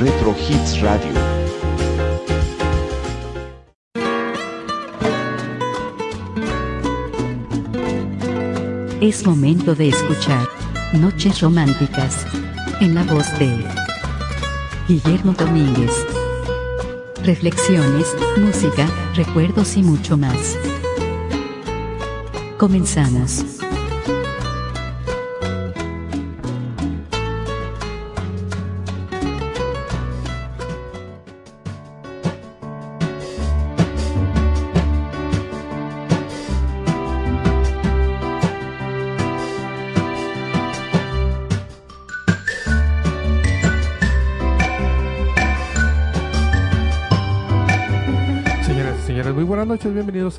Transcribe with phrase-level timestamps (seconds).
[0.00, 1.12] Retro Hits Radio.
[9.02, 10.48] Es momento de escuchar
[10.94, 12.24] Noches Románticas
[12.80, 13.62] en la voz de
[14.88, 15.92] Guillermo Domínguez.
[17.22, 18.06] Reflexiones,
[18.38, 20.56] música, recuerdos y mucho más.
[22.56, 23.59] Comenzamos.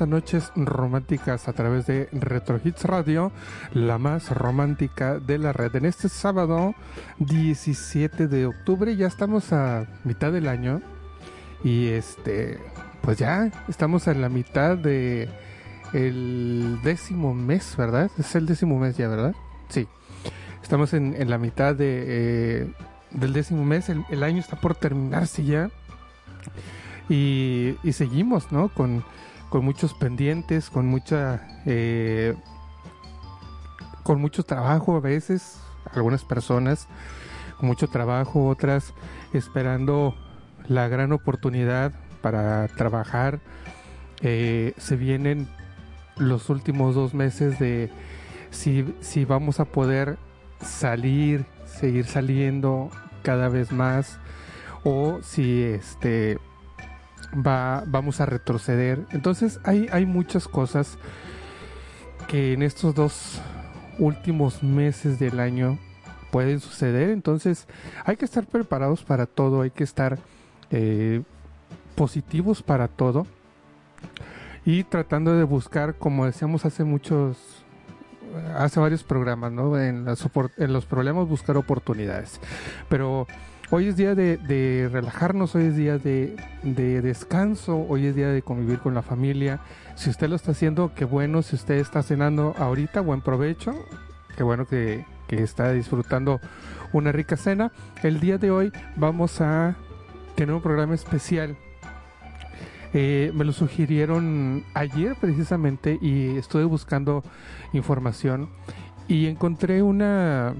[0.06, 3.32] Noches Románticas a través de Retro Hits Radio,
[3.72, 5.74] la más romántica de la red.
[5.76, 6.74] En este sábado
[7.18, 10.82] 17 de octubre ya estamos a mitad del año
[11.64, 12.58] y este,
[13.02, 15.28] pues ya estamos en la mitad de
[15.92, 18.10] el décimo mes, ¿verdad?
[18.18, 19.34] Es el décimo mes ya, ¿verdad?
[19.68, 19.86] Sí,
[20.62, 22.72] estamos en, la mitad de, eh,
[23.10, 25.70] del décimo mes, el, año está por terminarse ya.
[27.08, 28.68] Y, seguimos, ¿no?
[29.52, 31.46] Con muchos pendientes, con mucha...
[31.66, 32.34] Eh,
[34.02, 35.60] con mucho trabajo a veces,
[35.92, 36.88] algunas personas
[37.58, 38.94] con mucho trabajo, otras
[39.34, 40.16] esperando
[40.66, 43.40] la gran oportunidad para trabajar.
[44.22, 45.46] Eh, se vienen
[46.16, 47.90] los últimos dos meses de
[48.50, 50.16] si, si vamos a poder
[50.62, 52.88] salir, seguir saliendo
[53.22, 54.18] cada vez más
[54.82, 56.38] o si este
[57.34, 59.06] va, vamos a retroceder.
[59.10, 60.98] Entonces hay, hay muchas cosas
[62.28, 63.40] que en estos dos
[63.98, 65.78] últimos meses del año
[66.30, 67.10] pueden suceder.
[67.10, 67.66] Entonces
[68.04, 70.18] hay que estar preparados para todo, hay que estar
[70.70, 71.22] eh,
[71.94, 73.26] positivos para todo
[74.64, 77.36] y tratando de buscar, como decíamos hace muchos,
[78.56, 79.78] hace varios programas, ¿no?
[79.78, 82.40] En, en los problemas buscar oportunidades.
[82.88, 83.26] Pero
[83.74, 88.80] Hoy es día de, relajarnos, hoy es día de, descanso, hoy es día de convivir
[88.80, 89.60] con la familia.
[89.94, 91.40] Si usted lo está haciendo, qué bueno.
[91.40, 93.72] Si usted está cenando ahorita, buen provecho.
[94.36, 96.38] Qué bueno que, está disfrutando
[96.92, 97.72] una rica cena.
[98.02, 99.74] El día de hoy vamos a
[100.34, 101.56] tener un programa especial.
[102.92, 107.24] Eh, me lo sugirieron ayer precisamente y estuve buscando
[107.72, 108.50] información
[109.08, 110.54] y encontré una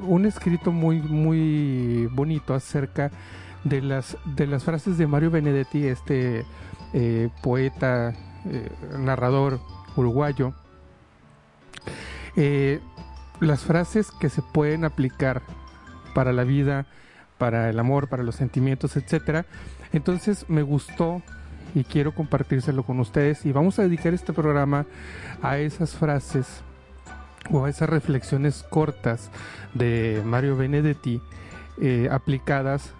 [0.00, 3.10] un escrito muy, muy bonito acerca
[3.64, 6.44] de las, de las frases de Mario Benedetti, este
[6.92, 8.14] eh, poeta,
[8.46, 9.60] eh, narrador
[9.96, 10.52] uruguayo.
[12.36, 12.80] Eh,
[13.40, 15.42] las frases que se pueden aplicar
[16.14, 16.86] para la vida,
[17.36, 19.46] para el amor, para los sentimientos, etcétera.
[19.92, 21.22] Entonces me gustó
[21.74, 24.86] y quiero compartírselo con ustedes y vamos a dedicar este programa
[25.42, 26.62] a esas frases
[27.50, 29.30] o esas reflexiones cortas
[29.74, 31.20] de Mario Benedetti
[31.80, 32.92] eh, aplicadas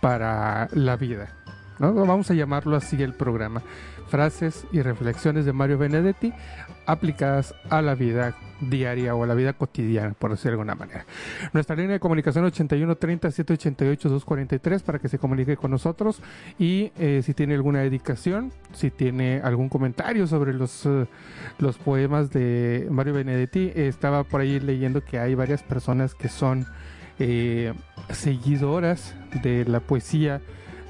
[0.00, 1.28] para la vida.
[1.78, 3.62] Vamos a llamarlo así el programa.
[4.08, 6.32] Frases y reflexiones de Mario Benedetti
[6.86, 11.04] aplicadas a la vida diaria o a la vida cotidiana, por decirlo de alguna manera.
[11.52, 16.22] Nuestra línea de comunicación 8130 788 243 para que se comunique con nosotros
[16.58, 21.06] y eh, si tiene alguna dedicación, si tiene algún comentario sobre los, eh,
[21.58, 26.66] los poemas de Mario Benedetti, estaba por ahí leyendo que hay varias personas que son
[27.18, 27.72] eh,
[28.10, 30.40] seguidoras de la poesía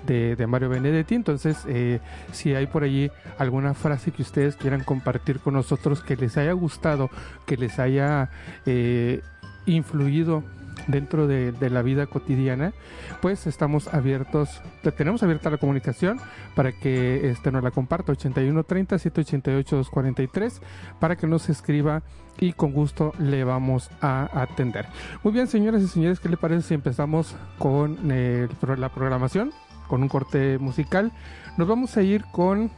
[0.06, 1.14] de, Mario Benedetti.
[1.14, 2.00] Entonces, eh,
[2.32, 6.52] si hay por allí alguna frase que ustedes quieran compartir con nosotros que les haya
[6.52, 7.10] gustado,
[7.46, 8.30] que les haya
[8.64, 9.22] eh,
[9.66, 10.42] influido
[10.86, 12.72] dentro de, la vida cotidiana,
[13.20, 14.62] pues estamos abiertos,
[14.96, 16.18] tenemos abierta la comunicación
[16.54, 20.60] para que este, nos la comparta 8130 788 243
[21.00, 22.02] para que nos escriba
[22.38, 24.86] y con gusto le vamos a atender.
[25.22, 29.52] Muy bien, señoras y señores, ¿qué le parece si empezamos con eh, la programación?
[29.86, 31.12] Con un corte musical.
[31.56, 32.70] Nos vamos a ir con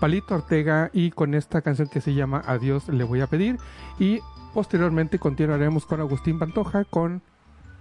[0.00, 3.58] Palito Ortega y con esta canción que se llama Adiós le voy a pedir.
[3.98, 4.20] Y
[4.52, 7.22] posteriormente continuaremos con Agustín Pantoja con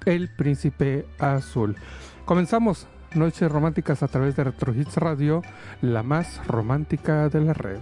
[0.06, 1.76] El Príncipe Azul.
[2.26, 5.42] Comenzamos Noches Románticas a través de Retro Hits Radio,
[5.82, 7.80] la más romántica de la red.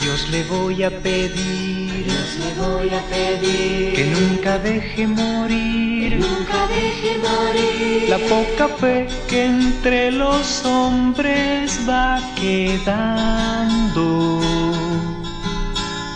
[0.00, 6.66] Dios le voy a pedir, Dios le voy a pedir que nunca deje morir, nunca
[6.68, 14.02] deje morir la poca fe que entre los hombres va quedando.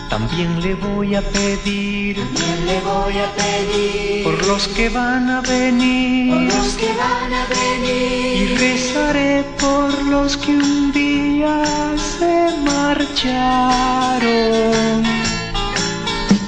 [0.09, 5.41] También le voy a pedir, también le voy a pedir por los que van a
[5.41, 11.61] venir, por los que van a venir y rezaré por los que un día
[11.97, 13.47] se marcharon.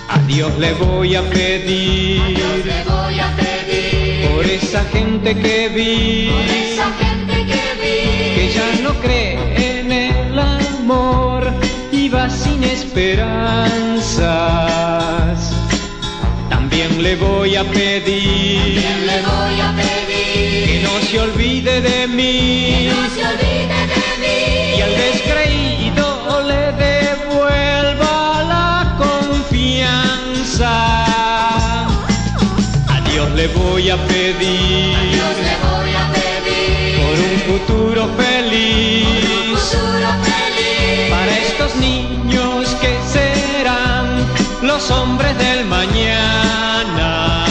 [0.08, 5.68] A Dios le voy a pedir, Dios le voy a pedir por esa gente que
[5.68, 11.69] vi, por esa gente que vi que ya no cree en el amor
[12.10, 14.20] y va sin esperanzas.
[16.50, 22.08] También le voy a pedir También le voy a pedir que no se olvide de
[22.08, 24.40] mí no se olvide de mí
[24.78, 26.08] y al descreído
[26.48, 30.74] le devuelva la confianza.
[32.88, 38.99] A Dios le voy a pedir Dios le voy a pedir por un futuro feliz
[44.90, 47.46] los hombres del mañana.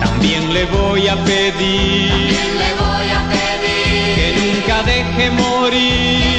[0.00, 6.29] También le voy a pedir También le voy a pedir que nunca deje morir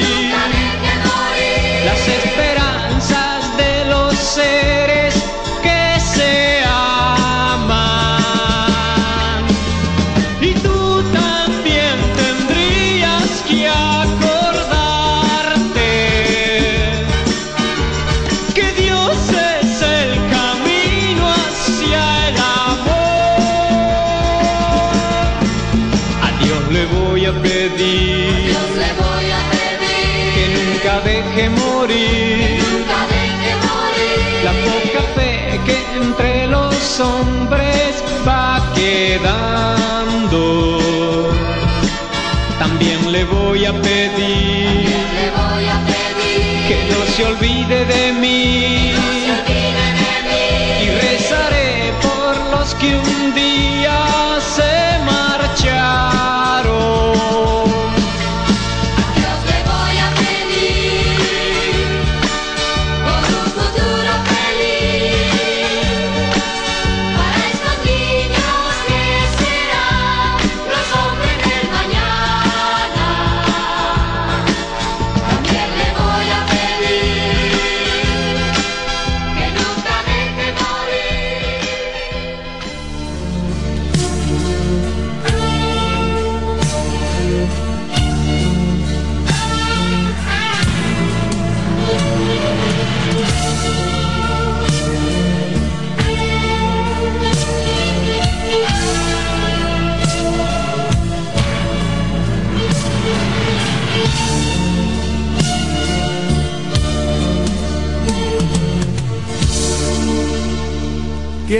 [47.22, 48.81] se olvide de mí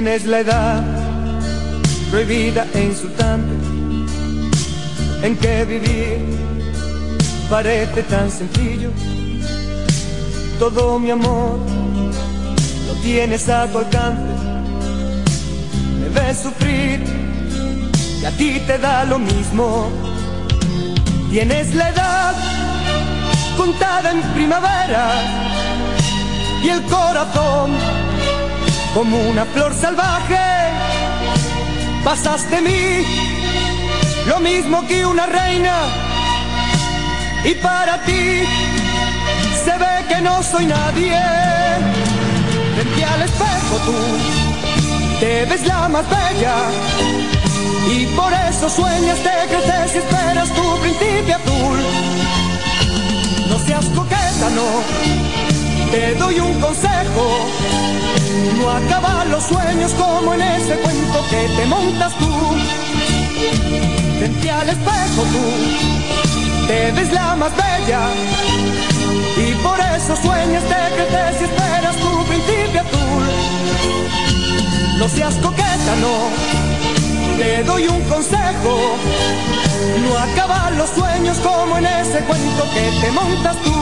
[0.05, 0.83] Tienes la edad
[2.11, 3.55] prohibida e insultante
[5.23, 6.19] en que vivir
[7.49, 8.91] parece tan sencillo.
[10.59, 11.61] Todo mi amor
[12.89, 14.35] lo tienes a tu alcance.
[16.01, 16.99] Me ves sufrir
[18.23, 19.89] y a ti te da lo mismo.
[21.31, 22.35] Tienes la edad
[23.57, 25.23] contada en primavera
[26.65, 27.71] y el corazón
[28.95, 30.39] como una flor salvaje.
[32.05, 33.07] Pasaste mí
[34.27, 35.75] lo mismo que una reina
[37.45, 38.43] y para ti
[39.65, 41.21] se ve que no soy nadie.
[42.75, 46.57] Frente al espejo tú te ves la más bella
[47.95, 51.79] y por eso sueñas, te creces y esperas tu príncipe azul.
[53.49, 55.22] No seas coqueta, no,
[55.93, 57.25] te doy un consejo.
[58.59, 62.33] No acaban los sueños como en ese cuento que te montas tú.
[64.19, 66.23] Frente al espejo tú
[66.67, 68.01] te ves la más bella
[69.37, 73.25] y por eso sueñas, te creces y esperas tu príncipe azul.
[74.99, 76.15] No seas coqueta, no,
[77.37, 78.97] te doy un consejo.
[80.05, 83.73] No acaban los sueños como en ese cuento que te montas tú.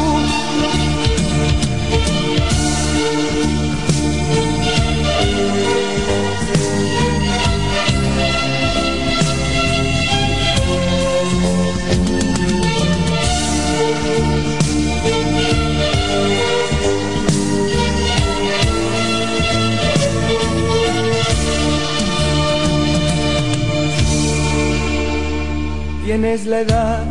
[26.10, 27.04] Tienes la edad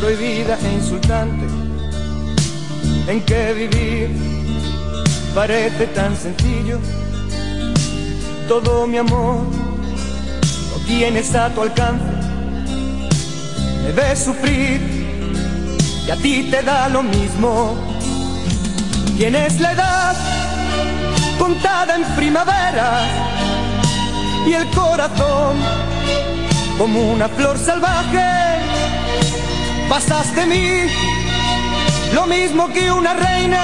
[0.00, 1.46] prohibida e insultante
[3.06, 4.10] en que vivir
[5.32, 6.80] parece tan sencillo.
[8.48, 9.44] Todo mi amor
[10.72, 12.04] lo tienes a tu alcance.
[13.84, 14.80] Me ves sufrir
[16.04, 17.76] y a ti te da lo mismo.
[19.16, 20.16] Tienes la edad
[21.38, 23.06] contada en primavera
[24.48, 25.58] y el corazón
[26.78, 28.24] como una flor salvaje.
[29.88, 30.88] Pasaste mí
[32.14, 33.62] lo mismo que una reina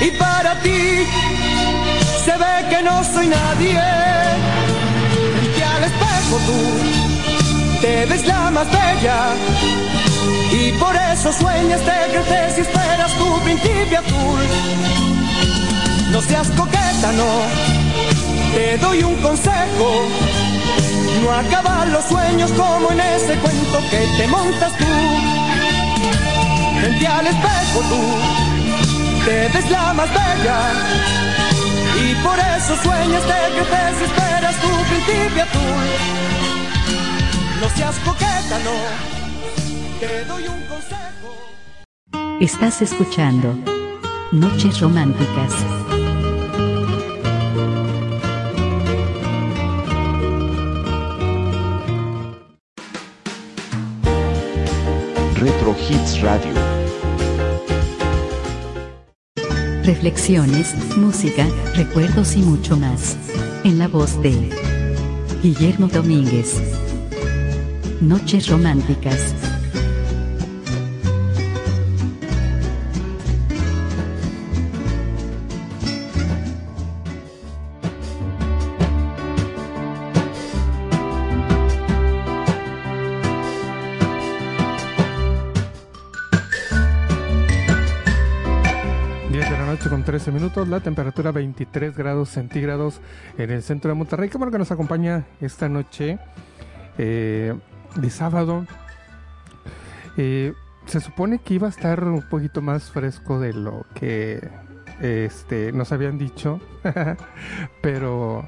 [0.00, 1.06] y para ti
[2.24, 3.80] se ve que no soy nadie.
[5.36, 9.18] Frente al espejo tú te ves la más bella
[10.50, 14.40] y por eso sueñas, te creces y esperas tu principio azul.
[16.10, 17.32] No seas coqueta, no,
[18.54, 20.43] te doy un consejo.
[21.22, 24.84] No acaban los sueños como en ese cuento que te montas tú.
[26.80, 28.44] Frente al espejo tú
[29.24, 30.58] te ves la más bella
[32.02, 35.86] y por eso sueñas, te creces y esperas tu principio azul.
[37.60, 41.30] No seas coqueta, no, te doy un consejo.
[42.40, 43.56] Estás escuchando
[44.32, 45.83] Noches Románticas.
[55.44, 56.54] Retro Hits Radio.
[59.84, 63.18] Reflexiones, música, recuerdos y mucho más.
[63.62, 64.48] En la voz de
[65.42, 66.62] Guillermo Domínguez.
[68.00, 69.53] Noches Románticas.
[90.66, 93.00] La temperatura 23 grados centígrados
[93.38, 94.28] en el centro de Monterrey.
[94.28, 96.18] Qué bueno que nos acompaña esta noche
[96.98, 97.54] eh,
[97.96, 98.66] de sábado.
[100.18, 100.52] Eh,
[100.84, 104.46] se supone que iba a estar un poquito más fresco de lo que
[105.00, 106.60] este, nos habían dicho,
[107.80, 108.46] pero,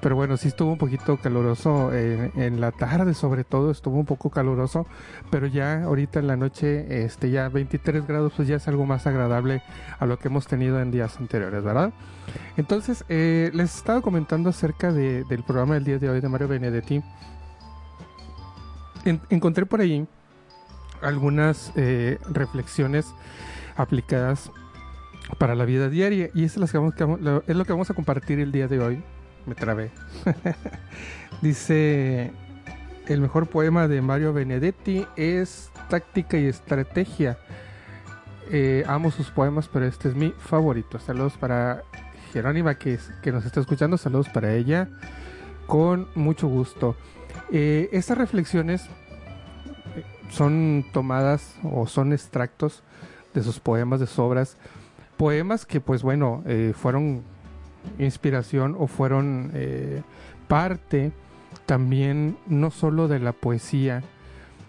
[0.00, 4.04] pero bueno, sí estuvo un poquito caluroso en, en la tarde, sobre todo estuvo un
[4.06, 4.86] poco caluroso,
[5.30, 9.06] pero ya ahorita en la noche, este, ya 23 grados, pues ya es algo más
[9.06, 9.62] agradable
[9.98, 11.92] a lo que hemos tenido en días anteriores, ¿verdad?
[12.56, 16.48] Entonces, eh, les estaba comentando acerca de- del programa del día de hoy de Mario
[16.48, 17.02] Benedetti.
[19.04, 20.06] En- encontré por ahí
[21.02, 23.14] algunas eh, reflexiones
[23.76, 24.50] aplicadas
[25.38, 26.94] para la vida diaria y es, que vamos-
[27.46, 29.02] es lo que vamos a compartir el día de hoy.
[29.46, 29.90] Me trabé.
[31.42, 32.32] Dice,
[33.06, 37.38] el mejor poema de Mario Benedetti es Táctica y Estrategia.
[38.50, 40.98] Eh, amo sus poemas, pero este es mi favorito.
[40.98, 41.82] Saludos para
[42.32, 43.96] Jerónima que, es- que nos está escuchando.
[43.98, 44.88] Saludos para ella.
[45.66, 46.96] Con mucho gusto.
[47.52, 48.82] Eh, estas reflexiones
[49.96, 52.82] eh, son tomadas o son extractos
[53.34, 54.56] de sus poemas, de sus obras.
[55.16, 57.22] Poemas que, pues bueno, eh, fueron
[57.98, 60.02] inspiración o fueron eh,
[60.48, 61.12] parte
[61.66, 64.02] también no solo de la poesía,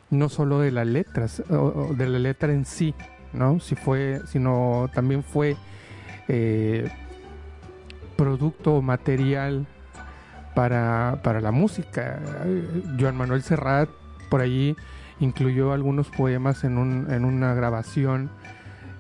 [0.10, 2.96] no solo de las letras, o- de la letra en sí,
[3.34, 3.60] ¿no?
[3.60, 5.56] Si fue, sino también fue
[6.28, 6.90] eh,
[8.16, 9.68] producto o material
[10.56, 12.20] para, para la música.
[13.00, 13.90] Joan Manuel Serrat
[14.30, 14.76] por allí
[15.20, 18.30] incluyó algunos poemas en, un- en una grabación,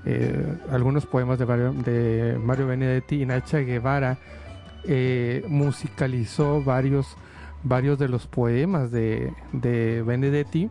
[0.06, 4.18] eh, algunos poemas de Mario, de Mario Benedetti y Nacha Guevara
[4.86, 7.18] eh, musicalizó varios,
[7.63, 10.70] varios de los poemas de, de Benedetti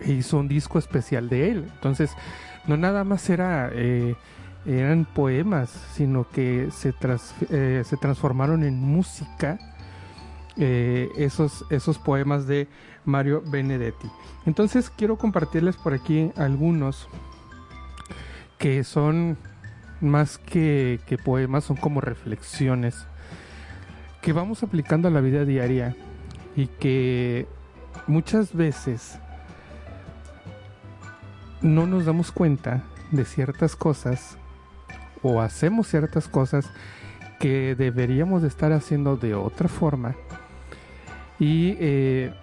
[0.00, 1.66] e hizo un disco especial de él.
[1.74, 2.12] Entonces,
[2.66, 4.14] no nada más era, eh,
[4.64, 9.58] eran poemas, sino que se, tras- eh, se transformaron en música
[10.56, 12.68] esos, esos poemas de
[13.06, 14.10] Mario Benedetti.
[14.44, 17.08] Entonces, quiero compartirles por aquí algunos
[18.60, 19.38] que son
[20.02, 23.06] más que, que poemas, son como reflexiones
[24.20, 25.96] que vamos aplicando a la vida diaria
[26.54, 27.48] y que
[28.06, 29.18] muchas veces
[31.62, 34.36] no nos damos cuenta de ciertas cosas
[35.22, 36.70] o hacemos ciertas cosas
[37.38, 40.14] que deberíamos de estar haciendo de otra forma.
[41.38, 42.34] Y eh,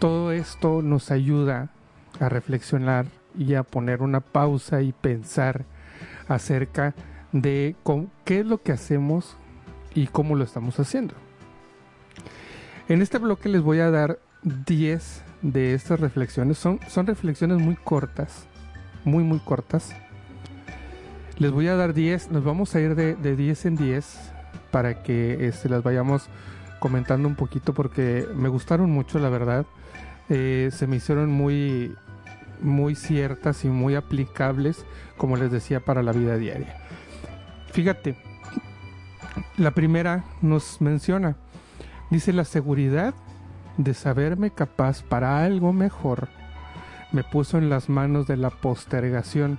[0.00, 1.70] todo esto nos ayuda
[2.18, 5.64] a reflexionar y a poner una pausa y pensar
[6.28, 6.94] acerca
[7.32, 7.76] de
[8.24, 9.36] qué es lo que hacemos
[9.94, 11.14] y cómo lo estamos haciendo.
[12.88, 16.58] En este bloque les voy a dar 10 de estas reflexiones.
[16.58, 18.46] Son, son reflexiones muy cortas,
[19.04, 19.94] muy muy cortas.
[21.38, 24.32] Les voy a dar 10, nos vamos a ir de, de 10 en 10
[24.70, 26.28] para que este, las vayamos
[26.78, 29.66] comentando un poquito porque me gustaron mucho, la verdad.
[30.28, 31.94] Eh, se me hicieron muy,
[32.62, 34.84] muy ciertas y muy aplicables,
[35.16, 36.76] como les decía, para la vida diaria.
[37.72, 38.16] Fíjate,
[39.56, 41.36] la primera nos menciona,
[42.10, 43.14] dice la seguridad
[43.76, 46.28] de saberme capaz para algo mejor
[47.12, 49.58] me puso en las manos de la postergación,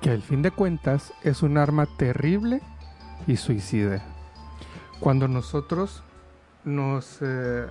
[0.00, 2.60] que al fin de cuentas es un arma terrible
[3.26, 4.02] y suicida.
[5.00, 6.02] Cuando nosotros
[6.64, 7.66] nos, eh,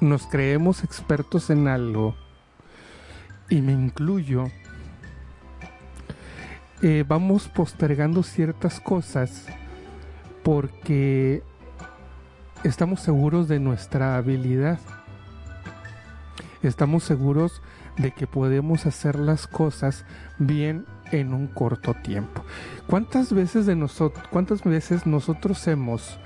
[0.00, 2.14] nos creemos expertos en algo,
[3.50, 4.46] y me incluyo,
[6.82, 9.46] eh, vamos postergando ciertas cosas
[10.44, 11.42] porque
[12.62, 14.78] estamos seguros de nuestra habilidad.
[16.62, 17.62] Estamos seguros
[17.96, 20.04] de que podemos hacer las cosas
[20.38, 22.44] bien en un corto tiempo.
[22.86, 26.18] ¿Cuántas veces de nosotros, cuántas veces nosotros hemos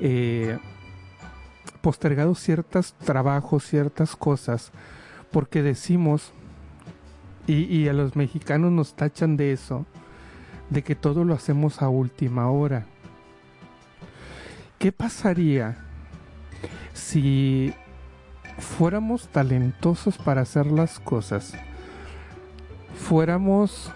[0.00, 0.58] eh,
[1.80, 4.72] postergado ciertos trabajos, ciertas cosas,
[5.30, 6.32] porque decimos,
[7.46, 9.86] y, a los mexicanos nos tachan de eso,
[10.68, 12.86] de que todo lo hacemos a última hora.
[14.78, 15.78] ¿Qué pasaría
[16.92, 17.72] si
[18.58, 21.54] fuéramos talentosos para hacer las cosas?
[22.94, 23.90] Fuéramos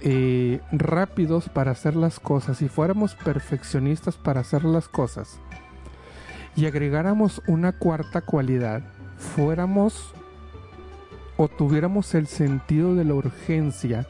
[0.00, 5.38] eh, rápidos para hacer las cosas y fuéramos perfeccionistas para hacer las cosas
[6.56, 8.82] y agregáramos una cuarta cualidad,
[9.18, 10.12] fuéramos
[11.36, 14.06] o tuviéramos el sentido de la urgencia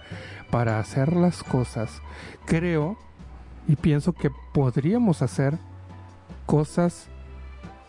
[0.50, 2.00] para hacer las cosas,
[2.44, 2.96] creo
[3.66, 5.58] y pienso que podríamos hacer
[6.46, 7.08] cosas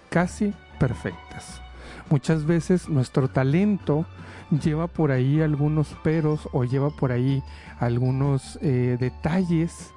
[0.10, 1.62] casi perfectas.
[2.10, 4.06] Muchas veces nuestro talento
[4.50, 7.44] lleva por ahí algunos peros o lleva por ahí
[7.80, 9.92] algunos eh, detalles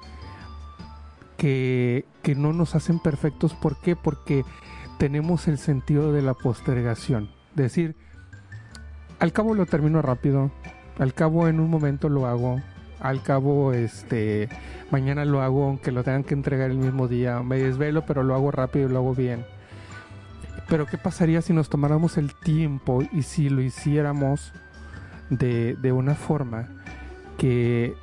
[1.41, 3.55] que, no nos hacen perfectos.
[3.55, 3.95] ¿Por qué?
[3.95, 4.45] Porque
[4.99, 7.31] tenemos el sentido de la postergación.
[7.55, 7.95] Decir,
[9.19, 10.51] al cabo lo termino rápido,
[10.99, 12.61] al cabo en un momento lo hago,
[12.99, 14.49] al cabo este
[14.91, 18.35] mañana lo hago aunque lo tengan que entregar el mismo día, me desvelo pero lo
[18.35, 19.43] hago rápido y lo hago bien.
[20.69, 24.53] Pero ¿qué pasaría si nos tomáramos el tiempo y si lo hiciéramos
[25.31, 26.67] de, de una forma
[27.37, 27.95] que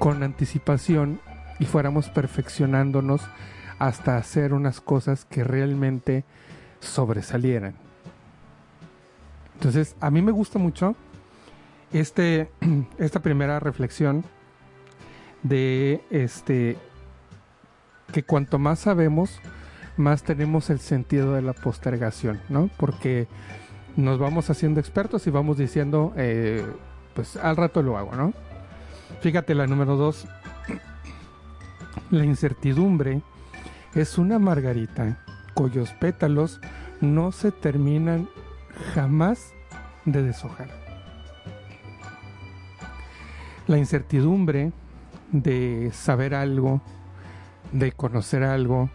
[0.00, 1.20] con anticipación
[1.58, 3.22] y fuéramos perfeccionándonos
[3.78, 6.24] hasta hacer unas cosas que realmente
[6.80, 7.74] sobresalieran?
[9.54, 10.96] Entonces, a mí me gusta mucho
[11.92, 12.50] este,
[12.98, 14.24] esta primera reflexión
[15.42, 16.76] de este
[18.12, 19.40] que cuanto más sabemos,
[19.96, 22.70] más tenemos el sentido de la postergación, ¿no?
[22.76, 23.26] Porque
[23.96, 26.64] nos vamos haciendo expertos y vamos diciendo, eh,
[27.14, 28.32] pues al rato lo hago, ¿no?
[29.20, 30.26] Fíjate la número dos,
[32.10, 33.22] la incertidumbre
[33.94, 35.18] es una margarita
[35.54, 36.60] cuyos pétalos
[37.00, 38.28] no se terminan
[38.94, 39.52] jamás
[40.04, 40.68] de deshojar.
[43.66, 44.72] La incertidumbre
[45.32, 46.82] de saber algo,
[47.72, 48.90] de conocer algo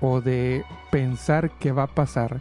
[0.00, 2.40] o de pensar qué va a pasar.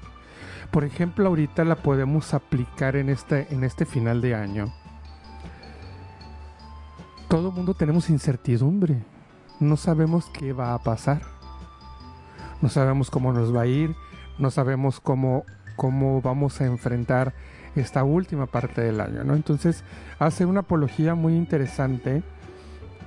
[0.71, 4.73] Por ejemplo, ahorita la podemos aplicar en este, en este final de año.
[7.27, 9.03] Todo mundo tenemos incertidumbre.
[9.59, 11.21] No sabemos qué va a pasar.
[12.61, 13.95] No sabemos cómo nos va a ir.
[14.37, 15.45] No sabemos cómo,
[15.75, 17.33] cómo vamos a enfrentar
[17.75, 19.35] esta última parte del año, ¿no?
[19.35, 19.83] Entonces
[20.17, 22.23] hace una apología muy interesante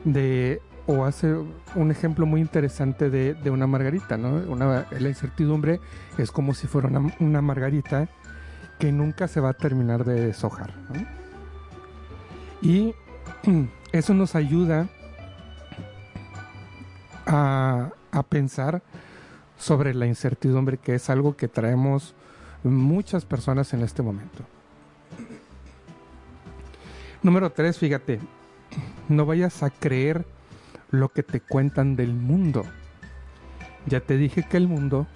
[0.05, 1.35] de o hace
[1.75, 4.31] un ejemplo muy interesante de, de una margarita, ¿no?
[4.53, 5.81] Una, la incertidumbre
[6.19, 8.09] es como si fuera una, una, margarita
[8.79, 10.75] que nunca se va a terminar de deshojar.
[12.61, 12.95] Y
[13.93, 14.89] eso nos ayuda
[17.33, 17.93] a,
[18.29, 18.83] pensar
[19.59, 22.15] sobre la incertidumbre, que es algo que traemos
[22.63, 24.45] muchas personas en este momento.
[27.23, 28.21] Número 3, fíjate,
[29.09, 30.27] no vayas a creer
[30.91, 32.65] lo que te cuentan del mundo.
[33.87, 35.07] Ya te dije que el mundo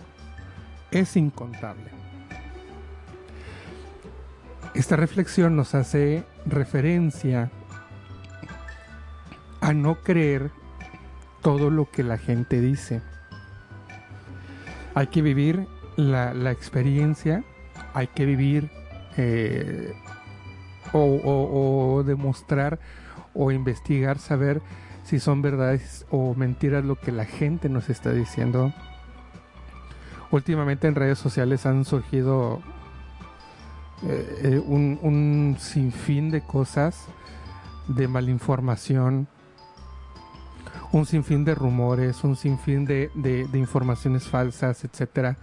[0.90, 1.90] es incontable.
[4.74, 7.50] Esta reflexión nos hace referencia
[9.60, 10.50] a no creer
[11.46, 13.02] todo lo que la gente dice.
[14.96, 17.44] Hay que vivir la, experiencia,
[17.94, 18.68] hay que vivir
[19.16, 19.94] eh,
[20.92, 22.80] o demostrar
[23.32, 24.60] o investigar, saber
[25.04, 28.74] si son verdades o mentiras lo que la gente nos está diciendo.
[30.32, 32.60] Últimamente en redes sociales han surgido
[34.02, 37.06] eh, eh, un, un sinfín de cosas,
[37.86, 39.28] de malinformación,
[40.92, 45.36] un sinfín de rumores, un sinfín de, de, informaciones falsas, etcétera.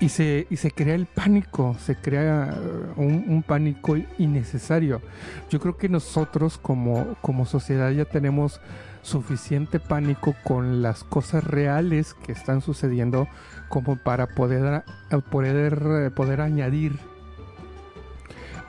[0.00, 2.54] Y se, y se crea el pánico, se crea
[2.96, 5.02] uh, un, pánico innecesario.
[5.50, 8.60] Yo creo que nosotros como, como sociedad ya tenemos
[9.02, 13.26] suficiente pánico con las cosas reales que están sucediendo
[13.68, 16.98] como para poder, a- poder, eh, poder añadir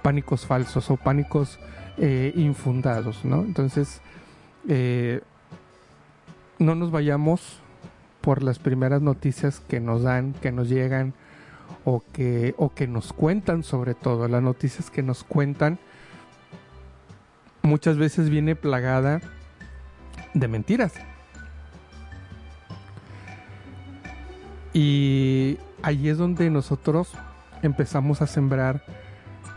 [0.02, 1.60] pánicos falsos o pánicos
[1.98, 3.42] eh, infundados, ¿no?
[3.42, 4.02] Entonces,
[4.68, 5.22] eh,
[6.58, 7.60] no nos vayamos
[8.22, 11.14] por las primeras noticias que nos dan, que nos llegan
[11.86, 14.28] o que, o que nos cuentan sobre todo.
[14.28, 15.80] Las noticias que nos cuentan
[17.62, 19.22] muchas veces viene plagada
[20.34, 20.94] de mentiras.
[24.74, 27.14] Y ahí es donde nosotros
[27.62, 28.84] empezamos a sembrar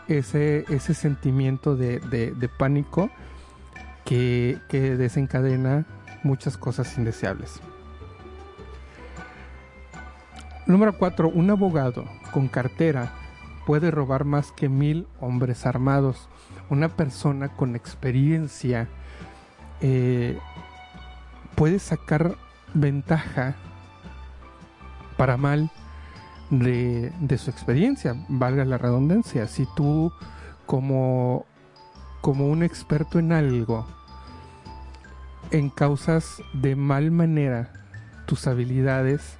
[0.07, 3.09] ese, ese sentimiento de, pánico
[4.05, 5.85] que, desencadena
[6.23, 7.59] muchas cosas indeseables.
[10.65, 11.29] Número 4.
[11.29, 13.13] Un abogado con cartera
[13.65, 16.29] puede robar más que mil hombres armados.
[16.69, 18.87] Una persona con experiencia
[19.81, 20.37] eh,
[21.55, 22.35] puede sacar
[22.73, 23.55] ventaja
[25.17, 25.69] para mal
[26.49, 29.47] de, de su experiencia, valga la redundancia.
[29.47, 30.11] Si tú
[30.65, 31.45] como,
[32.23, 33.85] como un experto en algo
[35.51, 37.73] encausas de mal manera
[38.25, 39.35] tus habilidades,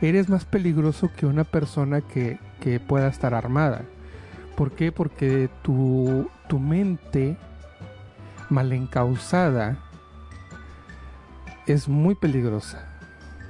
[0.00, 3.82] eres más peligroso que una persona que, que pueda estar armada.
[4.56, 4.90] ¿Por qué?
[4.90, 7.36] Porque tu, tu mente
[8.48, 9.76] mal encausada
[11.66, 12.86] es muy peligrosa.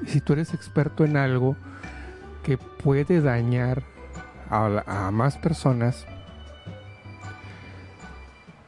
[0.05, 1.55] Y si tú eres experto en algo
[2.43, 3.85] que puede dañar
[4.51, 6.05] a, a más personas,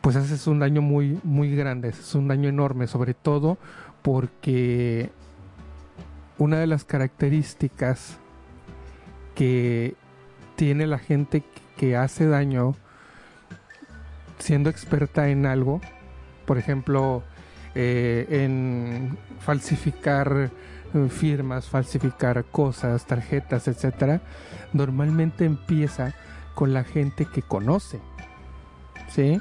[0.01, 3.59] pues haces un daño muy, muy grande, es un daño enorme, sobre todo
[4.03, 5.11] porque
[6.39, 8.19] una de las características
[9.35, 9.95] que
[10.57, 11.43] tiene la gente
[11.77, 12.75] que hace daño
[14.39, 15.81] siendo experta en algo,
[16.47, 17.23] por ejemplo,
[17.75, 20.51] eh, en falsificar
[21.09, 24.21] firmas, falsificar cosas, tarjetas, etcétera,
[24.73, 26.15] normalmente empieza
[26.55, 28.01] con la gente que conoce,
[29.09, 29.41] ¿sí?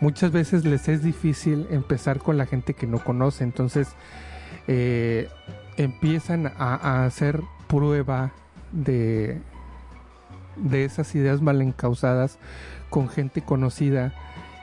[0.00, 3.88] Muchas veces les es difícil empezar con la gente que no conoce, entonces
[4.66, 5.28] eh,
[5.76, 8.32] empiezan a, hacer prueba
[8.72, 9.40] de,
[10.56, 12.38] de esas ideas mal encausadas
[12.88, 14.14] con gente conocida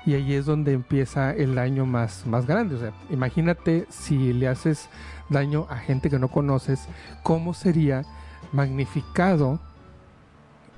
[0.07, 2.75] y ahí es donde empieza el daño más, más grande.
[2.75, 4.89] O sea, imagínate si le haces
[5.29, 6.87] daño a gente que no conoces,
[7.23, 8.05] ¿cómo sería
[8.53, 9.59] magnificado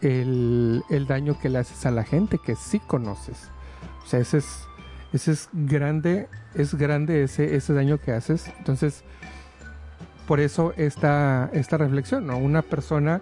[0.01, 3.49] el, el daño que le haces a la gente que sí conoces?
[4.09, 4.67] Sea, ese es,
[5.13, 8.51] ese es grande, es grande ese, ese daño que haces.
[8.57, 9.03] Entonces,
[10.27, 12.39] por eso esta, esta reflexión, ¿no?
[12.39, 13.21] Una persona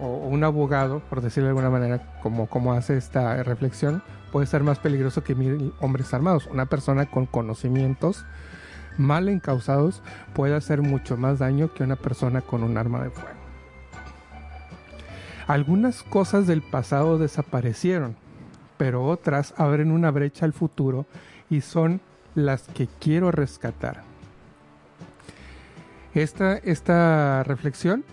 [0.00, 4.48] o, o un abogado, por decirlo de alguna manera, como, como hace esta reflexión, puede
[4.48, 6.48] ser más peligroso que mil hombres armados.
[6.48, 8.24] Una persona con conocimientos
[8.98, 10.02] mal encausados
[10.34, 13.30] puede hacer mucho más daño que una persona con un arma de fuego.
[15.46, 18.16] Algunas cosas del pasado desaparecieron,
[18.76, 21.06] pero otras abren una brecha al futuro
[21.50, 22.00] y son
[22.34, 24.02] las que quiero rescatar.
[26.14, 28.04] Esta, esta reflexión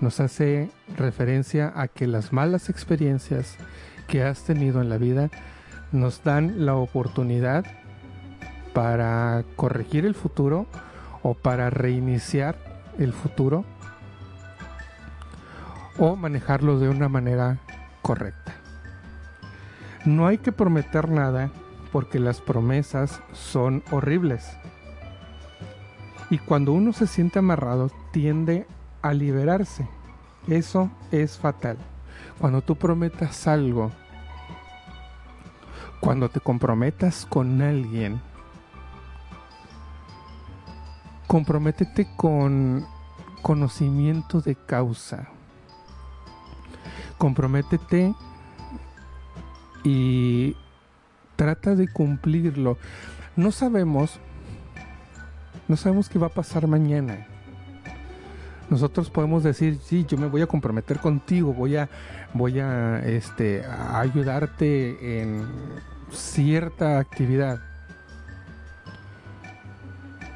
[0.00, 3.56] nos hace referencia a que las malas experiencias
[4.08, 5.30] que has tenido en la vida
[5.92, 7.64] nos dan la oportunidad
[8.72, 10.66] para corregir el futuro
[11.22, 12.56] o para reiniciar
[12.98, 13.64] el futuro
[15.98, 17.58] o manejarlo de una manera
[18.00, 18.61] correcta.
[20.04, 21.50] No hay que prometer nada
[21.92, 24.56] porque las promesas son horribles.
[26.30, 28.66] Y cuando uno se siente amarrado tiende
[29.02, 29.86] a liberarse.
[30.48, 31.76] Eso es fatal.
[32.40, 33.92] Cuando tú prometas algo,
[36.00, 38.20] cuando te comprometas con alguien,
[41.28, 42.84] comprométete con
[43.42, 45.28] conocimiento de causa.
[47.18, 48.14] Comprométete
[49.84, 50.56] y
[51.36, 52.78] trata de cumplirlo.
[53.36, 54.18] No sabemos,
[55.68, 57.26] no sabemos qué va a pasar mañana.
[58.70, 61.88] Nosotros podemos decir, sí, yo me voy a comprometer contigo, voy a,
[62.32, 65.46] voy a, este, ayudarte en
[66.10, 67.60] cierta actividad.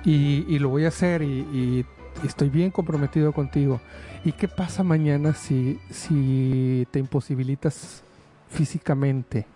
[0.04, 1.86] Y, y lo voy a hacer y, y
[2.24, 3.80] estoy bien comprometido contigo.
[4.24, 8.02] ¿Y qué pasa mañana si, si te imposibilitas
[8.48, 9.46] físicamente?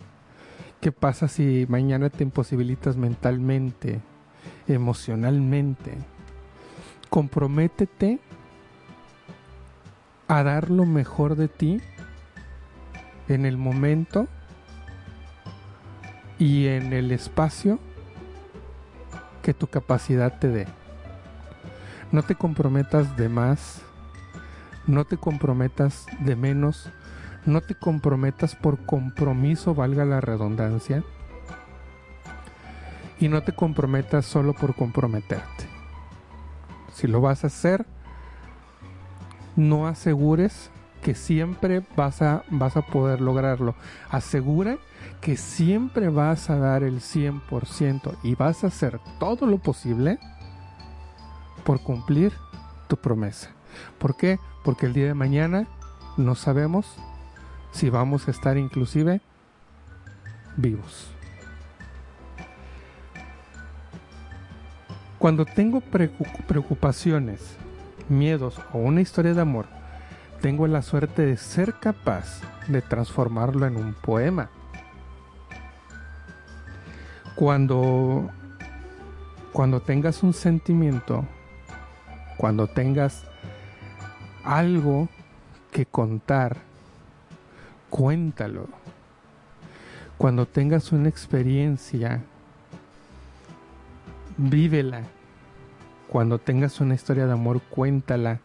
[0.79, 4.01] ¿Qué pasa si mañana te imposibilitas mentalmente,
[4.67, 5.97] emocionalmente?
[7.09, 8.19] Comprométete
[10.27, 11.81] a dar lo mejor de ti
[13.27, 14.27] en el momento
[16.39, 17.79] y en el espacio
[19.43, 20.67] que tu capacidad te dé.
[22.11, 23.81] No te comprometas de más,
[24.87, 26.89] no te comprometas de menos,
[27.45, 31.03] no te comprometas por compromiso, valga la redundancia,
[33.19, 35.69] y no te comprometas solo por comprometerte.
[36.93, 37.85] Si lo vas a hacer,
[39.55, 43.75] no asegures que siempre vas a, vas a poder lograrlo.
[44.09, 44.77] Asegura
[45.19, 50.19] que siempre vas a dar el 100% y vas a hacer todo lo posible
[51.63, 52.33] por cumplir
[52.87, 53.51] tu promesa.
[53.97, 54.39] ¿Por qué?
[54.63, 55.67] Porque el día de mañana
[56.17, 56.97] no sabemos
[57.71, 59.21] si vamos a estar inclusive
[60.57, 61.09] vivos.
[65.17, 67.55] Cuando tengo preocu- preocupaciones,
[68.09, 69.67] miedos o una historia de amor,
[70.41, 74.49] tengo la suerte de ser capaz de transformarlo en un poema.
[77.35, 78.29] Cuando
[79.53, 81.25] cuando tengas un sentimiento,
[82.37, 83.25] cuando tengas
[84.43, 85.09] algo
[85.71, 86.57] que contar,
[87.91, 88.67] cuéntalo.
[90.17, 92.23] Cuando tengas una experiencia,
[94.37, 95.03] vívela.
[96.07, 98.39] Cuando tengas una historia de amor, cuéntala.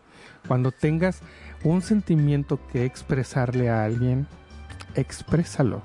[0.47, 1.21] Cuando tengas
[1.65, 4.27] un sentimiento que expresarle a alguien,
[4.95, 5.83] exprésalo.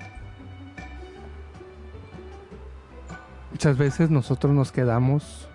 [3.52, 5.48] Muchas veces nosotros nos quedamos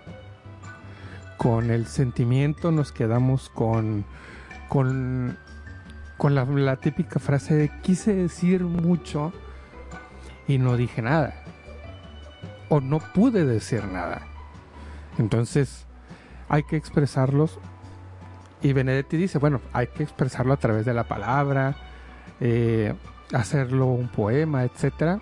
[1.37, 4.05] con el sentimiento, nos quedamos con,
[4.69, 5.37] con,
[6.17, 9.31] con la, típica frase de quise decir mucho
[10.47, 11.33] y no dije nada.
[12.69, 14.21] O no pude decir nada.
[15.19, 15.85] Entonces
[16.49, 17.59] hay que expresarlos.
[18.61, 21.75] Y Benedetti dice, bueno, hay que expresarlo a través de la palabra,
[22.39, 22.95] eh,
[23.31, 25.19] hacerlo un poema, etcétera.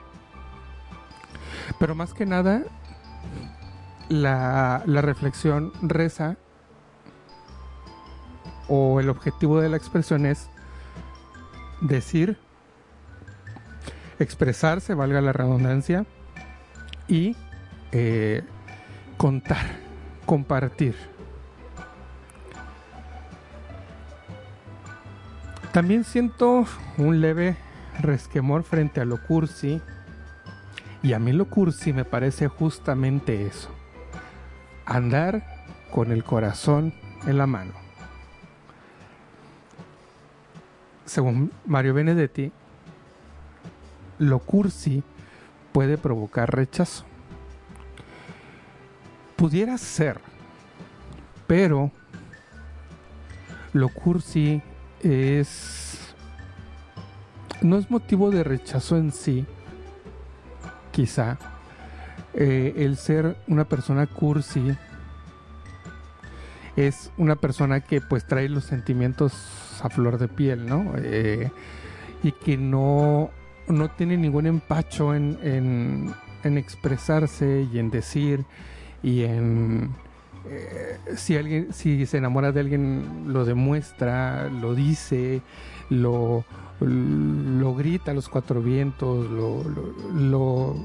[1.78, 2.64] Pero más que nada,
[4.08, 6.38] la, la reflexión reza
[8.70, 10.50] o el objetivo de la expresión es
[11.82, 12.38] decir,
[14.20, 16.06] expresarse, valga la redundancia,
[17.08, 17.36] y
[17.92, 18.44] eh,
[19.18, 19.66] contar,
[20.26, 20.96] compartir.
[25.72, 26.66] También siento
[26.98, 27.58] un leve
[28.00, 29.82] resquemor frente a lo cursi.
[31.04, 33.70] Y a mí lo cursi me parece justamente eso.
[34.86, 35.44] Andar
[35.92, 36.94] con el corazón
[37.28, 37.85] en la mano.
[41.06, 42.52] Según Mario Benedetti,
[44.20, 45.04] lo cursi
[45.72, 47.06] puede provocar rechazo.
[49.36, 50.20] Pudiera ser,
[51.48, 51.92] pero
[53.74, 54.62] lo cursi
[55.02, 56.16] es
[57.62, 59.46] no es motivo de rechazo en sí,
[60.92, 61.38] quizá.
[62.34, 64.76] Eh, el ser una persona cursi
[66.76, 69.34] es una persona que pues trae los sentimientos
[69.82, 70.94] a flor de piel, ¿no?
[70.98, 71.52] Eh,
[72.24, 73.30] y que no,
[73.68, 78.46] no tiene ningún empacho en, en, en expresarse y en decir
[79.04, 79.92] y en
[80.48, 85.42] eh, si alguien si se enamora de alguien lo demuestra lo dice
[85.90, 86.46] lo
[86.80, 90.76] lo grita a los cuatro vientos lo, lo, lo,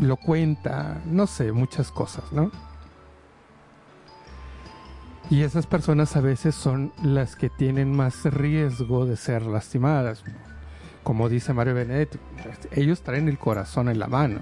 [0.00, 2.50] lo cuenta no sé muchas cosas no
[5.30, 10.22] y esas personas a veces son las que tienen más riesgo de ser lastimadas.
[11.02, 12.18] Como dice Mario Benedetti,
[12.72, 14.40] ellos traen el corazón en la mano.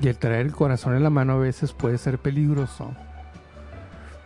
[0.00, 2.94] Y el traer el corazón en la mano a veces puede ser peligroso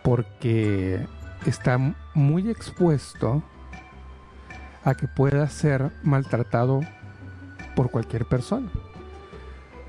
[0.03, 1.07] porque
[1.45, 1.79] está
[2.13, 3.41] muy expuesto
[4.83, 6.81] a que pueda ser maltratado
[7.75, 8.69] por cualquier persona.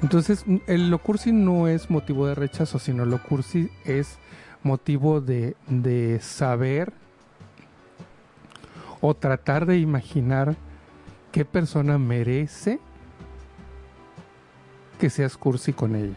[0.03, 4.18] Entonces, el lo cursi no es motivo de rechazo, sino lo cursi es
[4.64, 6.92] motivo de, de saber
[9.00, 10.57] o tratar de imaginar
[11.31, 12.81] qué persona merece
[14.98, 16.16] que seas cursi con ella.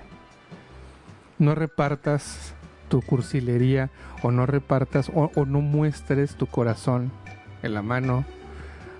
[1.37, 2.53] No repartas
[2.87, 3.89] tu cursilería
[4.23, 7.11] o no repartas o, no muestres tu corazón
[7.61, 8.25] en la mano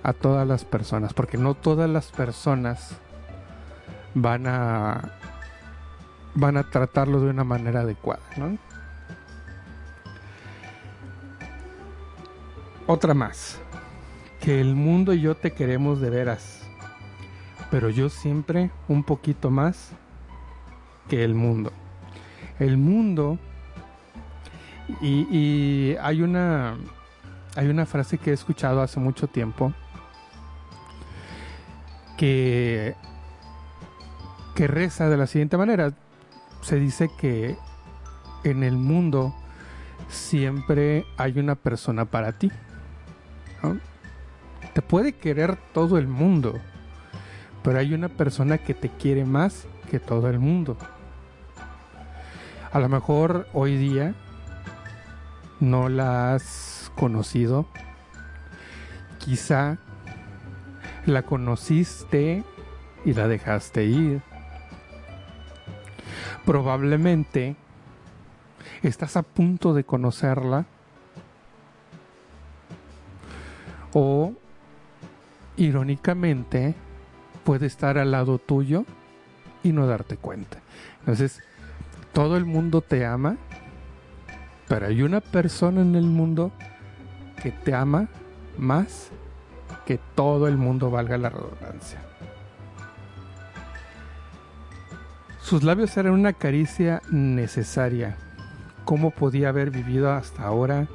[0.02, 2.98] a todas las personas, porque no todas las personas
[4.14, 5.12] van a
[6.34, 8.58] van a tratarlo de una manera adecuada, ¿no?
[12.88, 13.58] Otra más.
[14.40, 16.66] Que el mundo y yo te queremos de veras.
[17.70, 19.90] Pero yo siempre un poquito más
[21.06, 21.70] que el mundo.
[22.58, 23.38] El mundo.
[25.02, 26.78] Y, hay una.
[27.56, 29.74] Hay una frase que he escuchado hace mucho tiempo.
[32.16, 32.94] Que.
[34.54, 35.92] Que reza de la siguiente manera.
[36.62, 37.58] Se dice que
[38.44, 39.34] en el mundo
[40.08, 42.50] siempre hay una persona para ti.
[44.72, 46.54] Te puede querer todo el mundo,
[47.62, 50.76] pero hay una persona que te quiere más que todo el mundo.
[52.70, 54.14] A lo mejor hoy día
[55.58, 57.66] no la has conocido.
[59.18, 59.78] Quizá
[61.06, 62.44] la conociste
[63.04, 64.22] y la dejaste ir.
[66.44, 67.56] Probablemente
[68.82, 70.66] estás a punto de conocerla
[73.92, 74.32] o
[75.56, 76.74] irónicamente
[77.44, 78.84] puede estar al lado tuyo
[79.62, 80.58] y no darte cuenta.
[81.00, 81.40] Entonces,
[82.12, 83.36] todo el mundo te ama,
[84.68, 86.52] pero hay una persona en el mundo
[87.42, 88.08] que te ama
[88.56, 89.10] más
[89.86, 92.00] que todo el mundo, valga la redundancia.
[95.40, 98.18] Sus labios eran una caricia necesaria.
[98.84, 100.86] ¿Cómo podía haber vivido hasta ahora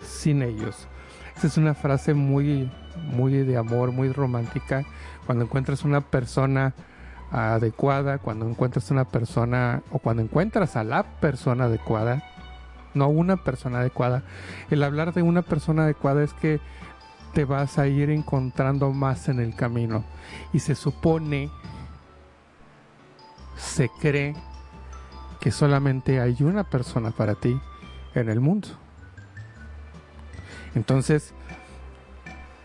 [0.00, 0.88] sin ellos?
[1.36, 2.70] Esa es una frase muy,
[3.12, 4.84] muy de amor, muy romántica.
[5.26, 6.74] Cuando encuentras una persona
[7.30, 12.22] adecuada, cuando encuentras una persona o cuando encuentras a la persona adecuada,
[12.94, 14.22] no una persona adecuada.
[14.70, 16.60] El hablar de una persona adecuada es que
[17.32, 20.04] te vas a ir encontrando más en el camino.
[20.52, 21.50] Y se supone,
[23.56, 24.34] se cree
[25.40, 27.58] que solamente hay una persona para ti
[28.14, 28.68] en el mundo.
[30.74, 31.34] Entonces,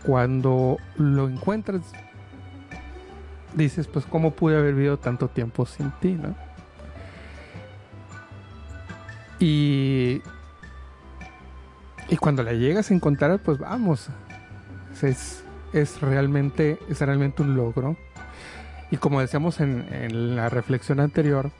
[0.04, 1.82] cuando lo encuentras,
[3.54, 6.34] dices, pues, ¿cómo pude haber vivido tanto tiempo sin ti, no?
[9.40, 10.20] Y,
[12.08, 14.08] y cuando la llegas a encontrar, pues vamos,
[15.02, 17.96] es, es, realmente, es realmente un logro.
[18.90, 21.52] Y como decíamos en, en la reflexión anterior,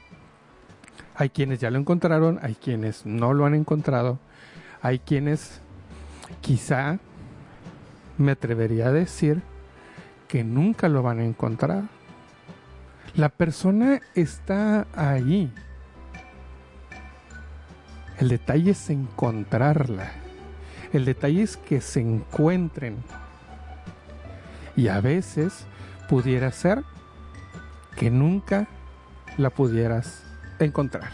[1.15, 4.19] hay quienes ya lo encontraron, hay quienes no lo han encontrado,
[4.81, 5.61] hay quienes
[6.41, 6.99] quizá
[8.17, 9.41] me atrevería a decir
[10.27, 11.83] que nunca lo van a encontrar.
[13.15, 15.51] La persona está ahí.
[18.19, 20.11] El detalle es encontrarla.
[20.93, 22.97] El detalle es que se encuentren.
[24.75, 25.65] Y a veces
[26.07, 26.83] pudiera ser
[27.95, 28.67] que nunca
[29.37, 30.23] la pudieras
[30.59, 31.09] encontrar.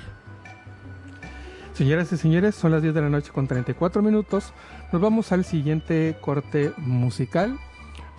[1.73, 4.53] Señoras y señores, son las 10 de la noche con 34 minutos.
[4.95, 7.59] Nos vamos al siguiente corte musical.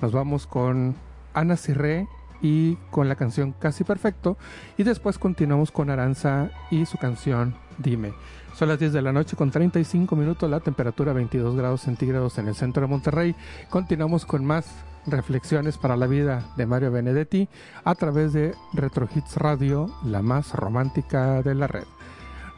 [0.03, 0.95] Nos vamos con
[1.33, 2.07] Ana Cirré
[2.43, 4.37] y con la canción Casi Perfecto.
[4.77, 8.13] Y después continuamos con Aranza y su canción Dime.
[8.55, 12.49] Son las 10 de la noche con 35 minutos, la temperatura 22 grados centígrados en
[12.49, 13.35] el centro de Monterrey.
[13.71, 14.67] Continuamos con más
[15.07, 17.49] reflexiones para la vida de Mario Benedetti
[17.85, 21.85] a través de Retro Hits Radio, la más romántica de la red.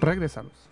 [0.00, 0.67] Regresamos.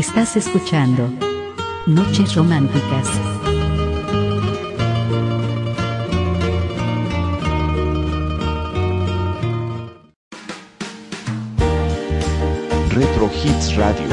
[0.00, 1.12] Estás escuchando
[1.86, 3.06] Noches Románticas.
[12.88, 14.08] Retro Hits Radio.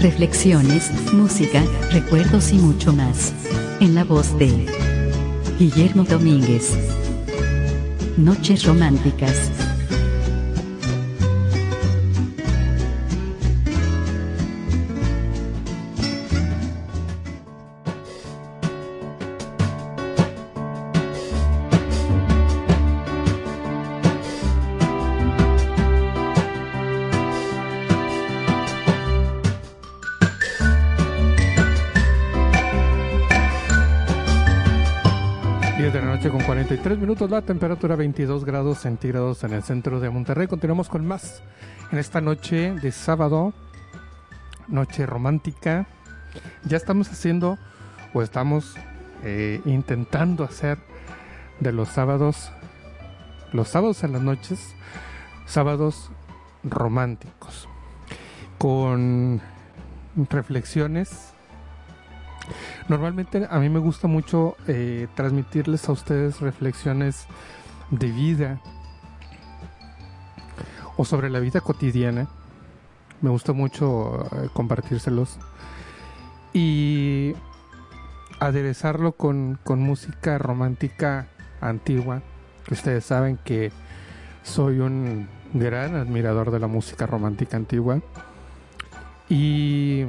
[0.00, 1.62] Reflexiones, música,
[1.92, 3.32] recuerdos y mucho más.
[3.78, 4.66] En la voz de
[5.60, 6.76] Guillermo Domínguez.
[8.16, 9.61] Noches Románticas.
[36.82, 40.48] 23 minutos la temperatura 22 grados centígrados en el centro de Monterrey.
[40.48, 41.40] Continuamos con más
[41.92, 43.52] en esta noche de sábado,
[44.66, 45.86] noche romántica.
[46.64, 47.56] Ya estamos haciendo
[48.12, 48.74] o estamos
[49.22, 50.78] eh, intentando hacer
[51.60, 52.50] de los sábados,
[53.52, 54.74] los sábados en las noches,
[55.46, 56.10] sábados
[56.64, 57.68] románticos,
[58.58, 59.40] con
[60.30, 61.31] reflexiones
[62.88, 67.26] Normalmente a mí me gusta mucho eh, transmitirles a ustedes reflexiones
[67.90, 68.60] de vida
[70.96, 72.28] o sobre la vida cotidiana.
[73.20, 75.38] Me gusta mucho eh, compartírselos
[76.52, 77.34] y
[78.40, 81.28] aderezarlo con, con música romántica
[81.60, 82.22] antigua,
[82.70, 83.70] ustedes saben que
[84.42, 88.00] soy un gran admirador de la música romántica antigua.
[89.28, 90.04] Y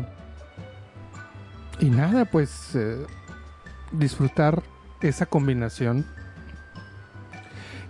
[1.80, 3.06] y nada, pues eh,
[3.92, 4.62] disfrutar
[5.02, 6.06] esa combinación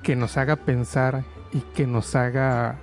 [0.02, 2.76] que nos haga pensar y que nos haga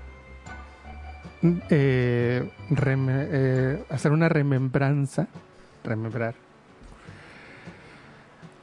[1.43, 5.27] eh, reme- eh, hacer una remembranza,
[5.85, 6.35] remembrar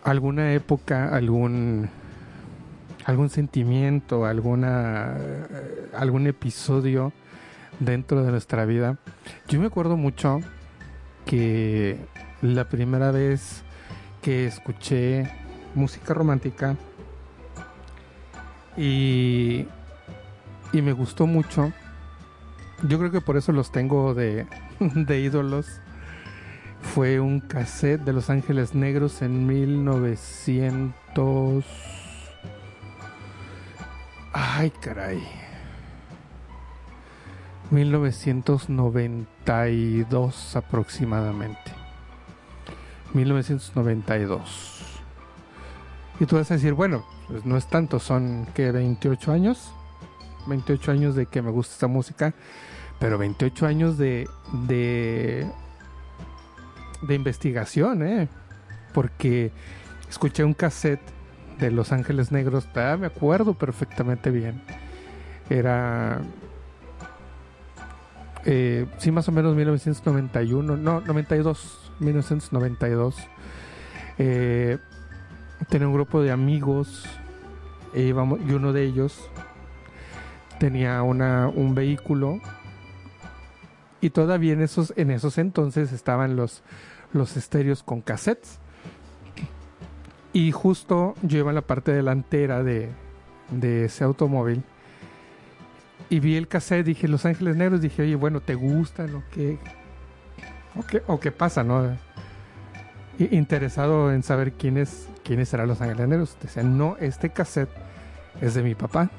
[0.03, 1.89] alguna época, algún
[3.05, 7.13] algún sentimiento, alguna eh, algún episodio
[7.79, 8.97] dentro de nuestra vida.
[9.47, 10.39] Yo me acuerdo mucho
[11.25, 11.97] que
[12.41, 13.63] la primera vez
[14.21, 15.31] que escuché
[15.75, 16.75] música romántica
[18.75, 19.67] y,
[20.71, 21.71] y me gustó mucho
[22.83, 24.45] yo creo que por eso los tengo de,
[24.79, 25.81] de ídolos.
[26.81, 31.65] Fue un cassette de Los Ángeles Negros en 1900.
[34.31, 35.23] Ay, caray.
[37.71, 41.76] 1992 aproximadamente.
[43.17, 45.01] 1992.
[46.19, 49.71] Y tú vas a decir, bueno, pues no es tanto, son que 28 años.
[50.47, 52.33] 28 años de que me gusta esta música,
[52.99, 54.29] pero 28 años de
[54.67, 55.45] de
[57.01, 58.29] de investigación, ¿eh?
[58.93, 59.51] Porque
[60.09, 61.01] escuché un cassette
[61.59, 64.61] de Los Ángeles Negros, todavía me acuerdo perfectamente bien.
[65.49, 66.21] Era
[68.49, 73.15] eh, sí, más o menos 1991, no, 92, 1992.
[74.17, 74.77] Eh,
[75.69, 77.05] tenía un grupo de amigos
[77.93, 79.29] e y uno de ellos
[80.59, 82.39] tenía una, un vehículo
[84.01, 86.63] y todavía en esos, en esos entonces estaban los,
[87.13, 88.59] los estéreos con cassettes.
[90.33, 92.89] Y justo yo iba en la parte delantera de,
[93.49, 94.63] de ese automóvil
[96.09, 99.57] y vi el cassette, dije Los Ángeles Negros, dije, oye, bueno, ¿te gustan o qué?
[100.75, 101.97] ¿O qué, o qué pasa, no?
[103.19, 106.37] Interesado en saber quiénes, quiénes eran Los Ángeles Negros.
[106.41, 107.69] Decían, no, este cassette
[108.41, 109.09] es de mi papá.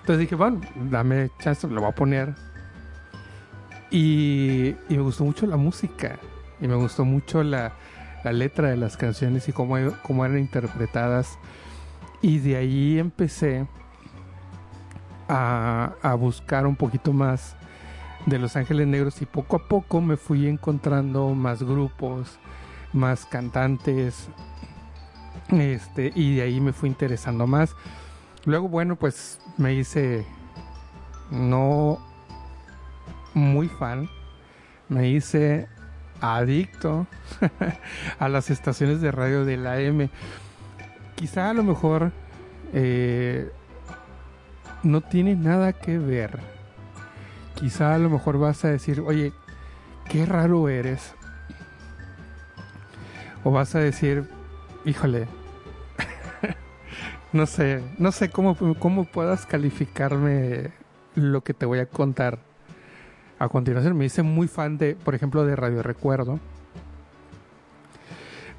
[0.00, 0.60] Entonces dije, bueno,
[0.90, 2.34] dame chance, lo voy a poner.
[3.90, 6.18] Y, y me gustó mucho la música.
[6.60, 7.72] Y me gustó mucho la,
[8.24, 11.38] la letra de las canciones y cómo, cómo eran interpretadas.
[12.20, 13.68] Y de ahí empecé
[15.28, 17.54] a, a buscar un poquito más
[18.26, 22.38] de Los Ángeles Negros y poco a poco me fui encontrando más grupos,
[22.92, 24.28] más cantantes,
[25.50, 27.74] este, y de ahí me fui interesando más.
[28.44, 30.26] Luego, bueno, pues me hice
[31.30, 31.98] no
[33.34, 34.08] muy fan,
[34.88, 35.68] me hice
[36.20, 37.06] adicto
[38.18, 40.10] a las estaciones de radio de la M.
[41.14, 42.12] Quizá a lo mejor
[42.72, 43.50] eh,
[44.82, 46.57] no tiene nada que ver.
[47.58, 49.32] Quizá a lo mejor vas a decir, oye,
[50.08, 51.12] qué raro eres.
[53.42, 54.28] O vas a decir,
[54.84, 55.26] híjole,
[57.32, 60.70] no sé, no sé cómo, cómo puedas calificarme
[61.16, 62.38] lo que te voy a contar
[63.40, 63.96] a continuación.
[63.96, 66.38] Me hice muy fan de, por ejemplo, de Radio Recuerdo.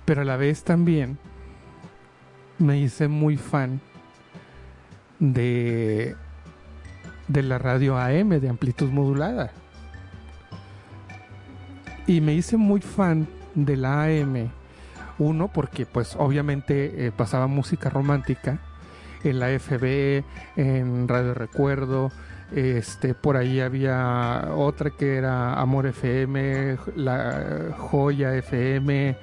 [0.04, 1.18] Pero a la vez también
[2.58, 3.80] me hice muy fan
[5.20, 6.18] de
[7.30, 9.52] de la radio AM de amplitud modulada.
[12.06, 14.52] Y me hice muy fan de la AM.
[15.20, 18.60] Uno, porque pues obviamente eh, pasaba música romántica
[19.24, 20.24] en la FB,
[20.56, 22.12] en Radio Recuerdo.
[22.56, 29.16] Este, por ahí había otra que era Amor FM, la Joya FM,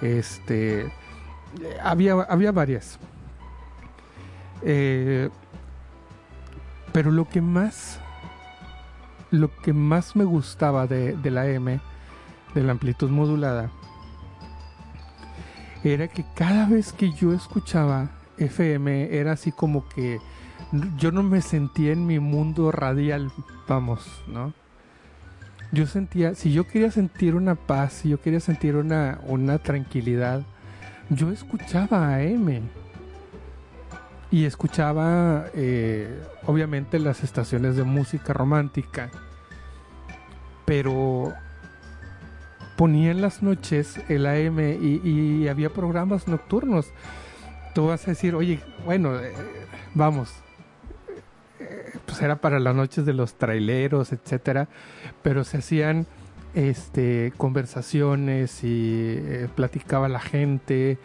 [0.00, 0.92] este,
[1.82, 3.00] había, había varias.
[4.62, 5.28] Eh,
[6.98, 8.00] pero lo que más
[9.30, 11.78] lo que más me gustaba de, de la M
[12.56, 13.70] de la amplitud modulada
[15.84, 20.18] era que cada vez que yo escuchaba FM era así como que
[20.96, 23.30] yo no me sentía en mi mundo radial,
[23.68, 24.52] vamos, ¿no?
[25.70, 30.42] Yo sentía, si yo quería sentir una paz, si yo quería sentir una, una tranquilidad,
[31.10, 32.68] yo escuchaba AM
[34.30, 39.10] y escuchaba eh, obviamente las estaciones de música romántica
[40.68, 41.32] pero
[42.76, 46.92] ponía en las noches el AM y, había programas nocturnos.
[47.74, 49.32] Tú vas a decir oye bueno eh,
[49.94, 50.32] vamos
[51.58, 54.68] eh, pues era para las noches de los traileros etcétera
[55.22, 56.06] pero se hacían
[56.54, 60.98] este conversaciones y eh, platicaba la gente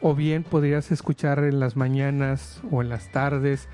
[0.00, 3.68] o bien podrías escuchar en las mañanas o en las tardes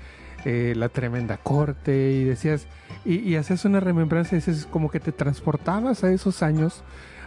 [0.45, 2.67] eh, la tremenda corte y decías,
[3.03, 6.83] y, hacías una remembranza y dices como que te transportabas a esos años,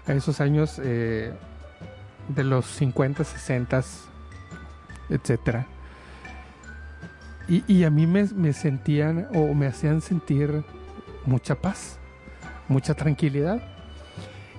[0.06, 1.32] a esos años eh,
[2.28, 3.82] de los 50, 60,
[5.10, 5.66] etcétera.
[7.48, 10.62] Y, y a mí me, me sentían o me hacían sentir
[11.24, 11.98] mucha paz,
[12.68, 13.62] mucha tranquilidad.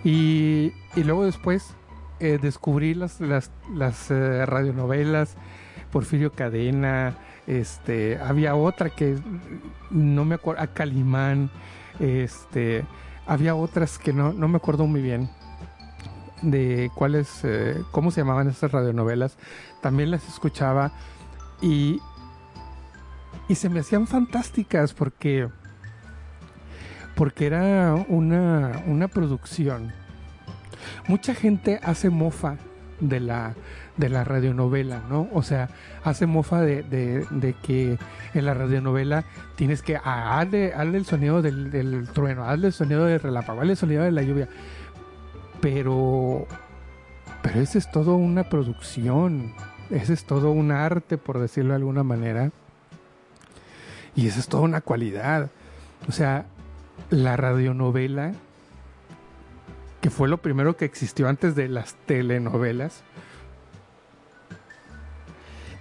[0.03, 1.75] Y, y luego después
[2.19, 5.35] eh, descubrí las, las, las eh, radionovelas,
[5.91, 7.17] Porfirio Cadena,
[7.47, 9.17] este, había otra que
[9.89, 11.49] no me acuerdo, a Calimán,
[11.99, 12.85] este,
[13.25, 15.29] había otras que no, no me acuerdo muy bien
[16.41, 19.37] de cuáles, eh, cómo se llamaban esas radionovelas,
[19.81, 20.91] también las escuchaba
[21.61, 22.01] y,
[23.47, 25.49] y se me hacían fantásticas porque
[27.19, 29.91] porque era una, una producción.
[31.07, 32.57] Mucha gente hace mofa
[32.99, 33.53] de la,
[33.97, 35.29] de la radionovela, ¿no?
[35.33, 35.69] O sea,
[36.03, 37.97] hace mofa de, de- que
[38.33, 39.23] en la radionovela
[39.55, 43.61] tienes que ah, hazle, hazle el sonido del, del trueno, hazle el sonido del relámpago,
[43.61, 44.49] hazle el sonido de la lluvia.
[45.61, 46.45] Pero,
[47.41, 49.53] pero ese es todo una producción,
[49.89, 52.51] ese es todo un arte, por decirlo de alguna manera.
[54.15, 55.49] Y esa es toda una cualidad.
[56.07, 56.45] O sea,
[57.09, 58.33] la radionovela,
[60.01, 63.03] que fue lo primero que existió antes de las telenovelas,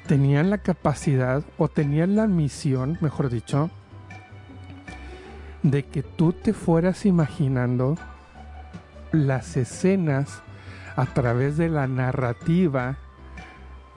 [0.06, 3.70] tenían la capacidad o tenían la misión, mejor dicho,
[5.62, 7.96] de que tú te fueras imaginando
[9.12, 10.42] las escenas
[10.96, 12.96] a través de la narrativa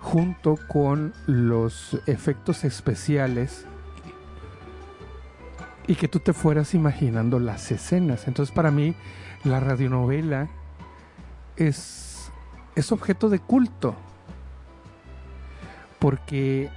[0.01, 3.65] junto con los efectos especiales
[5.87, 8.27] y que tú te fueras imaginando las escenas.
[8.27, 8.95] Entonces para mí
[9.43, 10.49] la radionovela
[11.55, 12.31] es,
[12.75, 13.95] es objeto de culto
[15.99, 16.69] porque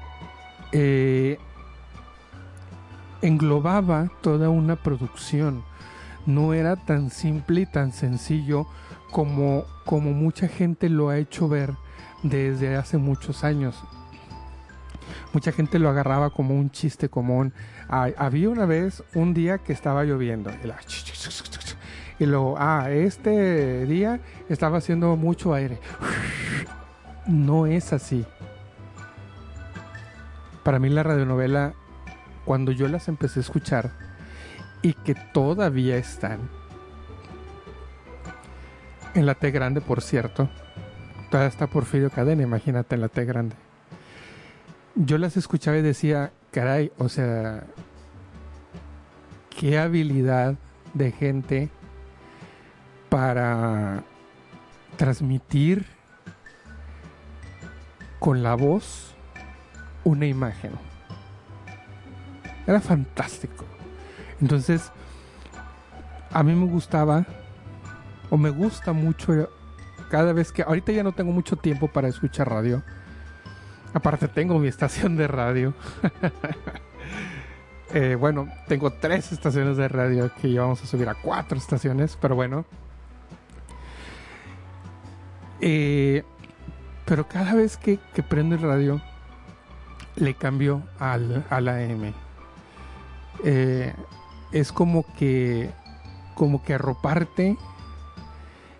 [0.72, 1.38] eh,
[3.22, 5.64] englobaba toda una producción.
[6.26, 8.66] No era tan simple y tan sencillo
[9.10, 11.74] como, como mucha gente lo ha hecho ver
[12.22, 13.82] desde hace muchos años.
[15.32, 17.52] Mucha gente lo agarraba como un chiste común.
[17.88, 20.50] Había una vez un día que estaba lloviendo.
[22.18, 25.78] Y luego, ah, este día estaba haciendo mucho aire.
[27.26, 28.24] No es así.
[30.62, 31.74] Para mí la radionovela,
[32.44, 33.90] cuando yo las empecé a escuchar
[34.82, 36.40] y que todavía están
[39.14, 40.48] en la T grande, por cierto,
[41.30, 43.56] todavía está Porfirio Cadena, imagínate en la T grande.
[44.94, 47.64] Yo las escuchaba y decía, caray, o sea,
[49.50, 50.54] qué habilidad
[50.94, 51.70] de gente
[53.14, 54.02] para
[54.96, 55.86] transmitir
[58.18, 59.14] con la voz
[60.02, 60.72] una imagen.
[62.66, 63.66] Era fantástico.
[64.40, 64.90] Entonces,
[66.32, 67.24] a mí me gustaba,
[68.30, 69.48] o me gusta mucho,
[70.10, 72.82] cada vez que, ahorita ya no tengo mucho tiempo para escuchar radio.
[73.92, 75.72] Aparte tengo mi estación de radio.
[77.92, 82.18] Eh, bueno, tengo tres estaciones de radio que ya vamos a subir a cuatro estaciones,
[82.20, 82.64] pero bueno.
[85.60, 86.22] Eh,
[87.04, 89.00] pero cada vez que, que prendo el radio,
[90.16, 92.12] le cambio al, al AM.
[93.44, 93.92] Eh,
[94.52, 95.70] es como que,
[96.34, 97.56] como que arroparte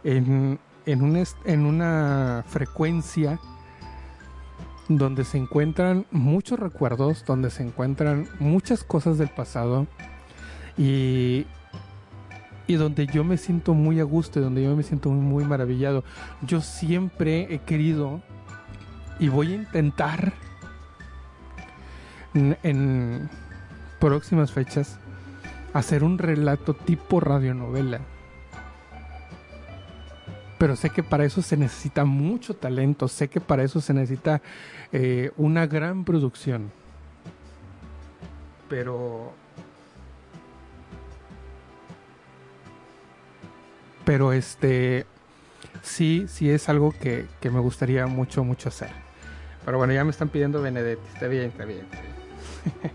[0.05, 3.39] en, en, un en una frecuencia
[4.89, 9.87] donde se encuentran muchos recuerdos, donde se encuentran muchas cosas del pasado
[10.77, 11.47] y,
[12.67, 16.05] y donde yo me siento muy a gusto, donde yo me siento muy, maravillado.
[16.43, 18.23] Yo siempre he querido
[19.19, 20.33] y voy a intentar
[22.35, 23.29] en, en
[24.01, 24.99] próximas fechas
[25.73, 28.01] hacer un relato tipo radionovela.
[30.59, 34.41] Pero sé que para eso se necesita mucho talento, sé que para eso se necesita
[34.93, 36.71] eh, una gran producción.
[38.69, 39.44] Pero...
[44.05, 45.07] Pero este...
[45.83, 48.91] Sí, sí es algo que, que me gustaría mucho, mucho hacer.
[49.65, 51.03] Pero bueno, ya me están pidiendo Benedetti.
[51.13, 52.15] Está bien, está bien, está bien.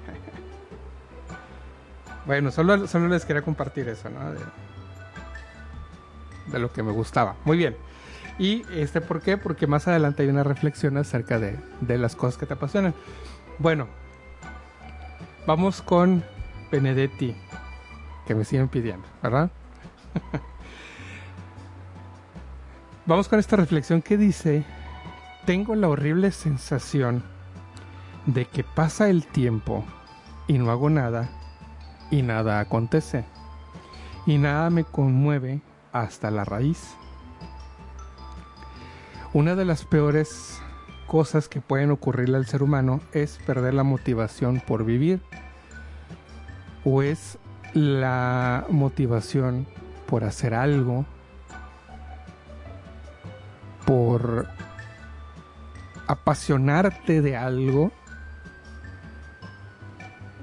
[2.25, 4.31] bueno, solo, solo les quería compartir eso, ¿no?
[4.31, 4.39] De,
[6.51, 7.35] de lo que me gustaba.
[7.45, 7.75] Muy bien.
[8.37, 9.37] Y este, ¿por qué?
[9.37, 12.93] Porque más adelante hay una reflexión acerca de, de las cosas que te apasionan.
[13.57, 13.87] Bueno,
[15.45, 16.23] vamos con
[16.71, 17.35] Benedetti,
[18.25, 19.51] que me siguen pidiendo, ¿verdad?
[23.09, 24.63] vamos con esta reflexión que dice,
[25.47, 27.23] tengo la horrible sensación
[28.27, 29.83] de que pasa el tiempo
[30.47, 31.27] y no hago nada
[32.11, 33.25] y nada acontece
[34.27, 36.93] y nada me conmueve hasta la raíz.
[39.33, 40.61] Una de las peores
[41.07, 45.19] cosas que pueden ocurrirle al ser humano es perder la motivación por vivir
[46.85, 47.39] o es
[47.73, 49.65] la motivación
[50.05, 51.07] por hacer algo,
[53.89, 54.45] por
[56.05, 57.91] apasionarte de algo.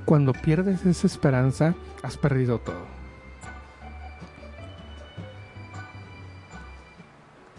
[0.05, 2.84] Cuando pierdes esa esperanza, has perdido todo.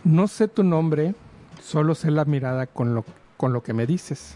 [0.04, 1.16] No sé tu nombre,
[1.62, 3.06] solo sé la mirada con lo,
[3.38, 4.36] con lo que me dices.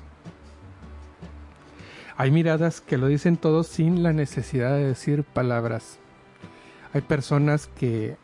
[2.15, 5.99] Hay miradas que lo dicen todo sin la necesidad de decir palabras.
[6.93, 8.15] Hay personas que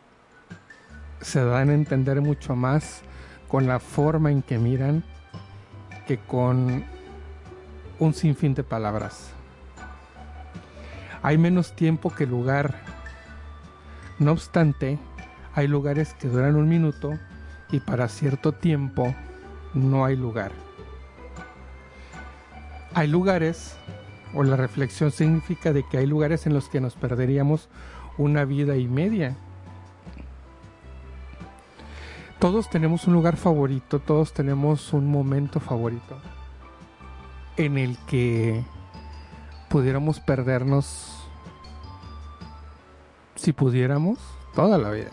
[1.19, 3.03] se dan a entender mucho más
[3.47, 5.03] con la forma en que miran
[6.05, 6.83] que con
[7.99, 9.31] un sinfín de palabras.
[11.21, 12.75] Hay menos tiempo que lugar.
[14.19, 14.99] No obstante,
[15.53, 17.17] hay lugares que duran un minuto
[17.71, 19.13] y para cierto tiempo
[19.73, 20.51] no hay lugar.
[22.93, 23.75] Hay lugares,
[24.33, 27.69] o la reflexión significa de que hay lugares en los que nos perderíamos
[28.17, 29.37] una vida y media.
[32.39, 36.19] Todos tenemos un lugar favorito, todos tenemos un momento favorito
[37.57, 38.63] en el que
[39.69, 41.17] pudiéramos perdernos,
[43.35, 44.19] si pudiéramos,
[44.53, 45.09] toda la vida.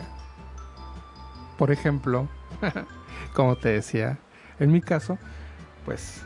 [1.57, 2.27] Por ejemplo,
[3.33, 4.19] como te decía,
[4.59, 5.17] en mi caso,
[5.83, 6.21] pues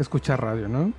[0.00, 0.92] escuchar radio, ¿no?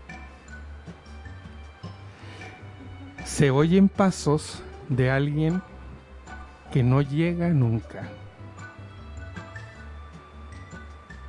[3.26, 5.62] Se oyen pasos de alguien
[6.72, 8.10] que no llega nunca.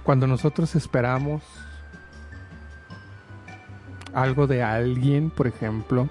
[0.05, 1.43] Cuando nosotros esperamos
[4.13, 6.09] algo de alguien, por ejemplo,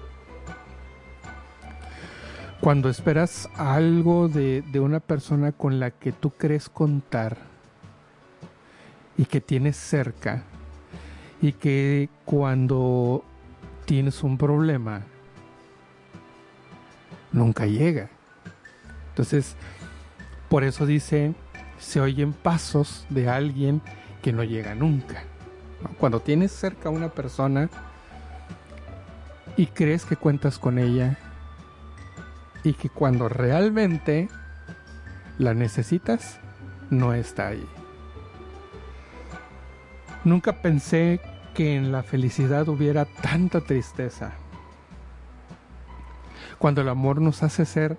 [2.60, 7.36] cuando esperas algo de, una persona con la que tú crees contar
[9.16, 10.42] y que tienes cerca
[11.40, 13.22] y que cuando
[13.84, 15.02] tienes un problema
[17.32, 18.08] nunca llega.
[19.10, 19.56] Entonces,
[20.48, 21.34] por eso dice,
[21.84, 23.82] se oyen pasos de alguien
[24.22, 25.22] que no llega nunca.
[25.98, 27.68] Cuando tienes cerca a una persona
[29.56, 31.18] y crees que cuentas con ella
[32.64, 34.28] y que cuando realmente
[35.38, 36.40] la necesitas,
[36.88, 37.66] no está ahí.
[40.24, 41.20] Nunca pensé
[41.52, 44.32] que en la felicidad hubiera tanta tristeza.
[46.58, 47.98] Cuando el amor nos hace ser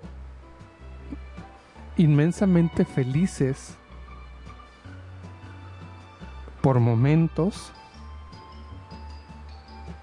[1.96, 3.76] inmensamente felices
[6.60, 7.72] por momentos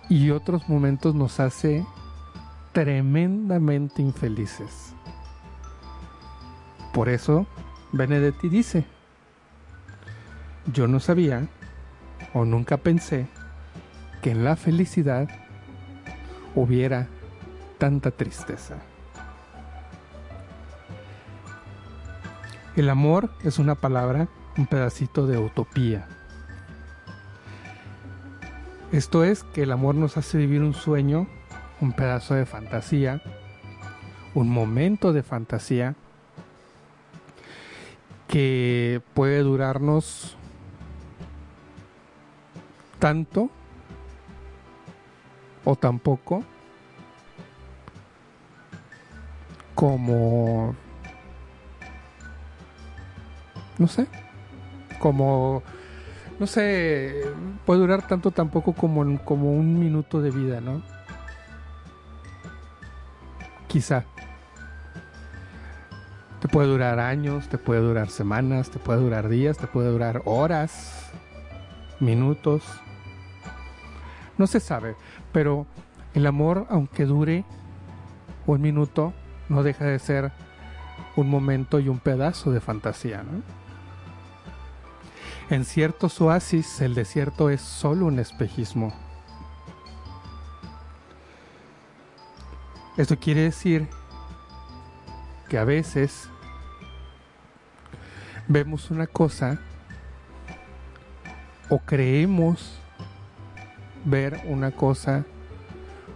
[0.09, 1.85] y otros momentos nos hace
[2.71, 4.93] tremendamente infelices.
[6.93, 7.47] Por eso
[7.91, 8.85] Benedetti dice,
[10.71, 11.47] yo no sabía
[12.33, 13.27] o nunca pensé
[14.21, 15.29] que en la felicidad
[16.55, 17.07] hubiera
[17.77, 18.77] tanta tristeza.
[22.75, 26.07] El amor es una palabra, un pedacito de utopía.
[28.91, 31.27] Esto es que el amor nos hace vivir un sueño,
[31.81, 33.21] un pedazo de fantasía,
[34.33, 35.95] un momento de fantasía
[38.27, 40.35] que puede durarnos
[42.97, 43.51] tanto
[45.63, 46.43] o tampoco
[49.75, 50.75] como
[53.77, 54.07] no sé
[54.99, 55.63] como
[56.39, 57.23] no sé
[57.65, 60.81] puede durar tanto tampoco como como un minuto de vida no
[63.73, 64.05] quizá.
[66.39, 70.21] Te puede durar años te puede durar semanas te puede durar días te puede durar
[70.25, 71.11] horas
[71.99, 72.63] minutos.
[74.37, 74.95] No se sabe
[75.31, 75.65] pero
[76.13, 77.45] el amor aunque dure
[78.45, 79.11] un minuto
[79.49, 80.31] no deja de ser
[81.15, 83.62] un momento y un pedazo de fantasía ¿no?
[85.53, 88.91] En ciertos oasis el desierto es solo un espejismo.
[92.97, 93.87] Esto quiere decir
[95.47, 96.27] que a veces
[98.47, 99.59] vemos una cosa
[101.69, 102.79] o creemos
[104.05, 105.23] ver una cosa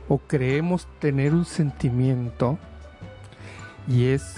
[0.10, 2.58] o creemos tener un sentimiento
[3.88, 4.34] y es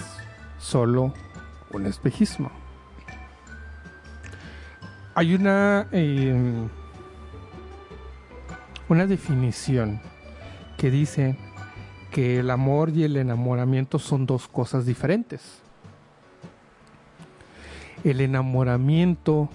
[0.58, 1.14] solo
[1.70, 2.59] un espejismo.
[5.14, 6.68] Hay una eh,
[8.88, 10.00] una definición
[10.76, 11.36] que dice
[12.10, 15.60] que el amor y el enamoramiento son dos cosas diferentes.
[18.02, 19.48] El enamoramiento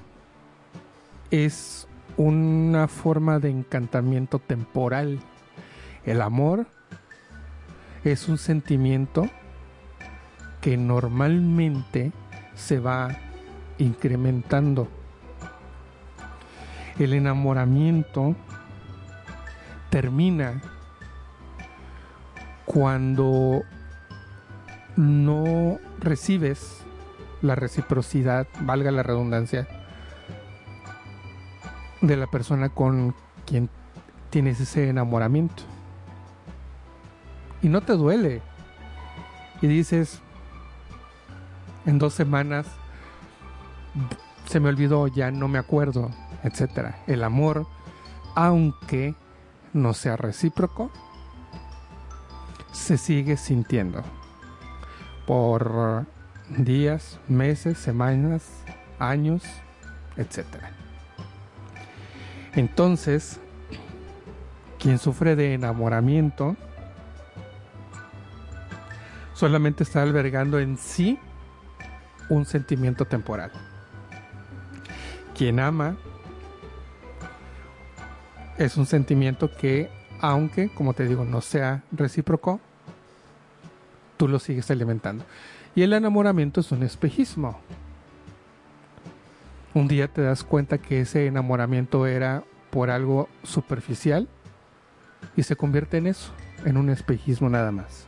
[1.31, 5.19] es una forma de encantamiento temporal.
[6.05, 6.67] El amor
[8.05, 9.27] es un sentimiento
[10.61, 12.13] que normalmente
[12.53, 13.17] se va
[13.79, 14.87] incrementando.
[16.99, 18.35] El enamoramiento
[19.89, 20.61] termina
[22.65, 23.63] cuando
[24.95, 26.85] no recibes
[27.41, 29.67] la reciprocidad, valga la redundancia,
[32.01, 33.15] de la persona con
[33.45, 33.69] quien
[34.29, 35.63] tienes ese enamoramiento.
[37.61, 38.41] Y no te duele.
[39.61, 40.21] Y dices,
[41.85, 42.67] en dos semanas
[44.45, 46.11] se me olvidó, ya no me acuerdo,
[46.45, 47.03] etcétera.
[47.07, 47.67] El amor,
[48.35, 49.15] aunque
[49.73, 50.91] no sea recíproco,
[52.71, 54.03] se sigue sintiendo
[55.25, 56.05] por
[56.49, 58.47] días, meses, semanas,
[58.99, 59.43] años,
[60.17, 60.71] etcétera.
[62.53, 63.39] Entonces,
[64.79, 66.55] quien sufre de enamoramiento
[69.33, 71.17] solamente está albergando en sí
[72.29, 73.51] un sentimiento temporal.
[75.35, 75.97] Quien ama
[78.57, 79.89] es un sentimiento que,
[80.21, 82.59] aunque, como te digo, no sea recíproco,
[84.17, 85.25] tú lo sigues alimentando.
[85.75, 87.59] Y el enamoramiento es un espejismo.
[89.73, 94.29] Un día te das cuenta que ese enamoramiento era por algo superficial
[95.35, 96.31] y se convierte en eso,
[96.63, 98.07] en un espejismo nada más.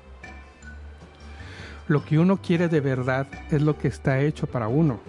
[1.90, 5.00] Lo que uno quiere de verdad es lo que está hecho para uno.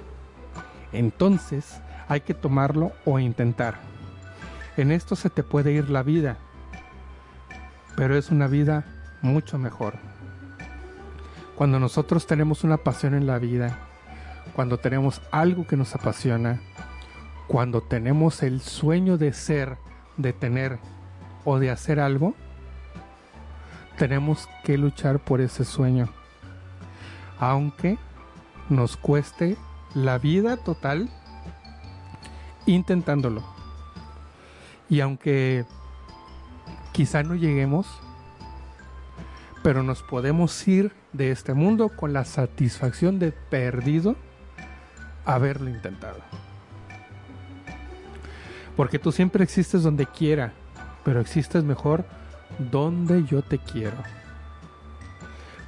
[0.93, 3.78] Entonces hay que tomarlo o intentar.
[4.79, 6.37] En esto se te puede ir la vida,
[7.97, 8.85] pero es una vida
[9.22, 9.95] mucho mejor.
[11.57, 13.76] Cuando nosotros tenemos una pasión en la vida,
[14.55, 16.61] cuando tenemos algo que nos apasiona,
[17.49, 19.79] cuando tenemos el sueño de ser,
[20.16, 20.79] de tener
[21.45, 22.37] o de hacer algo,
[23.97, 26.09] tenemos que luchar por ese sueño.
[27.41, 27.99] Aunque
[28.68, 29.57] nos cueste
[29.93, 31.11] la vida total
[32.64, 33.58] intentándolo.
[34.89, 35.64] Y aunque
[36.93, 37.86] quizá no lleguemos,
[39.62, 44.16] pero nos podemos ir de este mundo con la satisfacción de perdido
[45.24, 46.20] haberlo intentado.
[48.76, 50.53] Porque tú siempre existes donde quiera,
[51.05, 52.05] pero existes mejor
[52.70, 53.97] donde yo te quiero.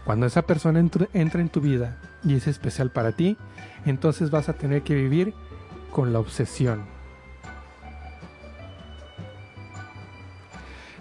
[0.05, 3.37] Cuando esa persona entr- entra en tu vida y es especial para ti,
[3.85, 5.35] entonces vas a tener que vivir
[5.91, 6.85] con la obsesión.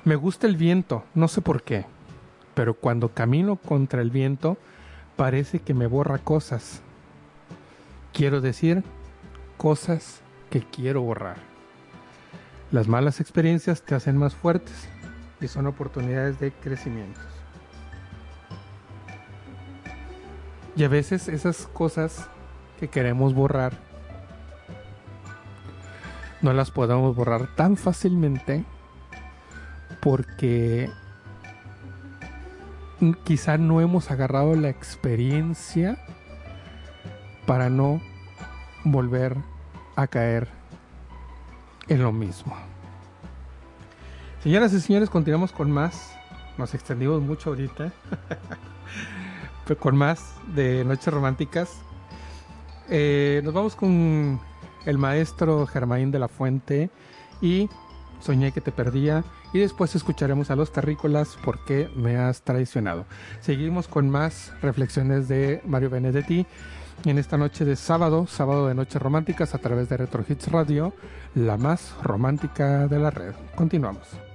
[0.10, 1.86] Me gusta el viento, no sé por qué,
[2.56, 4.58] pero cuando camino contra el viento
[5.16, 6.82] parece que me borra cosas.
[8.12, 8.84] Quiero decir,
[9.58, 11.38] cosas que quiero borrar.
[12.72, 14.90] Las malas experiencias te hacen más fuertes
[15.42, 17.20] y son oportunidades de crecimiento.
[20.76, 22.28] Y a veces esas cosas
[22.80, 23.74] que queremos borrar
[26.42, 28.66] no las podemos borrar tan fácilmente
[30.02, 30.90] porque
[33.24, 35.98] quizá no hemos agarrado la experiencia
[37.46, 38.02] para no
[38.84, 39.36] volver
[39.96, 40.48] a caer
[41.88, 42.56] en lo mismo.
[44.44, 46.16] Señoras y señores, continuamos con más.
[46.58, 47.92] Nos extendimos mucho ahorita.
[49.80, 51.82] Con más de Noches Románticas.
[52.90, 54.40] Eh, nos vamos con
[54.88, 56.90] el maestro Germain de la Fuente
[57.40, 57.70] y
[58.20, 59.24] Soñé que te perdía.
[59.54, 63.06] Y después escucharemos a los terrícolas porque me has traicionado.
[63.42, 66.46] Seguimos con más reflexiones de Mario Benedetti
[67.06, 70.94] en esta noche de sábado, sábado de Noches Románticas a través de Retro Hits Radio,
[71.34, 73.34] la más romántica de la red.
[73.56, 74.29] Continuamos.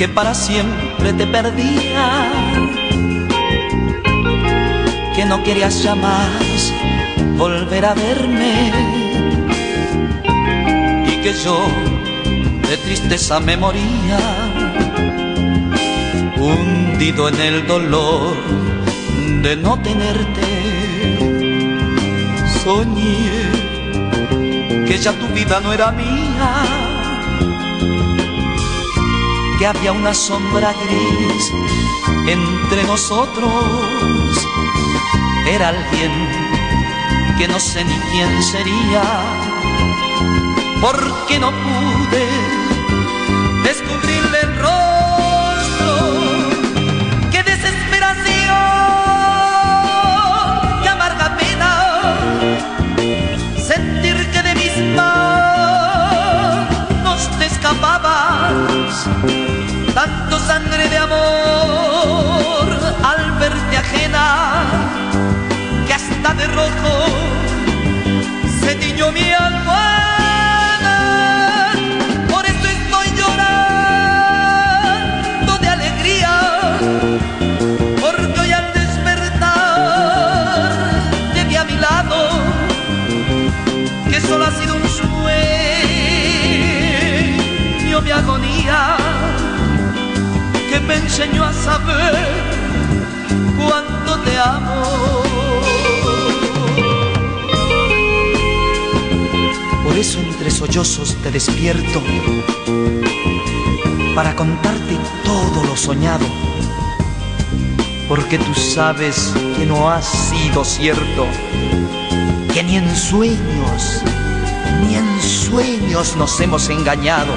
[0.00, 2.32] Que para siempre te perdía,
[5.14, 6.72] que no querías jamás
[7.36, 8.72] volver a verme
[11.06, 11.66] y que yo
[12.66, 14.20] de tristeza me moría,
[16.38, 18.36] hundido en el dolor
[19.42, 20.48] de no tenerte.
[22.64, 23.28] Soñé
[24.86, 26.89] que ya tu vida no era mía
[29.60, 31.52] que había una sombra gris
[32.26, 33.52] entre nosotros.
[35.46, 36.12] Era alguien
[37.36, 39.02] que no sé ni quién sería,
[40.80, 42.26] porque no pude
[43.62, 44.09] descubrirle
[66.40, 66.92] de rojo
[68.60, 70.96] se tiñó mi almohada.
[72.30, 74.38] Por eso estoy llorando
[75.58, 76.34] de alegría,
[78.00, 80.22] porque hoy al despertar
[81.46, 82.18] vi a mi lado,
[84.10, 85.10] que solo ha sido un sueño,
[88.00, 88.96] mi agonía,
[90.70, 92.16] que me enseñó a saber
[93.58, 95.19] cuánto te amo.
[100.00, 102.02] Eso entre sollozos te despierto
[104.14, 106.24] para contarte todo lo soñado.
[108.08, 111.26] Porque tú sabes que no ha sido cierto,
[112.54, 114.02] que ni en sueños,
[114.80, 117.34] ni en sueños nos hemos engañado.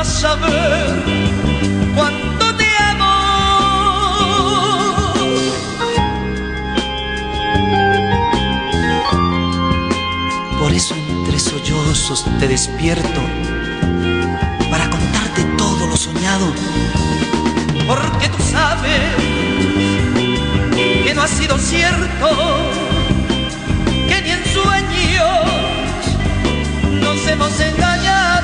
[0.00, 1.04] A saber
[1.94, 3.14] cuánto te amo.
[10.58, 13.20] Por eso entre sollozos te despierto
[14.70, 16.52] para contarte todo lo soñado.
[17.86, 19.00] Porque tú sabes
[21.04, 22.28] que no ha sido cierto,
[24.08, 25.40] que ni en sueños
[27.02, 28.39] nos hemos engañado.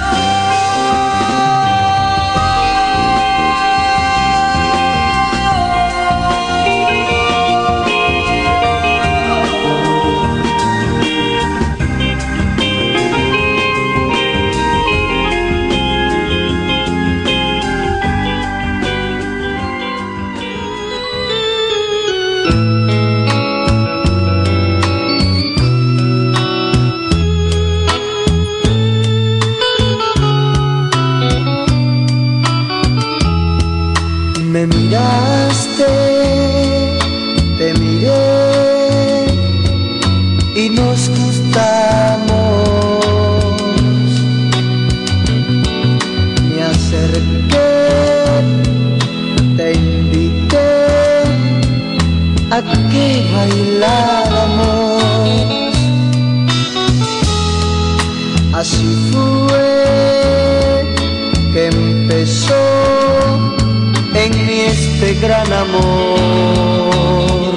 [65.20, 67.54] Gran amor.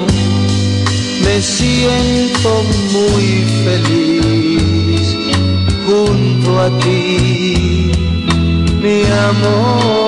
[1.24, 5.16] Me siento muy feliz
[5.86, 7.90] junto a ti,
[8.82, 9.99] mi amor.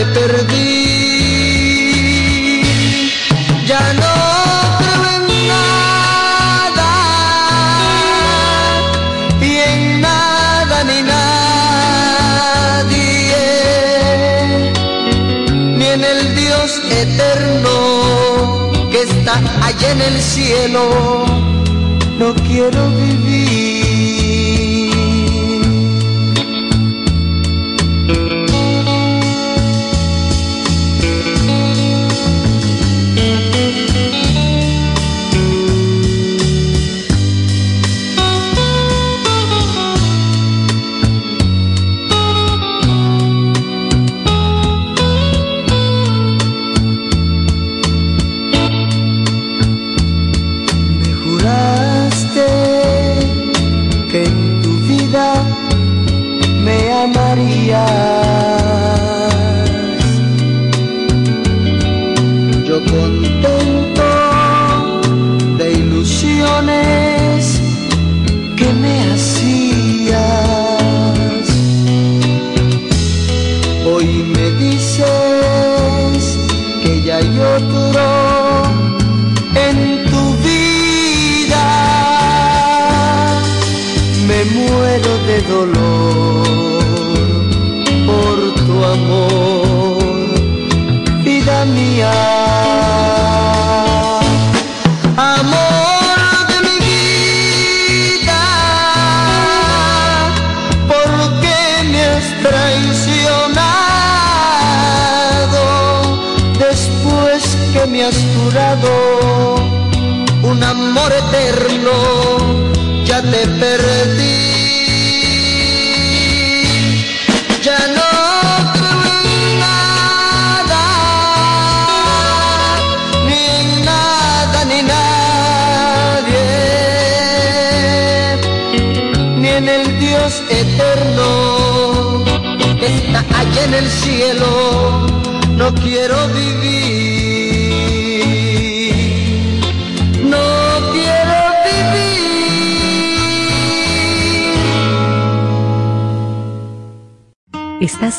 [0.00, 0.60] Te perdí.
[3.66, 4.14] Ya no
[4.80, 6.92] creo en nada
[9.42, 11.84] y en nada ni nadie,
[15.78, 16.70] ni en el Dios
[17.02, 17.74] eterno
[18.90, 19.34] que está
[19.66, 20.82] allá en el cielo
[22.18, 23.29] no quiero vivir.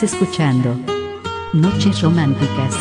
[0.02, 0.76] Estás escuchando
[1.54, 2.76] Noches Románticas.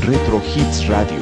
[0.00, 1.20] Retro Hits Radio.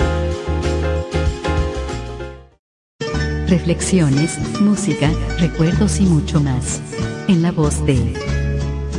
[3.46, 6.80] Reflexiones, música, recuerdos y mucho más.
[7.28, 7.98] En la voz de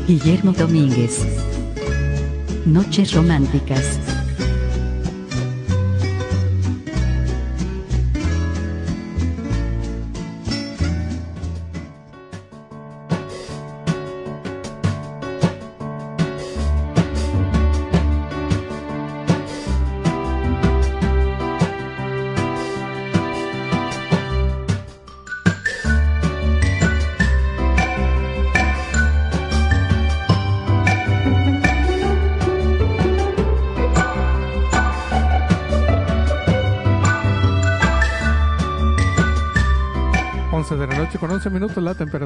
[0.08, 1.26] Guillermo Domínguez.
[2.68, 4.05] Noches Románticas.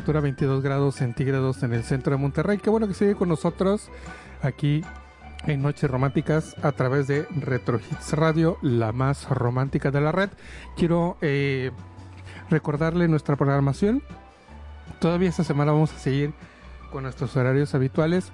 [0.10, 2.58] Temperatura 22 grados centígrados en el centro de Monterrey.
[2.58, 3.92] Qué bueno que sigue con nosotros
[4.42, 4.84] aquí
[5.46, 10.30] en Noches Románticas a través de Retro Hits Radio, la más romántica de la red.
[10.76, 11.70] Quiero eh,
[12.50, 14.02] recordarle nuestra programación.
[15.00, 16.34] Todavía esta semana vamos a seguir
[16.92, 18.32] con nuestros horarios habituales.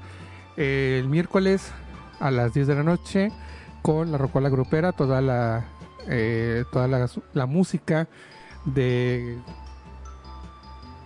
[0.55, 1.73] Eh, el miércoles
[2.21, 3.31] a las 10 de la noche
[3.81, 5.65] con la Rocola Grupera, toda la,
[6.07, 8.07] eh, toda la, la música
[8.63, 9.37] de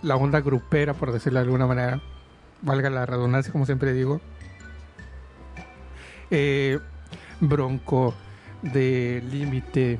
[0.02, 2.00] la onda grupera, por decirlo de alguna manera,
[2.62, 4.20] valga la redundancia, como siempre digo.
[6.30, 6.78] Eh,
[7.40, 8.14] bronco,
[8.62, 9.98] de límite,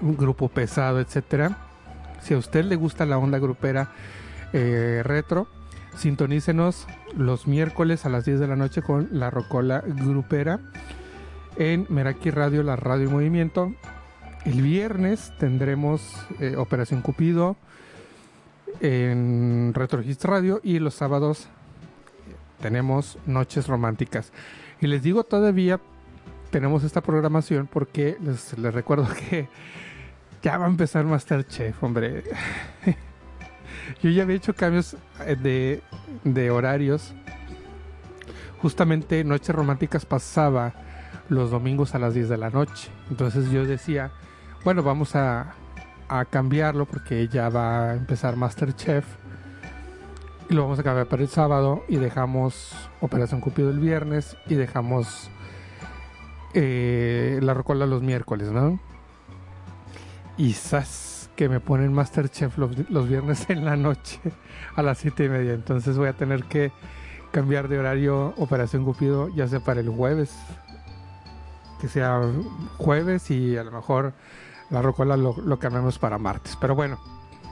[0.00, 1.58] grupo pesado, etcétera.
[2.20, 3.92] Si a usted le gusta la onda grupera
[4.52, 5.48] eh, retro,
[5.96, 6.86] sintonícenos
[7.16, 10.60] los miércoles a las 10 de la noche con la Rocola Grupera
[11.56, 13.74] en Meraki Radio, la Radio y Movimiento.
[14.44, 17.56] El viernes tendremos eh, Operación Cupido,
[18.80, 21.48] en Retro Hits Radio y los sábados
[22.60, 24.32] tenemos noches románticas.
[24.80, 25.80] Y les digo todavía
[26.50, 29.48] tenemos esta programación porque les, recuerdo que
[30.42, 32.24] ya va a empezar Masterchef, hombre.
[34.02, 35.82] Yo ya había hecho cambios eh, de,
[36.24, 37.14] de horarios.
[38.60, 40.74] Justamente Noches Románticas pasaba
[41.28, 42.90] los domingos a las 10 de la noche.
[43.10, 44.10] Entonces yo decía,
[44.64, 45.54] bueno, vamos a,
[46.08, 49.04] a cambiarlo porque ya va a empezar Masterchef.
[50.48, 54.54] Y lo vamos a cambiar para el sábado y dejamos Operación Cupido el viernes y
[54.54, 55.28] dejamos
[56.54, 58.78] eh, la rocola los miércoles, ¿no?
[60.38, 64.20] Y sas que me ponen Masterchef los, los viernes en la noche
[64.76, 65.52] a las siete y media.
[65.52, 66.72] Entonces voy a tener que
[67.32, 70.34] cambiar de horario Operación Cupido ya sea para el jueves.
[71.80, 72.22] Que sea
[72.78, 74.14] jueves y a lo mejor
[74.70, 76.56] la rocola lo, lo cambiamos para martes.
[76.60, 76.98] Pero bueno,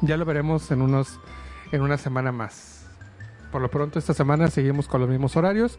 [0.00, 1.20] ya lo veremos en unos
[1.72, 2.86] en una semana más.
[3.50, 5.78] Por lo pronto esta semana seguimos con los mismos horarios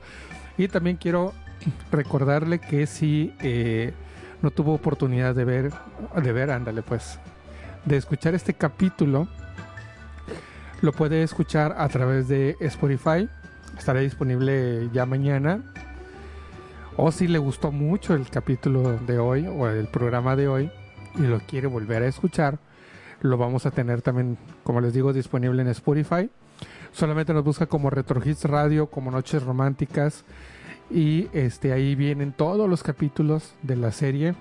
[0.58, 1.34] y también quiero
[1.92, 3.94] recordarle que si eh,
[4.42, 5.74] no tuvo oportunidad de ver,
[6.22, 7.20] de ver, ándale pues,
[7.86, 9.28] de escuchar este capítulo,
[10.82, 13.30] lo puede escuchar a través de Spotify.
[13.78, 15.62] Estará disponible ya mañana.
[16.98, 20.72] O si le gustó mucho el capítulo de hoy o el programa de hoy
[21.18, 22.60] y lo quiere volver a escuchar,
[23.22, 26.30] lo vamos a tener también, como les digo, disponible en Spotify.
[26.92, 30.24] Solamente nos busca como Retro Hits Radio, como Noches Románticas.
[30.90, 34.36] Y este ahí vienen todos los capítulos de la serie.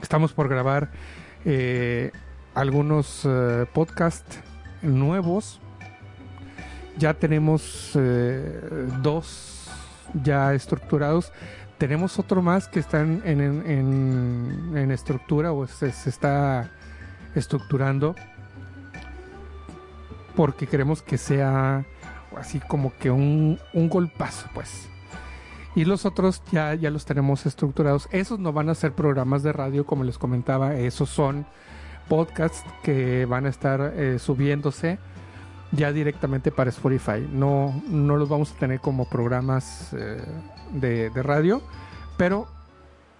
[0.00, 0.90] Estamos por grabar
[1.44, 2.12] eh,
[2.54, 4.40] algunos eh, podcasts
[4.80, 5.60] nuevos.
[6.98, 9.68] Ya tenemos eh, dos
[10.22, 11.32] ya estructurados.
[11.78, 16.70] Tenemos otro más que están en, en, estructura o se, está
[17.34, 18.16] estructurando
[20.34, 21.84] porque queremos que sea
[22.36, 24.88] así como que un, un golpazo, pues.
[25.74, 28.08] Y los otros ya, ya los tenemos estructurados.
[28.10, 30.74] Esos no van a ser programas de radio, como les comentaba.
[30.74, 31.46] Esos son
[32.08, 34.98] podcasts que van a estar eh, subiéndose
[35.72, 37.26] ya directamente para Spotify.
[37.30, 40.22] No, no los vamos a tener como programas eh,
[40.72, 41.62] de, radio,
[42.16, 42.46] pero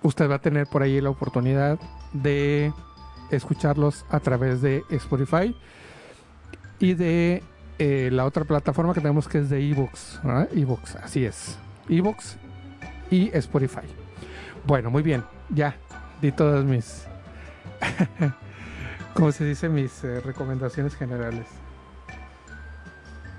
[0.03, 1.79] usted va a tener por ahí la oportunidad
[2.13, 2.73] de
[3.31, 5.55] escucharlos a través de Spotify
[6.79, 7.43] y de
[7.79, 10.21] eh, la otra plataforma que tenemos que es de Evox.
[10.55, 11.59] Evox, así es.
[11.89, 12.37] Evox
[13.11, 13.87] y Spotify.
[14.67, 15.25] Bueno, muy bien.
[15.51, 15.77] Ya
[16.21, 17.07] di todas mis,
[19.15, 21.47] como se dice, mis eh, recomendaciones generales.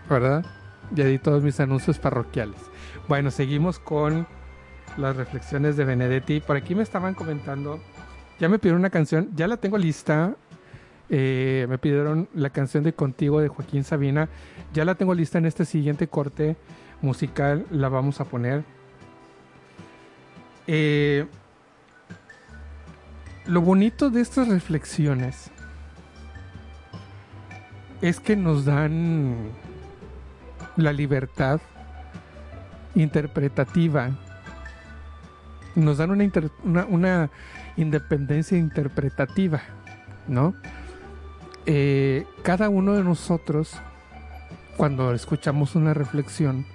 [0.10, 0.46] ¿Verdad?
[0.92, 2.69] Ya di todos mis anuncios parroquiales.
[3.10, 4.28] Bueno, seguimos con
[4.96, 6.42] las reflexiones de Benedetti.
[6.42, 7.80] Por aquí me estaban comentando,
[8.40, 10.36] ya me pidieron una canción, ya la tengo lista.
[11.10, 14.30] Eh, me pidieron la canción de Contigo de Joaquín Sabina.
[14.74, 16.56] Ya la tengo lista en este siguiente corte
[17.02, 17.66] musical.
[17.72, 18.64] La vamos a poner.
[20.68, 21.26] Eh,
[23.48, 25.50] lo bonito de estas reflexiones
[28.04, 29.50] es que nos dan
[30.76, 31.60] la libertad
[33.02, 34.12] interpretativa
[35.76, 37.30] nos dan una, una
[37.78, 39.62] independencia interpretativa,
[40.28, 40.54] ¿no?
[41.66, 43.74] Eh, cada uno de nosotros,
[44.78, 46.66] cuando escuchamos una reflexión,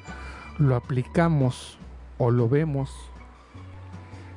[0.59, 1.79] lo aplicamos
[2.19, 2.91] o lo vemos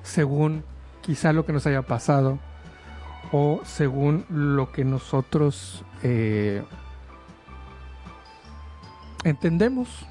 [0.02, 0.64] según
[1.02, 2.40] quizá lo que nos haya pasado
[3.32, 6.64] o según lo que nosotros eh,
[9.24, 10.08] entendemos.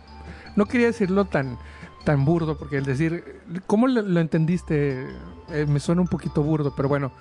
[0.56, 1.58] No quería decirlo tan,
[2.04, 5.06] tan burdo, porque el decir, ¿cómo lo, entendiste?
[5.50, 7.12] Eh, me suena un poquito burdo, pero bueno,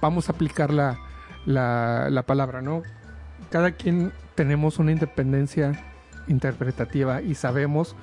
[0.00, 0.98] vamos a aplicar la,
[1.46, 2.82] la, la palabra, ¿no?
[3.50, 5.84] Cada quien tenemos una independencia
[6.28, 7.96] interpretativa y sabemos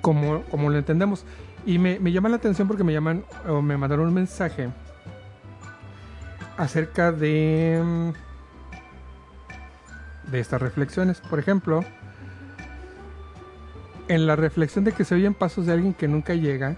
[0.00, 1.24] cómo, cómo lo entendemos.
[1.66, 4.70] Y me, me llama la atención porque me llaman o me mandaron un mensaje
[6.56, 8.10] acerca de, mm,
[10.30, 11.20] de estas reflexiones.
[11.20, 11.84] Por ejemplo,
[14.10, 16.74] en la reflexión de que se oyen pasos de alguien que nunca llega,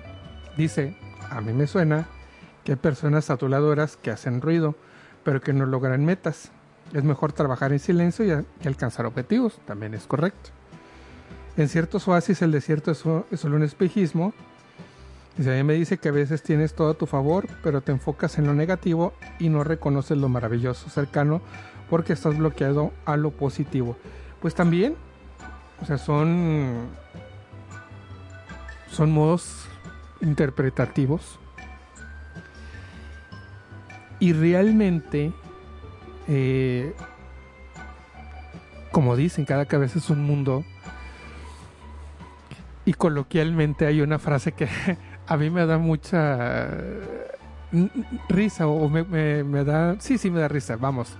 [0.58, 0.94] dice,
[1.30, 2.06] a mí me suena
[2.62, 4.74] que hay personas saturadoras que hacen ruido,
[5.24, 6.52] pero que no logran metas.
[6.92, 10.50] Es mejor trabajar en silencio y, alcanzar objetivos, también es correcto.
[11.56, 14.34] En ciertos oasis el desierto es solo un espejismo.
[15.38, 17.92] Y a mí me dice que a veces tienes todo a tu favor, pero te
[17.92, 21.40] enfocas en lo negativo y no reconoces lo maravilloso cercano
[21.88, 23.96] porque estás bloqueado a lo positivo.
[24.42, 24.96] Pues también,
[25.80, 27.00] o sea, son
[28.92, 29.66] son modos
[30.20, 31.38] interpretativos.
[34.20, 35.32] Y realmente
[36.28, 36.94] eh,
[38.92, 40.64] como dicen cada cabeza es un mundo.
[42.84, 44.68] Y coloquialmente hay una frase que
[45.26, 46.68] a mí me da mucha
[47.72, 47.86] mm,
[48.28, 51.16] risa o me da sí sí me da risa vamos.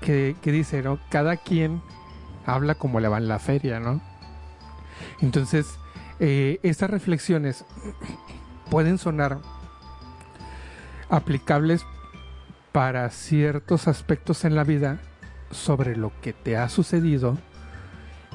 [0.00, 1.80] Que, que dice no cada quien
[2.44, 4.02] habla como le va en la feria no
[5.22, 5.78] entonces
[6.20, 7.64] eh, estas reflexiones
[8.70, 9.38] pueden sonar
[11.08, 11.84] aplicables
[12.72, 14.98] para ciertos aspectos en la vida
[15.50, 17.38] sobre lo que te ha sucedido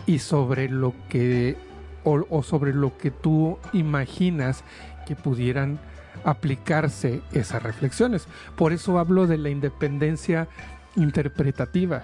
[0.06, 1.58] y sobre lo que
[2.04, 4.64] o, sobre lo que tú imaginas
[5.06, 5.80] que pudieran
[6.24, 8.28] aplicarse esas reflexiones.
[8.56, 10.48] Por eso hablo de la independencia
[10.96, 12.04] interpretativa.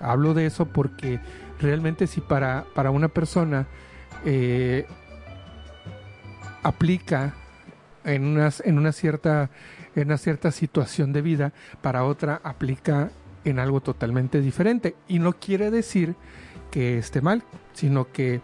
[0.00, 1.20] Hablo de eso porque
[1.60, 3.66] realmente si para, para una persona
[4.24, 4.86] eh,
[6.64, 7.34] aplica
[8.04, 9.50] en, en, una cierta,
[9.94, 13.10] en una cierta situación de vida, para otra aplica
[13.44, 14.96] en algo totalmente diferente.
[15.06, 16.16] Y no quiere decir
[16.72, 18.40] que esté mal, sino que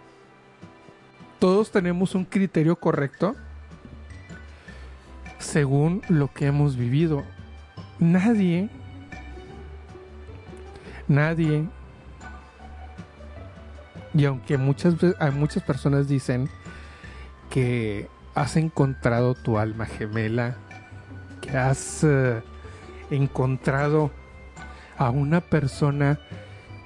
[1.41, 3.35] todos tenemos un criterio correcto
[5.39, 7.25] según lo que hemos vivido.
[7.99, 8.69] Nadie,
[11.09, 11.67] nadie,
[14.13, 14.95] y aunque muchas,
[15.35, 16.49] muchas personas dicen
[17.51, 20.57] que has encontrado tu alma gemela,
[21.41, 22.43] que has eh,
[23.11, 24.11] encontrado
[24.97, 26.21] a una persona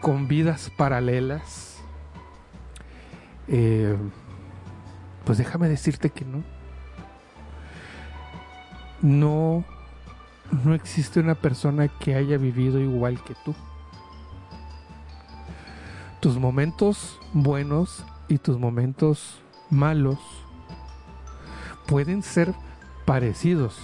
[0.01, 1.79] con vidas paralelas,
[3.47, 3.97] eh,
[5.25, 6.43] pues déjame decirte que no.
[9.03, 9.65] No,
[10.65, 13.55] no existe una persona que haya vivido igual que tú.
[16.21, 20.44] Tus momentos buenos y tus momentos malos
[21.87, 22.55] pueden ser
[23.05, 23.79] parecidos,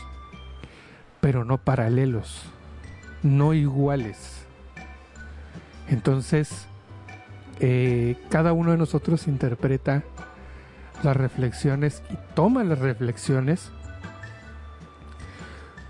[1.21, 2.45] pero no paralelos,
[3.23, 4.45] no iguales.
[5.89, 6.67] Entonces,
[7.59, 10.03] eh, cada uno de nosotros interpreta
[11.03, 13.71] las reflexiones y toma las reflexiones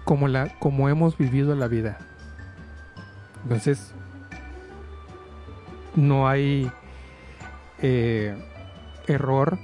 [0.05, 1.99] como, la, como hemos vivido la vida.
[3.45, 3.93] Entonces,
[5.95, 6.71] no hay
[7.83, 8.35] eh,
[9.07, 9.59] error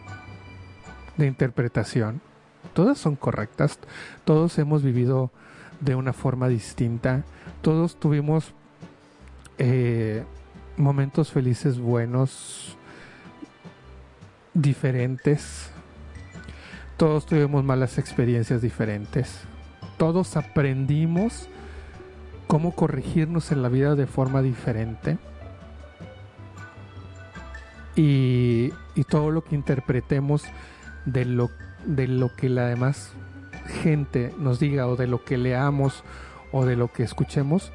[1.16, 2.20] de interpretación.
[2.76, 3.78] Todas son correctas.
[4.26, 5.30] Todos hemos vivido
[5.80, 7.24] de una forma distinta.
[7.62, 8.52] Todos tuvimos
[9.56, 10.24] eh,
[10.76, 12.76] momentos felices buenos,
[14.52, 15.70] diferentes.
[16.98, 19.40] Todos tuvimos malas experiencias diferentes.
[19.96, 21.48] Todos aprendimos
[22.46, 25.16] cómo corregirnos en la vida de forma diferente.
[27.96, 30.42] Y, y todo lo que interpretemos
[31.06, 31.48] de lo,
[31.86, 33.12] de lo que la demás
[33.82, 36.04] gente nos diga o de lo que leamos
[36.52, 37.72] o de lo que escuchemos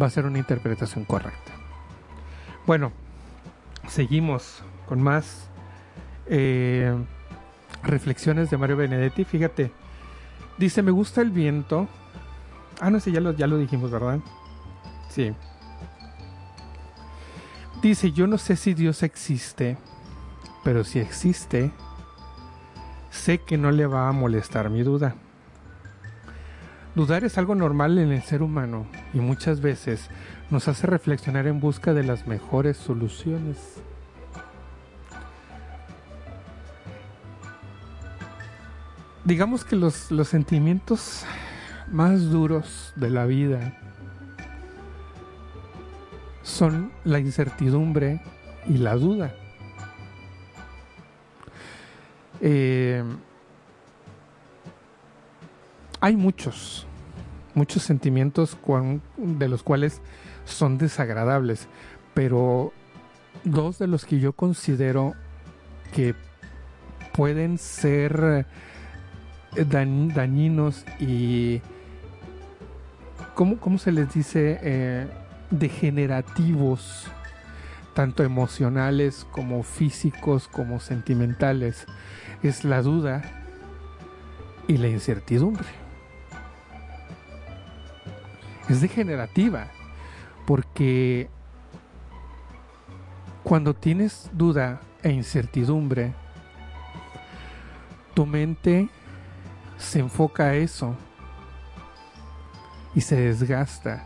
[0.00, 1.52] va a ser una interpretación correcta.
[2.66, 2.92] Bueno,
[3.88, 5.48] seguimos con más
[6.26, 6.94] eh,
[7.82, 9.24] reflexiones de Mario Benedetti.
[9.24, 9.72] Fíjate,
[10.58, 11.88] dice, me gusta el viento.
[12.80, 14.18] Ah, no sé, ya lo, ya lo dijimos, ¿verdad?
[15.08, 15.32] Sí.
[17.82, 19.78] Dice, yo no sé si Dios existe,
[20.64, 21.70] pero si existe,
[23.18, 25.14] sé que no le va a molestar mi duda.
[26.94, 30.08] Dudar es algo normal en el ser humano y muchas veces
[30.50, 33.82] nos hace reflexionar en busca de las mejores soluciones.
[39.24, 41.24] Digamos que los, los sentimientos
[41.90, 43.74] más duros de la vida
[46.42, 48.22] son la incertidumbre
[48.66, 49.34] y la duda.
[52.40, 53.02] Eh,
[56.00, 56.86] hay muchos,
[57.54, 58.56] muchos sentimientos
[59.16, 60.00] de los cuales
[60.44, 61.68] son desagradables,
[62.14, 62.72] pero
[63.44, 65.14] dos de los que yo considero
[65.92, 66.14] que
[67.12, 68.46] pueden ser
[69.56, 71.60] eh, dañ- dañinos y
[73.34, 74.58] ¿cómo, cómo se les dice?
[74.62, 75.06] Eh,
[75.50, 77.06] degenerativos,
[77.94, 81.86] tanto emocionales como físicos como sentimentales,
[82.42, 83.22] es la duda
[84.66, 85.68] y la incertidumbre.
[88.68, 89.68] Es degenerativa
[90.46, 91.28] porque
[93.42, 96.12] cuando tienes duda e incertidumbre,
[98.14, 98.88] tu mente
[99.78, 100.94] se enfoca a eso
[102.94, 104.04] y se desgasta.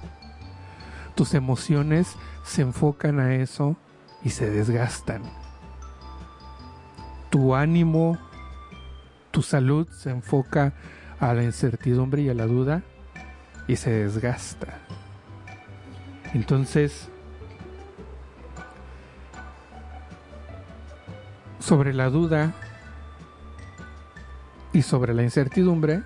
[1.14, 2.14] Tus emociones
[2.44, 3.76] se enfocan a eso
[4.22, 5.41] y se desgastan.
[7.32, 8.18] Tu ánimo,
[9.30, 10.74] tu salud se enfoca
[11.18, 12.82] a la incertidumbre y a la duda
[13.66, 14.80] y se desgasta.
[16.34, 17.08] Entonces,
[21.58, 22.52] sobre la duda
[24.74, 26.02] y sobre la incertidumbre,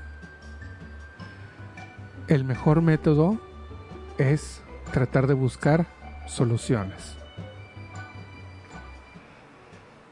[2.28, 3.40] el mejor método
[4.16, 4.62] es
[4.93, 5.86] tratar de buscar
[6.28, 7.16] soluciones.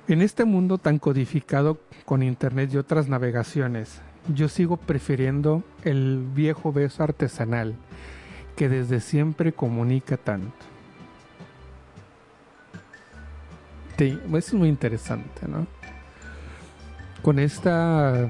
[0.06, 4.02] En este mundo tan codificado con internet y otras navegaciones,
[4.34, 7.74] yo sigo prefiriendo el viejo beso artesanal
[8.54, 10.52] que desde siempre comunica tanto.
[13.96, 15.66] Sí, eso es muy interesante, ¿no?
[17.22, 18.28] Con esta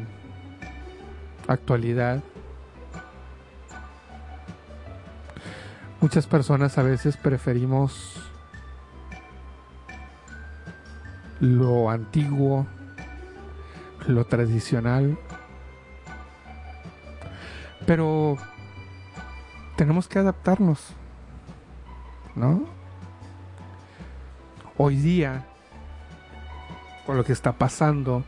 [1.49, 2.23] actualidad,
[6.01, 8.34] muchas personas a veces preferimos
[11.45, 12.67] lo antiguo,
[14.07, 15.19] lo tradicional,
[17.87, 18.37] pero
[19.77, 20.95] tenemos que adaptarnos,
[22.35, 22.65] ¿no?
[24.79, 25.45] Hoy día,
[27.05, 28.25] con lo que está pasando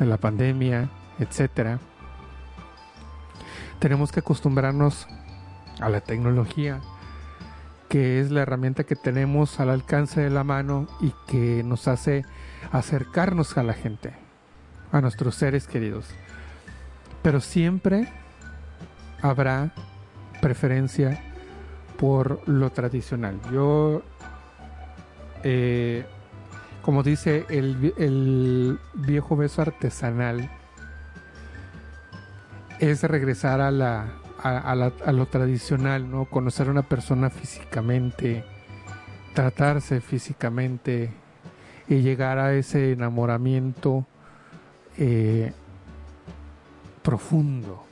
[0.00, 0.90] de la pandemia,
[1.20, 1.78] etcétera,
[3.78, 5.06] tenemos que acostumbrarnos
[5.80, 6.80] a la tecnología,
[7.88, 12.24] que es la herramienta que tenemos al alcance de la mano y que nos hace
[12.72, 14.12] acercarnos a la gente,
[14.92, 16.06] a nuestros seres queridos.
[17.22, 18.08] Pero siempre
[19.22, 19.72] habrá
[20.40, 21.20] preferencia
[21.98, 23.38] por lo tradicional.
[23.52, 24.02] Yo,
[25.42, 26.06] eh,
[26.82, 30.50] como dice el, vi- el viejo beso artesanal,
[32.78, 34.06] es regresar a la,
[34.42, 36.24] a la- a lo tradicional, ¿no?
[36.24, 38.42] Conocer a una persona físicamente,
[39.34, 41.12] tratarse físicamente
[41.90, 44.06] y llegar a ese enamoramiento
[44.96, 45.52] eh,
[47.02, 47.84] profundo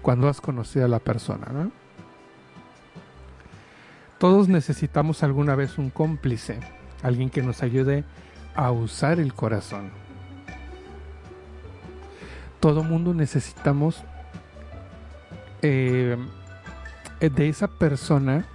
[0.00, 1.70] cuando has conocido a la persona.
[4.18, 6.58] Todos necesitamos alguna vez un cómplice,
[7.02, 8.04] alguien que nos ayude
[8.54, 9.90] a usar el corazón.
[12.58, 14.02] Todo mundo necesitamos
[15.60, 16.16] eh,
[17.20, 18.46] de esa persona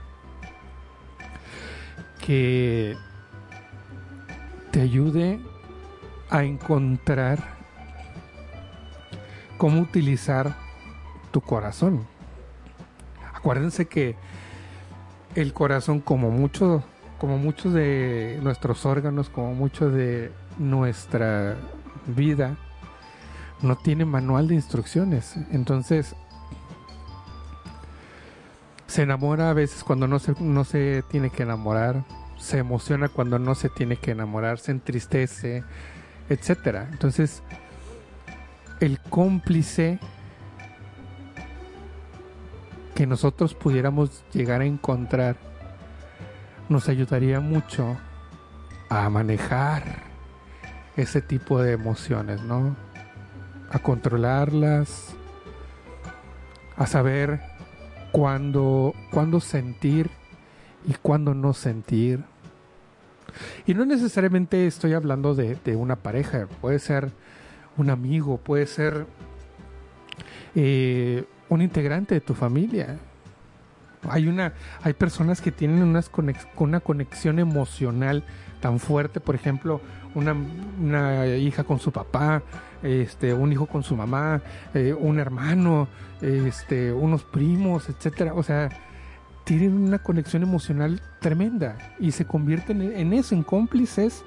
[2.26, 2.98] que
[4.76, 5.39] te ayude
[6.30, 7.39] a encontrar
[9.57, 10.57] cómo utilizar
[11.31, 12.06] tu corazón.
[13.34, 14.18] Acuérdense que
[15.34, 16.84] el corazón, como mucho,
[17.19, 21.56] como muchos de nuestros órganos, como mucho de nuestra
[22.07, 22.57] vida,
[23.61, 25.38] no tiene manual de instrucciones.
[25.53, 26.18] Entonces,
[28.88, 32.03] se enamora a veces cuando no se, no se tiene que enamorar,
[32.45, 35.63] se emociona cuando no se tiene que enamorar, se entristece,
[36.30, 36.88] etcétera.
[36.91, 37.41] Entonces,
[38.80, 39.97] el cómplice
[42.93, 45.38] que nosotros pudiéramos llegar a encontrar
[46.69, 47.97] nos ayudaría mucho
[48.89, 49.81] a manejar
[50.97, 52.76] ese tipo de emociones, ¿no?
[53.72, 55.15] A controlarlas,
[56.77, 57.41] a saber
[58.11, 60.11] cuándo, cuándo sentir
[60.88, 62.23] y cuándo no sentir.
[63.66, 67.12] Y no necesariamente estoy hablando de, una pareja, puede ser
[67.78, 69.06] un amigo, puede ser
[70.56, 72.98] eh, un integrante de tu familia.
[74.07, 74.53] Hay una,
[74.84, 78.24] hay personas que tienen unas conex- una conexión emocional
[78.62, 79.82] tan fuerte, por ejemplo,
[80.14, 80.36] una,
[80.80, 82.44] una hija con su papá,
[82.84, 84.41] este, un hijo con su mamá,
[84.74, 85.88] eh, un hermano,
[86.22, 88.34] este, unos primos, etcétera.
[88.34, 88.70] O sea,
[89.45, 94.26] tienen una conexión emocional tremenda y se convierten en, eso, en cómplices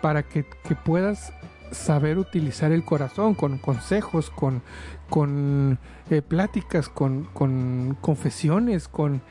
[0.00, 1.32] para que, que puedas
[1.72, 4.62] saber utilizar el corazón con consejos, con,
[5.08, 5.78] con
[6.10, 9.22] eh, pláticas, con, con confesiones, con,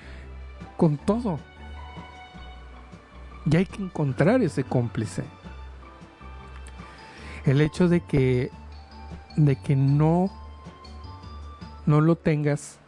[0.78, 1.40] con todo.
[3.46, 5.24] Y hay que encontrar ese cómplice.
[7.46, 8.50] El hecho de que,
[9.36, 10.32] de que no,
[11.86, 12.80] no lo tengas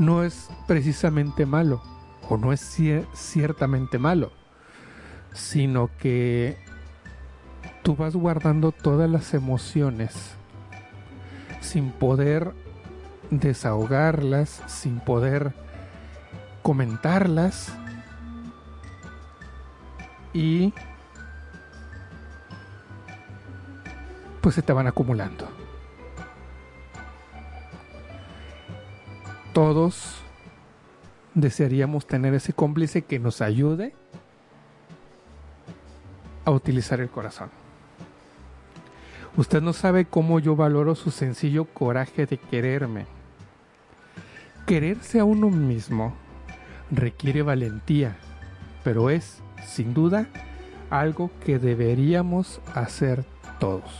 [0.00, 1.82] no es precisamente malo,
[2.28, 4.32] o no es cier- ciertamente malo,
[5.32, 6.56] sino que
[7.82, 10.34] tú vas guardando todas las emociones
[11.60, 12.54] sin poder
[13.30, 15.52] desahogarlas, sin poder
[16.62, 17.72] comentarlas
[20.32, 20.72] y
[24.40, 25.59] pues se te van acumulando.
[29.52, 30.22] Todos
[31.34, 33.94] desearíamos tener ese cómplice que nos ayude
[36.44, 37.50] a utilizar el corazón.
[39.36, 43.06] Usted no sabe cómo yo valoro su sencillo coraje de quererme.
[44.66, 46.14] Quererse a uno mismo
[46.90, 48.16] requiere valentía,
[48.84, 50.26] pero es, sin duda,
[50.90, 53.24] algo que deberíamos hacer
[53.58, 53.90] todos.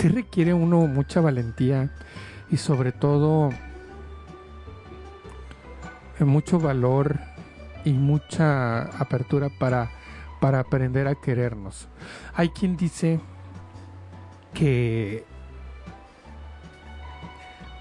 [0.00, 1.90] Sí requiere uno mucha valentía
[2.50, 3.50] y sobre todo
[6.18, 7.18] eh, mucho valor
[7.84, 9.90] y mucha apertura para,
[10.40, 11.86] para aprender a querernos.
[12.32, 13.20] Hay quien dice
[14.54, 15.26] que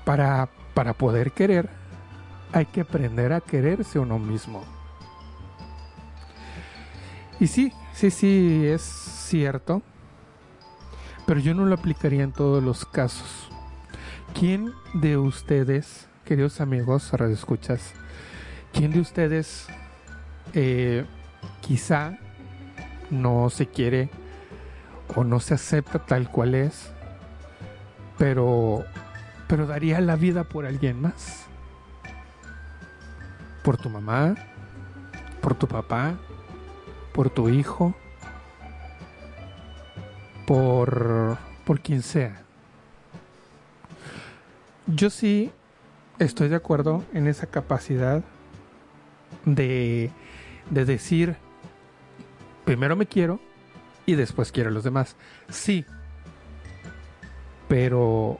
[0.04, 1.70] para, para poder querer
[2.52, 4.66] hay que aprender a quererse uno mismo.
[7.40, 9.82] Y sí, sí, sí, es cierto,
[11.30, 13.49] pero yo no lo aplicaría en todos los casos.
[14.34, 17.93] ¿Quién de ustedes, queridos amigos, radioescuchas,
[18.73, 19.68] quién de ustedes
[20.56, 21.06] eh,
[21.61, 22.18] quizá
[23.11, 24.10] no se quiere
[25.15, 26.91] o no se acepta tal cual es,
[28.18, 28.84] pero,
[29.47, 31.45] pero daría la vida por alguien más?
[33.64, 34.34] Por tu mamá,
[35.43, 36.15] por tu papá,
[37.14, 37.93] por tu hijo,
[40.50, 42.42] por, por quien sea.
[44.88, 45.52] Yo sí
[46.18, 48.24] estoy de acuerdo en esa capacidad
[49.46, 50.10] de,
[50.72, 51.36] de decir,
[52.66, 53.40] primero me quiero
[54.08, 55.16] y después quiero a los demás.
[55.50, 55.86] Sí,
[57.68, 58.40] pero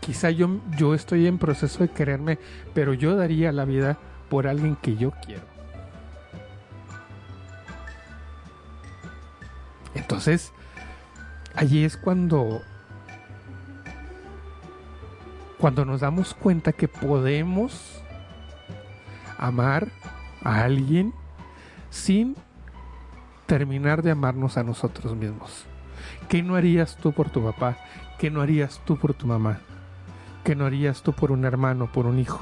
[0.00, 2.38] quizá yo, yo estoy en proceso de quererme,
[2.72, 3.98] pero yo daría la vida
[4.30, 5.51] por alguien que yo quiero.
[9.94, 10.52] Entonces,
[11.54, 12.62] allí es cuando
[15.58, 18.02] cuando nos damos cuenta que podemos
[19.38, 19.88] amar
[20.42, 21.14] a alguien
[21.88, 22.34] sin
[23.46, 25.66] terminar de amarnos a nosotros mismos.
[26.28, 27.76] ¿Qué no harías tú por tu papá?
[28.18, 29.60] ¿Qué no harías tú por tu mamá?
[30.42, 32.40] ¿Qué no harías tú por un hermano, por un hijo?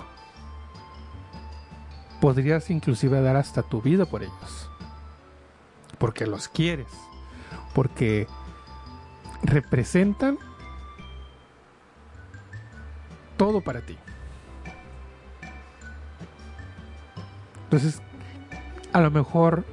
[2.21, 4.71] Podrías inclusive dar hasta tu vida por ellos.
[5.99, 7.10] Porque los quieres
[7.75, 8.27] porque
[9.43, 10.39] representan
[13.37, 13.97] todo para ti.
[17.65, 18.03] Entonces,
[18.93, 19.65] a lo mejor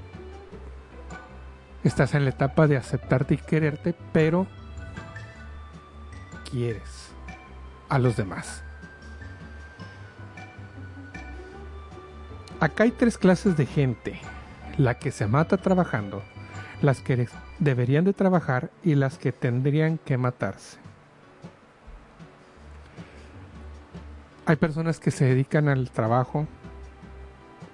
[1.83, 4.47] estás en la etapa de aceptarte y quererte, pero
[6.49, 7.11] quieres
[7.89, 8.63] a los demás.
[12.59, 14.19] Acá hay tres clases de gente.
[14.77, 16.23] La que se mata trabajando,
[16.81, 17.27] las que
[17.59, 20.77] deberían de trabajar y las que tendrían que matarse.
[24.45, 26.47] Hay personas que se dedican al trabajo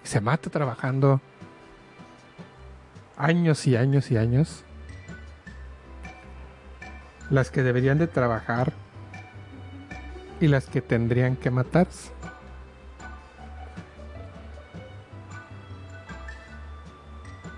[0.04, 1.22] y se mata trabajando
[3.18, 4.64] años y años y años.
[7.30, 8.74] Las que deberían de trabajar
[10.40, 12.12] y las que tendrían que matarse.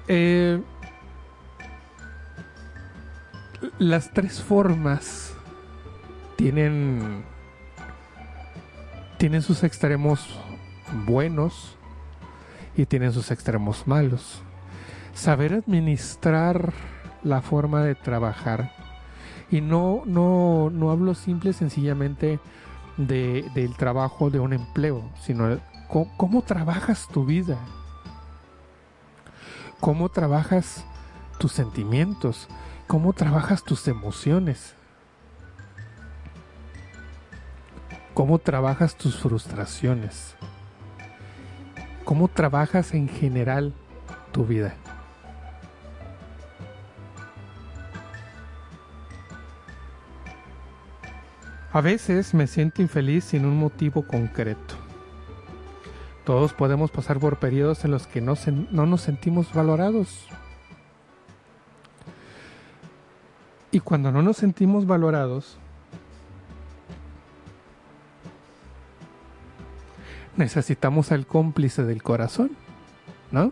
[0.08, 0.62] Eh,
[3.80, 5.34] las tres formas
[6.38, 7.24] tienen
[9.18, 10.40] tienen sus extremos
[11.06, 11.78] buenos
[12.76, 14.42] y tienen sus extremos malos.
[15.14, 16.74] Saber administrar
[17.24, 18.72] la forma de trabajar
[19.50, 22.40] y no no no hablo simple sencillamente
[22.98, 25.60] de, del trabajo de un empleo, sino
[26.18, 27.58] cómo trabajas tu vida,
[29.80, 30.86] cómo trabajas
[31.40, 32.48] tus sentimientos,
[32.88, 34.76] cómo trabajas tus emociones,
[38.14, 40.36] cómo trabajas tus frustraciones,
[42.04, 43.74] cómo trabajas en general
[44.32, 44.76] tu vida.
[51.74, 54.76] A veces me siento infeliz sin un motivo concreto.
[56.24, 58.36] Todos podemos pasar por periodos en los que no,
[58.72, 60.26] no nos sentimos valorados.
[63.72, 65.58] Y cuando no nos sentimos valorados,
[70.38, 72.52] necesitamos al cómplice del corazón,
[73.32, 73.52] ¿no?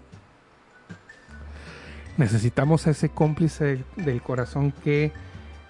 [2.18, 5.12] Necesitamos a ese cómplice del, del corazón que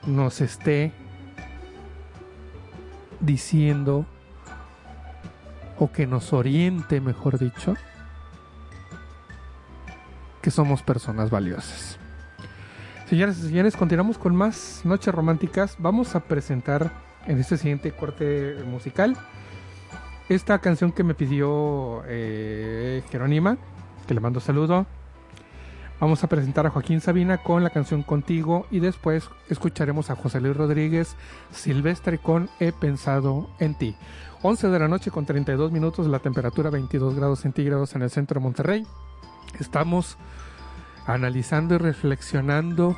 [0.05, 0.91] nos esté
[3.19, 4.05] diciendo
[5.79, 7.75] o que nos oriente, mejor dicho,
[10.41, 11.97] que somos personas valiosas.
[13.14, 15.76] Señoras y señores, continuamos con más noches románticas.
[15.77, 16.91] Vamos a presentar
[17.27, 19.15] en este siguiente corte musical
[20.30, 23.60] esta canción que me pidió eh, Jerónima,
[24.07, 24.88] que le mando saludo.
[25.99, 30.41] Vamos a presentar a Joaquín Sabina con la canción Contigo y después escucharemos a José
[30.41, 31.15] Luis Rodríguez
[31.52, 33.95] Silvestre con He pensado en ti.
[34.41, 38.40] 11 de la noche con 32 minutos, la temperatura 22 grados centígrados en el centro
[38.40, 38.88] de Monterrey.
[39.60, 40.18] Estamos
[41.05, 42.97] analizando y reflexionando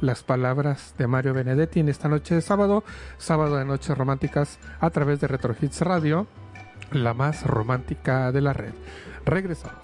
[0.00, 2.84] las palabras de Mario Benedetti en esta noche de sábado,
[3.16, 6.26] sábado de noches románticas a través de Retro Hits Radio,
[6.92, 8.74] la más romántica de la red.
[9.24, 9.83] Regresamos.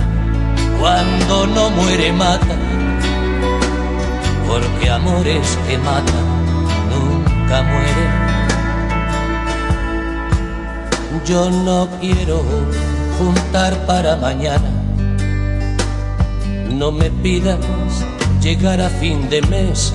[0.81, 2.57] cuando no muere mata,
[4.47, 6.25] porque amores que matan
[6.89, 8.11] nunca mueren.
[11.23, 12.43] Yo no quiero
[13.19, 14.71] juntar para mañana.
[16.71, 17.59] No me pidas
[18.41, 19.93] llegar a fin de mes.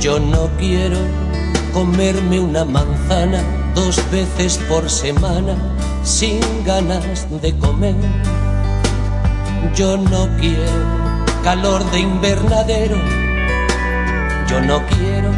[0.00, 0.96] Yo no quiero
[1.74, 3.42] comerme una manzana
[3.74, 5.54] dos veces por semana
[6.02, 7.94] sin ganas de comer.
[9.74, 10.98] Yo no quiero
[11.42, 12.96] calor de invernadero.
[14.48, 15.30] Yo no quiero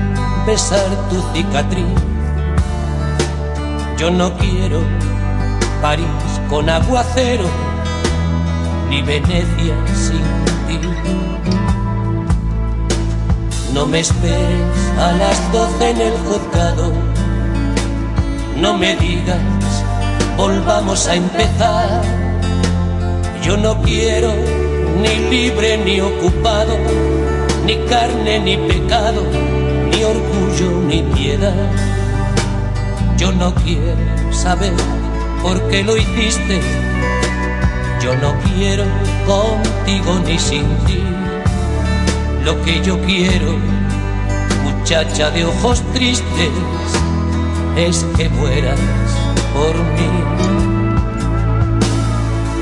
[0.47, 1.86] besar tu cicatriz.
[3.98, 4.80] Yo no quiero
[5.82, 6.06] París
[6.48, 7.44] con aguacero,
[8.88, 10.22] ni Venecia sin
[10.66, 10.80] ti.
[13.74, 16.92] No me esperes a las doce en el juzgado.
[18.56, 19.38] No me digas,
[20.36, 22.30] volvamos a empezar.
[23.43, 24.33] Yo no quiero
[25.01, 26.77] ni libre ni ocupado,
[27.65, 29.23] ni carne ni pecado,
[29.91, 31.55] ni orgullo ni piedad.
[33.17, 33.97] Yo no quiero
[34.31, 34.73] saber
[35.43, 36.61] por qué lo hiciste.
[38.03, 38.85] Yo no quiero
[39.27, 41.03] contigo ni sin ti.
[42.45, 43.57] Lo que yo quiero,
[44.65, 46.51] muchacha de ojos tristes,
[47.77, 48.79] es que mueras
[49.55, 50.69] por mí.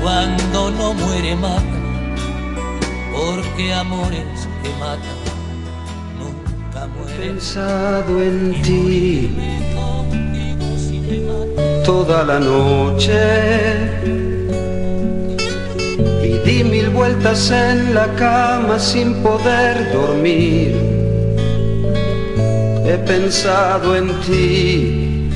[0.00, 1.80] cuando no muere mata
[3.12, 5.18] porque amores que matan
[6.18, 7.20] nunca mueren.
[7.20, 9.30] Pensado en ti.
[11.84, 13.20] toda la noche.
[16.22, 20.74] Y di mil vueltas en la cama sin poder dormir.
[22.86, 25.30] He pensado en ti.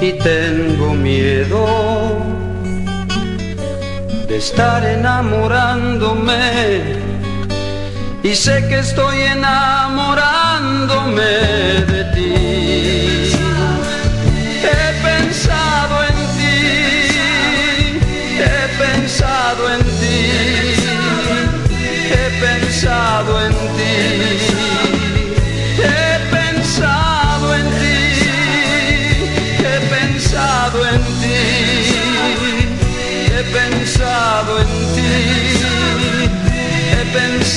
[0.00, 2.09] Y tengo miedo
[4.30, 6.94] de estar enamorándome
[8.22, 11.22] y sé que estoy enamorándome
[11.92, 12.49] de ti.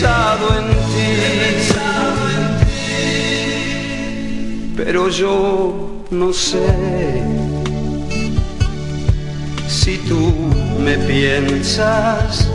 [0.04, 1.14] Pensado en ti,
[4.76, 7.24] pero yo no sé
[9.68, 10.34] si tú
[10.80, 12.50] me piensas,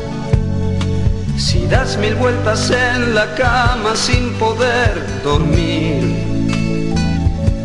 [1.39, 6.03] si das mil vueltas en la cama sin poder dormir,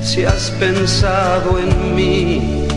[0.01, 2.67] si has pensado en mí,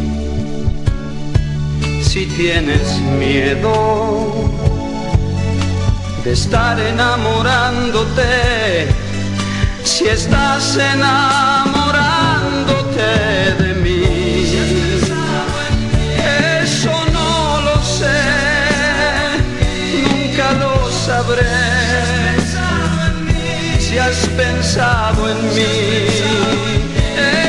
[2.03, 4.56] si tienes miedo
[6.27, 8.89] de estar enamorándote,
[9.85, 14.03] si estás enamorándote de mí.
[16.63, 18.25] Eso no lo sé,
[20.03, 21.45] nunca lo sabré.
[23.79, 26.09] Si has pensado en mí,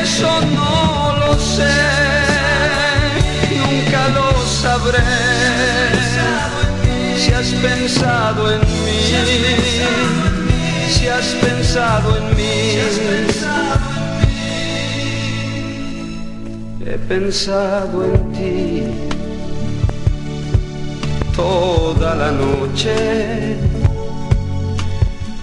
[0.02, 1.80] eso no lo sé,
[3.58, 5.77] nunca lo sabré.
[7.28, 9.00] Si has pensado en mí,
[10.88, 12.78] si has pensado en mí.
[16.86, 18.82] He pensado en ti
[21.36, 23.58] toda la noche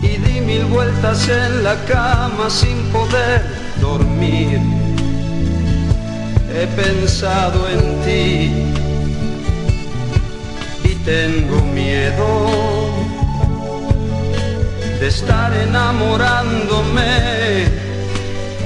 [0.02, 3.45] y di mil vueltas en la cama sin poder
[3.80, 4.60] dormir.
[6.52, 8.85] He pensado en ti
[11.06, 12.26] tengo miedo
[14.99, 17.65] de estar enamorándome.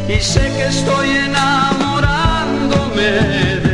[0.08, 3.69] Y sé que estoy enamorándome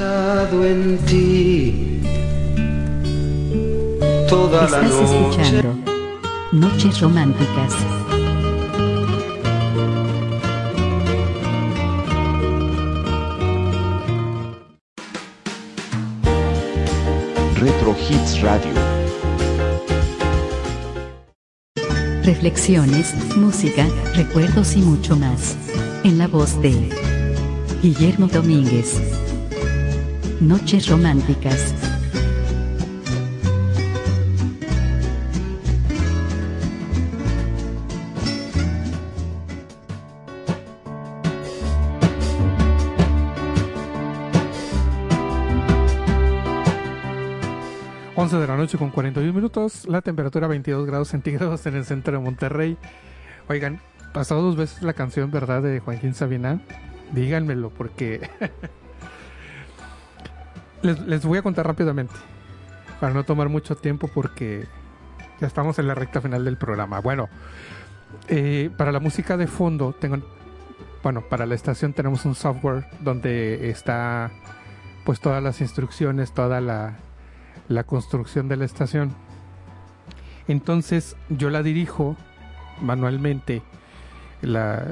[0.00, 2.00] pensado en ti
[4.30, 5.42] toda la Estás noche.
[5.42, 5.74] escuchando
[6.52, 7.74] Noches Románticas.
[17.56, 18.72] Retro Hits Radio.
[22.24, 25.56] Reflexiones, música, recuerdos y mucho más.
[26.04, 26.88] En la voz de
[27.82, 29.19] Guillermo Domínguez.
[30.40, 31.74] Noches Románticas.
[48.30, 52.22] De la noche con 41 minutos, la temperatura 22 grados centígrados en el centro de
[52.22, 52.78] Monterrey.
[53.48, 53.80] Oigan,
[54.14, 55.62] pasado dos veces la canción, ¿verdad?
[55.62, 56.60] De Joaquín Sabina.
[57.12, 58.30] Díganmelo porque
[60.82, 62.14] les, les voy a contar rápidamente
[63.00, 64.66] para no tomar mucho tiempo porque
[65.40, 67.00] ya estamos en la recta final del programa.
[67.00, 67.28] Bueno,
[68.28, 70.18] eh, para la música de fondo tengo,
[71.02, 74.30] bueno, para la estación tenemos un software donde está
[75.04, 76.94] pues todas las instrucciones, toda la,
[77.68, 79.14] la construcción de la estación.
[80.48, 82.16] Entonces yo la dirijo
[82.82, 83.62] manualmente.
[84.42, 84.84] La-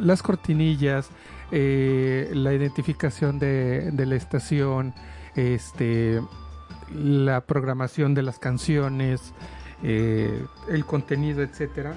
[0.00, 1.08] las cortinillas,
[1.50, 4.94] eh, la identificación de, la estación,
[5.36, 6.20] este,
[6.94, 9.32] la programación de las canciones,
[9.82, 11.94] eh, el contenido, etcétera.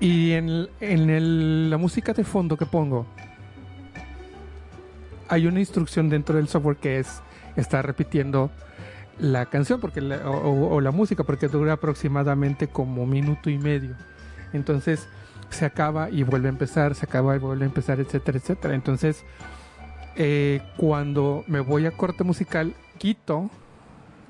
[0.00, 3.06] Y en, el- la música de fondo que pongo,
[5.28, 7.22] hay una instrucción dentro del software que es
[7.56, 8.50] estar repitiendo
[9.18, 13.94] la canción porque la- o- o la música porque dura aproximadamente como minuto y medio.
[14.52, 15.08] Entonces
[15.50, 18.74] se acaba y vuelve a empezar, se acaba y vuelve a empezar, etcétera, etcétera.
[18.74, 19.24] Entonces
[20.16, 23.50] eh, cuando me voy a corte musical quito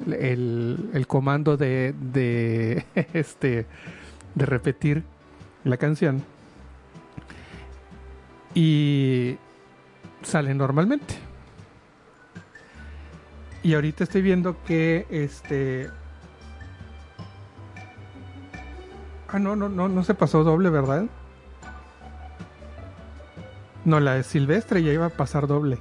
[0.06, 3.66] el, el comando de, de este
[4.34, 5.04] de repetir
[5.64, 6.24] la canción
[8.54, 9.36] y
[10.22, 11.14] sale normalmente.
[13.62, 15.88] Y ahorita estoy viendo que este.
[19.32, 21.06] Ah, no, no, no, no se pasó doble, ¿verdad?
[23.86, 25.78] No, la de Silvestre ya iba a pasar doble.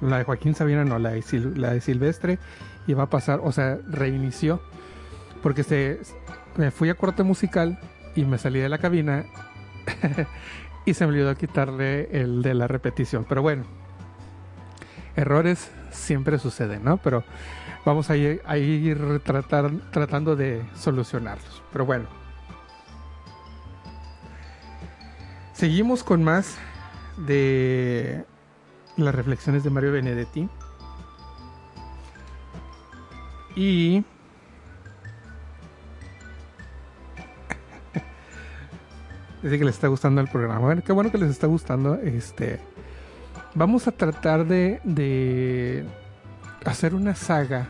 [0.00, 1.22] La de Joaquín Sabina no, la de,
[1.56, 2.38] la de Silvestre
[2.86, 4.60] iba a pasar, o sea, reinició.
[5.42, 6.00] Porque se,
[6.56, 7.80] me fui a corte musical
[8.14, 9.24] y me salí de la cabina
[10.84, 13.26] y se me olvidó quitarle el de la repetición.
[13.28, 13.64] Pero bueno,
[15.16, 16.98] errores siempre suceden, ¿no?
[16.98, 17.24] Pero
[17.84, 21.64] vamos a ir, a ir tratando de solucionarlos.
[21.72, 22.17] Pero bueno.
[25.58, 26.56] Seguimos con más
[27.16, 28.24] de
[28.96, 30.48] las reflexiones de Mario Benedetti.
[33.56, 33.96] Y
[39.42, 40.60] dice que les está gustando el programa.
[40.60, 41.96] Bueno, qué bueno que les está gustando.
[41.96, 42.60] Este,
[43.56, 45.84] vamos a tratar de,
[46.64, 47.66] hacer una saga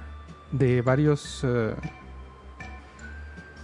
[0.53, 1.75] de varios eh,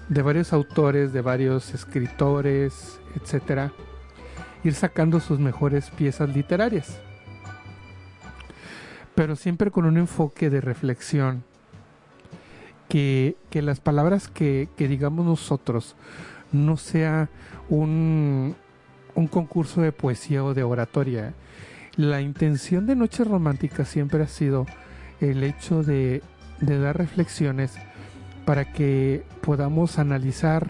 [0.08, 3.70] de varios autores, de varios escritores, etcétera,
[4.64, 6.98] ir sacando sus mejores piezas literarias.
[9.14, 11.44] Pero siempre con un enfoque de reflexión.
[12.88, 15.96] Que, que las palabras que, que digamos nosotros
[16.52, 17.28] no sea
[17.68, 18.54] un,
[19.14, 21.34] un concurso de poesía o de oratoria.
[21.96, 24.66] La intención de Noches Románticas siempre ha sido
[25.20, 26.22] el hecho de,
[26.60, 27.74] de dar reflexiones
[28.44, 30.68] para que podamos analizar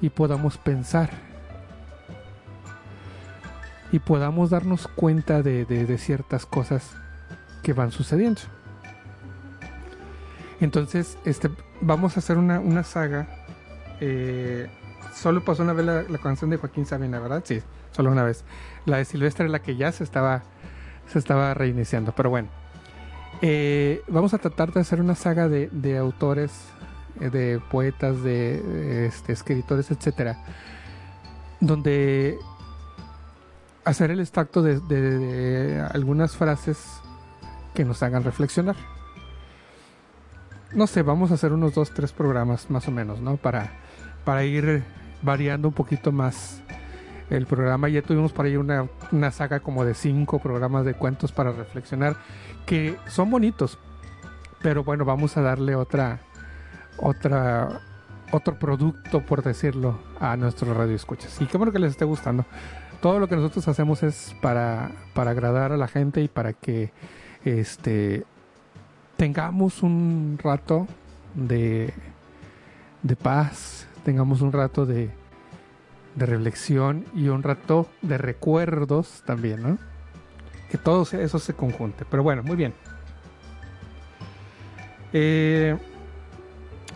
[0.00, 1.25] y podamos pensar
[3.96, 6.94] y podamos darnos cuenta de, de- ciertas cosas
[7.62, 8.42] que van sucediendo.
[10.60, 11.48] Entonces, este,
[11.80, 13.26] vamos a hacer una, una saga.
[14.02, 14.68] eh,
[15.14, 17.42] solo pasó una vez la, canción de Joaquín Sabina, ¿verdad?
[17.46, 17.62] Sí,
[17.92, 18.44] solo una vez.
[18.84, 20.42] La de Silvestre, la que ya se estaba,
[21.10, 22.12] se estaba reiniciando.
[22.14, 22.48] Pero bueno,
[23.40, 26.52] Eh, vamos a tratar de hacer una saga de, de autores,
[27.20, 30.38] eh, de poetas, de este, escritores, etcétera,
[31.60, 32.38] donde
[33.86, 37.00] hacer el extracto de, algunas frases
[37.72, 38.74] que nos hagan reflexionar.
[40.72, 43.36] No sé, vamos a hacer unos dos, tres programas más o menos, ¿no?
[43.36, 43.70] Para,
[44.24, 44.82] para ir
[45.22, 46.60] variando un poquito más
[47.30, 47.88] el programa.
[47.88, 52.16] Ya tuvimos por ahí una, una saga como de cinco programas de cuentos para reflexionar
[52.66, 53.78] que son bonitos,
[54.62, 56.18] pero bueno, vamos a darle otra,
[56.98, 57.82] otra,
[58.32, 61.40] otro producto, por decirlo, a nuestros radioescuchas.
[61.40, 62.44] Y qué bueno que les esté gustando.
[63.00, 66.92] Todo lo que nosotros hacemos es para, para agradar a la gente y para que
[67.44, 68.24] este
[69.16, 70.86] tengamos un rato
[71.34, 71.92] de,
[73.02, 75.10] de paz, tengamos un rato de,
[76.14, 79.78] de reflexión y un rato de recuerdos también, ¿no?
[80.70, 82.04] Que todo eso se conjunte.
[82.10, 82.74] Pero bueno, muy bien.
[85.12, 85.76] Eh,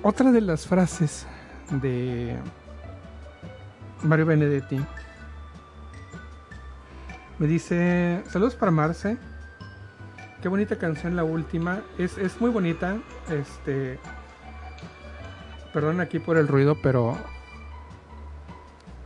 [0.02, 1.27] otra de las frases
[1.70, 2.36] de
[4.02, 4.81] Mario Benedetti
[7.41, 9.17] me dice, saludos para Marce.
[10.43, 11.81] Qué bonita canción la última.
[11.97, 12.99] Es, es muy bonita.
[13.31, 13.99] Este.
[15.73, 17.17] Perdón aquí por el ruido, pero.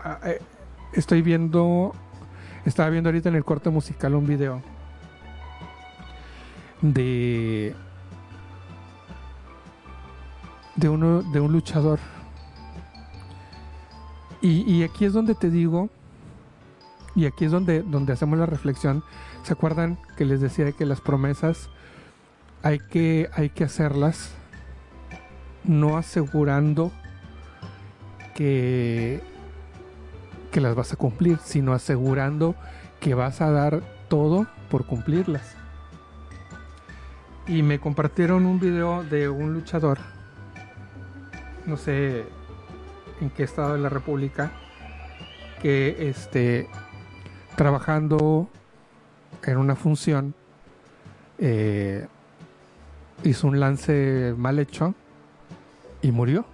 [0.02, 0.40] ah, eh,
[0.94, 1.94] estoy viendo.
[2.64, 4.60] Estaba viendo ahorita en el corte musical un video.
[6.82, 7.72] De.
[10.74, 11.22] De uno.
[11.22, 12.00] De un luchador.
[14.40, 15.88] Y, y aquí es donde te digo.
[17.14, 19.04] Y aquí es donde, donde hacemos la reflexión.
[19.42, 21.70] ¿Se acuerdan que les decía que las promesas
[22.62, 24.32] hay que, hay que hacerlas
[25.64, 26.92] no asegurando
[28.34, 29.22] que,
[30.50, 32.54] que las vas a cumplir, sino asegurando
[33.00, 35.56] que vas a dar todo por cumplirlas?
[37.46, 39.98] Y me compartieron un video de un luchador,
[41.66, 42.24] no sé
[43.20, 44.50] en qué estado de la República,
[45.60, 46.68] que este
[47.56, 48.48] trabajando
[49.44, 50.34] en una función
[51.38, 52.06] eh,
[53.22, 54.94] hizo un lance mal hecho
[56.02, 56.44] y murió.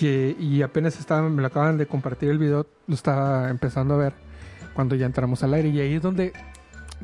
[0.00, 3.98] Y, y apenas estaba, me lo acaban de compartir el video, lo estaba empezando a
[3.98, 4.14] ver
[4.74, 5.68] cuando ya entramos al aire.
[5.68, 6.32] Y ahí es donde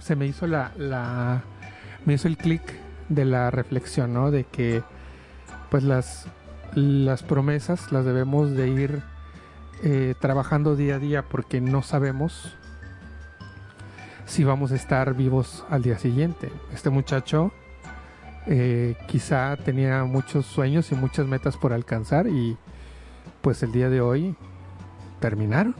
[0.00, 1.42] se me hizo la, la
[2.04, 2.62] me hizo el clic
[3.08, 4.30] de la reflexión, ¿no?
[4.30, 4.82] De que
[5.70, 6.26] pues las,
[6.74, 9.02] las promesas las debemos de ir
[9.82, 12.56] eh, trabajando día a día porque no sabemos
[14.26, 16.50] si vamos a estar vivos al día siguiente.
[16.72, 17.52] Este muchacho
[18.46, 22.56] eh, quizá tenía muchos sueños y muchas metas por alcanzar y
[23.40, 24.36] pues el día de hoy
[25.20, 25.74] terminaron.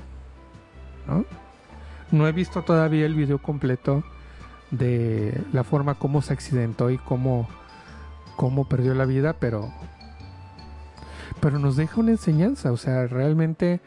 [2.11, 2.29] ¿no?
[2.29, 4.05] He visto todavía el video completo
[4.70, 7.49] de la forma como se accidentó y cómo,
[8.37, 9.73] cómo perdió la vida, pero
[11.41, 13.81] pero nos deja una enseñanza, o sea, realmente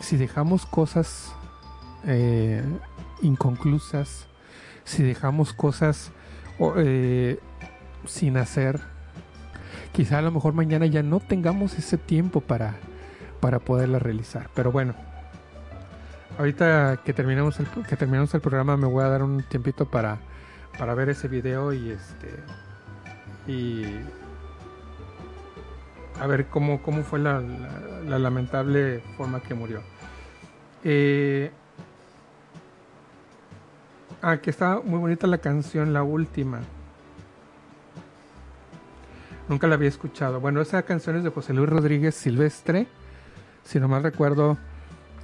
[0.00, 1.32] si dejamos cosas
[2.06, 2.62] eh,
[3.22, 4.26] inconclusas,
[4.84, 6.10] si dejamos cosas
[6.76, 7.38] eh,
[8.06, 8.80] sin hacer,
[9.92, 12.74] quizá a lo mejor mañana ya no tengamos ese tiempo para,
[13.40, 14.50] para poderla realizar.
[14.54, 14.94] Pero bueno,
[16.38, 20.18] ahorita que terminemos el, que terminemos el programa me voy a dar un tiempito para,
[20.78, 22.28] para ver ese video y este
[23.46, 23.84] y
[26.20, 29.80] a ver cómo, cómo fue la, la- la lamentable forma que murió.
[30.84, 31.50] Eh,
[34.20, 36.60] ah, que está muy bonita la canción, la última.
[39.48, 40.40] Nunca la había escuchado.
[40.40, 42.86] Bueno, esa canción es de José Luis Rodríguez Silvestre.
[43.64, 44.58] Si no mal recuerdo,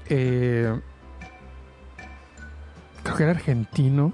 [0.08, 0.80] eh,
[3.02, 4.12] creo que era argentino.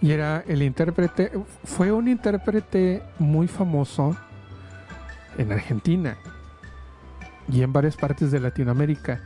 [0.00, 1.30] Y era el intérprete,
[1.64, 4.16] fue un intérprete muy famoso
[5.38, 6.16] en Argentina
[7.50, 9.20] y en varias partes de Latinoamérica.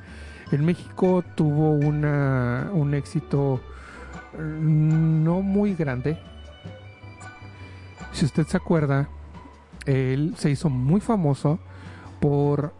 [0.52, 3.60] En México tuvo una, un éxito
[4.34, 6.18] eh, no muy grande.
[8.12, 9.08] Si usted se acuerda,
[9.84, 11.58] él se hizo muy famoso
[12.20, 12.72] por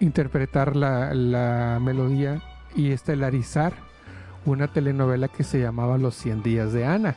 [0.00, 2.42] interpretar la, la melodía
[2.74, 3.72] y estelarizar
[4.44, 7.14] una telenovela que se llamaba Los 100 días de Ana.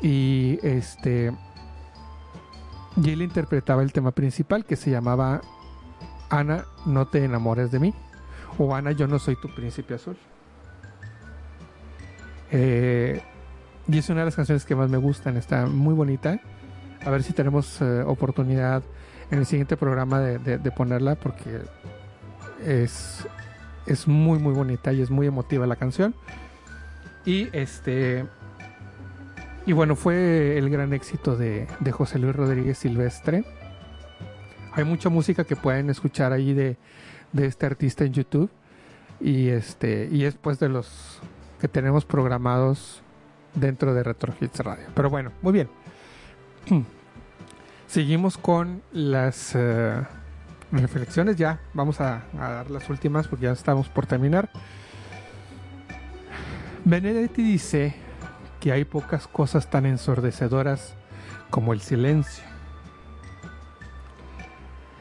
[0.00, 1.32] Y este
[3.02, 5.40] y él interpretaba el tema principal que se llamaba
[6.30, 7.94] Ana, no te enamores de mí.
[8.58, 10.16] O Ana, yo no soy tu príncipe azul.
[12.50, 13.22] Eh,
[13.86, 16.40] y es una de las canciones que más me gustan, está muy bonita.
[17.04, 18.82] A ver si tenemos eh, oportunidad
[19.30, 21.60] en el siguiente programa de, de- ponerla porque
[22.64, 23.26] es,
[23.86, 26.14] es muy muy bonita y es muy emotiva la canción.
[27.24, 28.26] Y este
[29.68, 33.44] y bueno, fue el gran éxito de, de José Luis Rodríguez Silvestre.
[34.72, 36.78] Hay mucha música que pueden escuchar ahí de,
[37.34, 38.50] de este artista en YouTube.
[39.20, 41.20] Y este, y es pues de los
[41.60, 43.02] que tenemos programados
[43.54, 44.86] dentro de Retro Hits Radio.
[44.94, 45.68] Pero bueno, muy bien.
[47.86, 50.02] Seguimos con las eh,
[50.72, 51.60] reflexiones ya.
[51.74, 54.48] Vamos a, a dar las últimas porque ya estamos por terminar.
[56.86, 58.07] Benedetti dice
[58.60, 60.94] que hay pocas cosas tan ensordecedoras
[61.50, 62.44] como el silencio.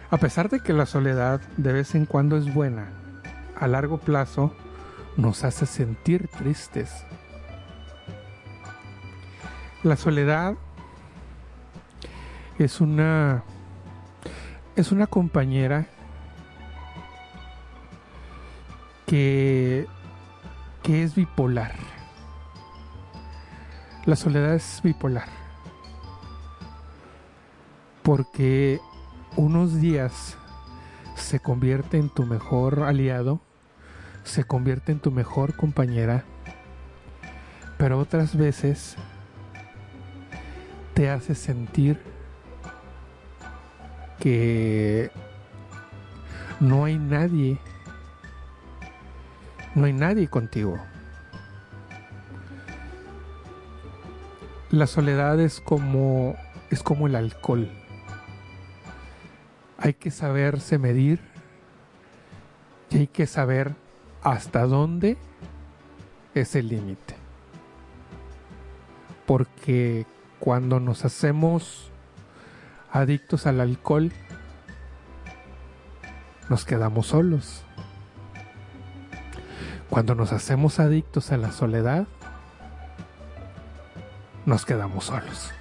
[0.10, 2.90] A pesar de que la soledad de vez en cuando es buena,
[3.56, 4.54] a largo plazo
[5.18, 7.04] nos hace sentir tristes.
[9.84, 10.56] La soledad
[12.58, 13.44] es una
[14.76, 15.88] es una compañera
[19.06, 19.88] que
[20.84, 21.97] que es bipolar.
[24.08, 25.28] La soledad es bipolar.
[28.04, 28.80] Porque
[29.36, 30.38] unos días
[31.16, 33.42] se convierte en tu mejor aliado,
[34.24, 36.24] se convierte en tu mejor compañera,
[37.78, 38.96] pero otras veces
[40.94, 42.02] te hace sentir
[44.22, 45.12] que
[46.62, 47.60] no hay nadie,
[49.76, 50.80] no hay nadie contigo.
[54.70, 56.36] La soledad es como
[56.70, 57.70] es como el alcohol.
[59.78, 61.22] Hay que saberse medir
[62.90, 63.76] y hay que saber
[64.24, 65.18] hasta dónde
[66.34, 67.16] es el límite.
[69.26, 70.06] Porque
[70.40, 71.92] cuando nos hacemos
[72.92, 74.12] adictos al alcohol,
[76.50, 77.64] nos quedamos solos.
[79.90, 82.08] Cuando nos hacemos adictos a la soledad,
[84.48, 85.52] nos quedamos solos.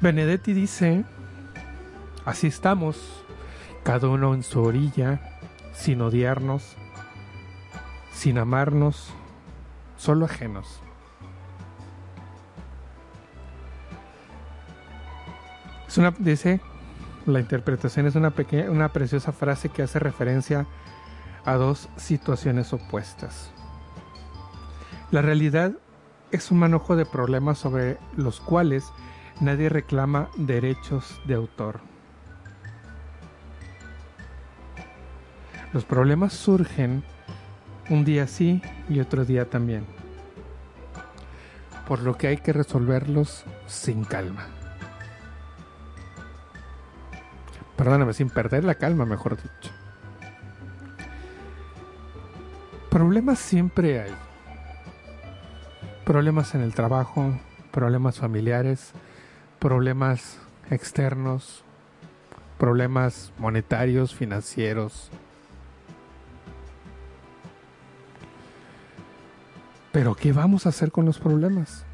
[0.00, 1.04] Benedetti dice,
[2.24, 3.24] así estamos,
[3.82, 5.40] cada uno en su orilla,
[5.72, 6.76] sin odiarnos,
[8.12, 9.12] sin amarnos,
[9.96, 10.80] solo ajenos.
[15.88, 16.60] Es una, dice,
[17.26, 20.64] la interpretación es una pequeña, una preciosa frase que hace referencia
[21.44, 23.50] a dos situaciones opuestas.
[25.10, 25.72] La realidad
[26.30, 28.92] es un manojo de problemas sobre los cuales
[29.40, 31.80] nadie reclama derechos de autor.
[35.72, 37.04] Los problemas surgen
[37.90, 39.84] un día sí y otro día también,
[41.86, 44.46] por lo que hay que resolverlos sin calma.
[47.76, 49.72] Perdóname, sin perder la calma, mejor dicho.
[52.88, 54.14] Problemas siempre hay.
[56.04, 57.32] Problemas en el trabajo,
[57.72, 58.92] problemas familiares,
[59.58, 60.38] problemas
[60.70, 61.64] externos,
[62.58, 65.10] problemas monetarios, financieros.
[69.92, 71.84] Pero ¿qué vamos a hacer con los problemas?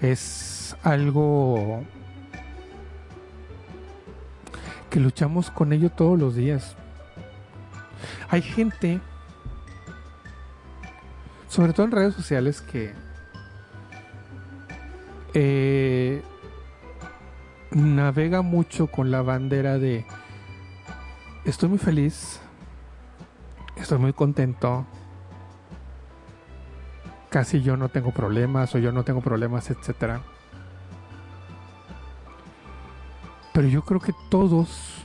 [0.00, 1.84] Es algo
[4.88, 6.74] que luchamos con ello todos los días.
[8.30, 9.00] Hay gente,
[11.50, 12.94] sobre todo en redes sociales, que
[15.34, 16.22] eh,
[17.72, 20.06] navega mucho con la bandera de
[21.44, 22.40] estoy muy feliz,
[23.74, 24.86] estoy muy contento,
[27.30, 30.22] casi yo no tengo problemas o yo no tengo problemas, etcétera.
[33.52, 35.04] Pero yo creo que todos,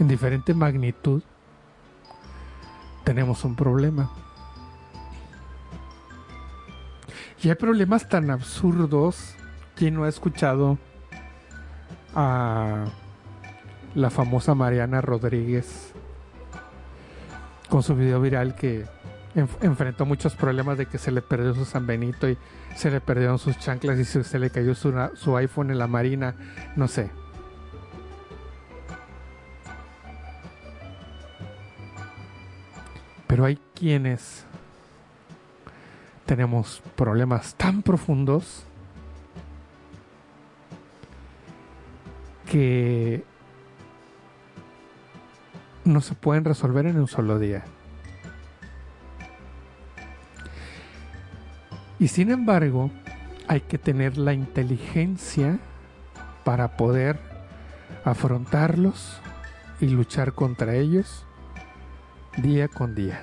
[0.00, 1.22] en diferente magnitud,
[3.04, 4.10] tenemos un problema.
[7.42, 9.34] Y hay problemas tan absurdos.
[9.76, 10.78] ¿Quién no ha escuchado
[12.14, 12.84] a
[13.94, 15.92] la famosa Mariana Rodríguez
[17.68, 18.86] con su video viral que
[19.34, 22.38] enf- enfrentó muchos problemas de que se le perdió su San Benito y
[22.76, 26.34] se le perdieron sus chanclas y se, le cayó su iPhone en la marina?
[26.76, 27.10] No sé.
[33.34, 34.44] Pero hay quienes
[36.24, 38.62] tenemos problemas tan profundos
[42.48, 43.24] que
[45.84, 47.64] no se pueden resolver en un solo día.
[51.98, 52.92] Y sin embargo,
[53.48, 55.58] hay que tener la inteligencia
[56.44, 57.18] para poder
[58.04, 59.18] afrontarlos
[59.80, 61.23] y luchar contra ellos
[62.36, 63.22] día con día.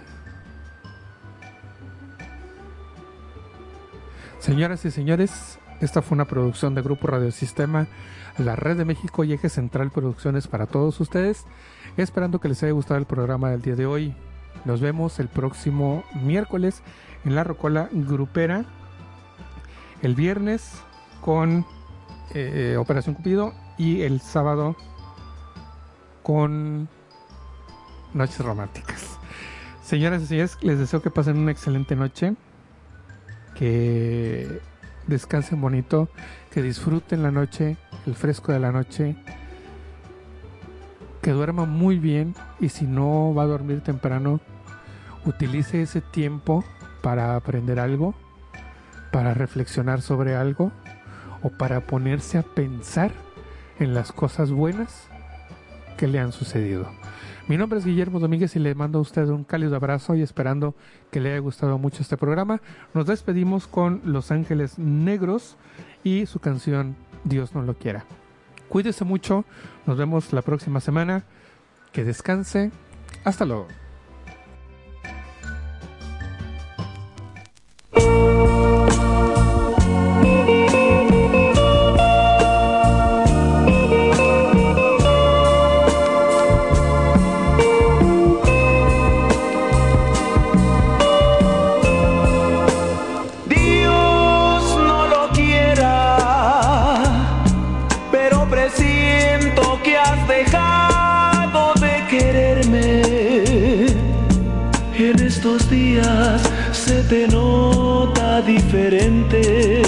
[4.40, 7.88] Señoras y señores, esta fue una producción de Grupo Radiosistema,
[8.38, 11.46] la Red de México y Eje Central Producciones para todos ustedes.
[11.98, 14.16] Esperando que les haya gustado el programa del día de hoy.
[14.66, 16.82] Nos vemos el próximo miércoles
[17.26, 18.66] en la Rocola Grupera.
[20.02, 20.82] El viernes
[21.22, 21.66] con
[22.34, 24.76] eh, Operación Cupido y el sábado
[26.24, 26.88] con
[28.14, 29.18] Noches Románticas.
[29.84, 32.36] Señoras y señores, les deseo que pasen una excelente noche.
[33.56, 34.62] Que
[35.08, 36.10] descansen bonito,
[36.52, 39.16] que disfruten la noche, el fresco de la noche,
[41.22, 44.40] que duerma muy bien y si no va a dormir temprano,
[45.26, 46.64] utilice ese tiempo
[47.02, 48.16] para aprender algo,
[49.12, 50.72] para reflexionar sobre algo
[51.44, 53.12] o para ponerse a pensar
[53.80, 55.08] en las cosas buenas
[55.98, 56.90] que le han sucedido.
[57.52, 60.74] Mi nombre es Guillermo Domínguez y le mando a usted un cálido abrazo y esperando
[61.12, 62.62] que le haya gustado mucho este programa.
[62.94, 65.58] Nos despedimos con Los Ángeles Negros
[66.02, 66.96] y su canción
[67.26, 68.06] Dios no lo quiera.
[68.70, 69.44] Cuídese mucho,
[69.86, 71.26] nos vemos la próxima semana.
[71.92, 72.72] Que descanse.
[73.26, 73.68] Hasta luego.
[107.12, 109.82] Te nota diferente.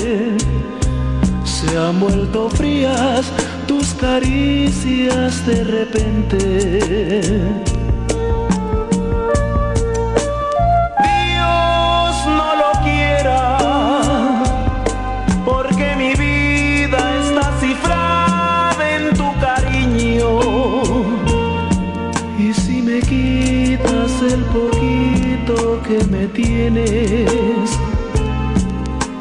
[1.45, 3.31] Se han vuelto frías
[3.65, 7.72] tus caricias de repente.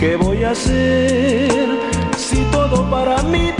[0.02, 1.68] ¿Qué voy a hacer
[2.16, 3.52] si todo para mí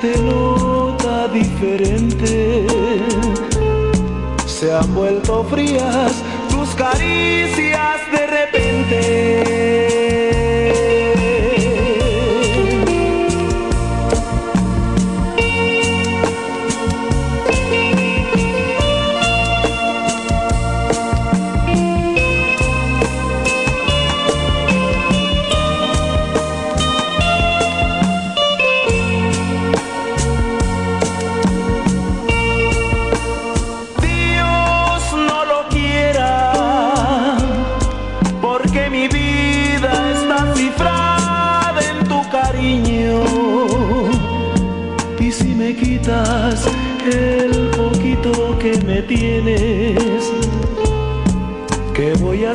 [0.00, 2.66] te nota diferente.
[4.46, 6.12] Se han vuelto frías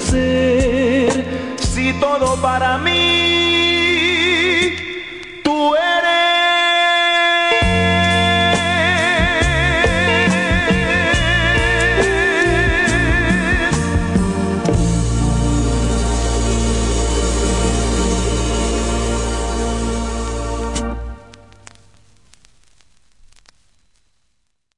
[0.01, 3.44] si todo para mí?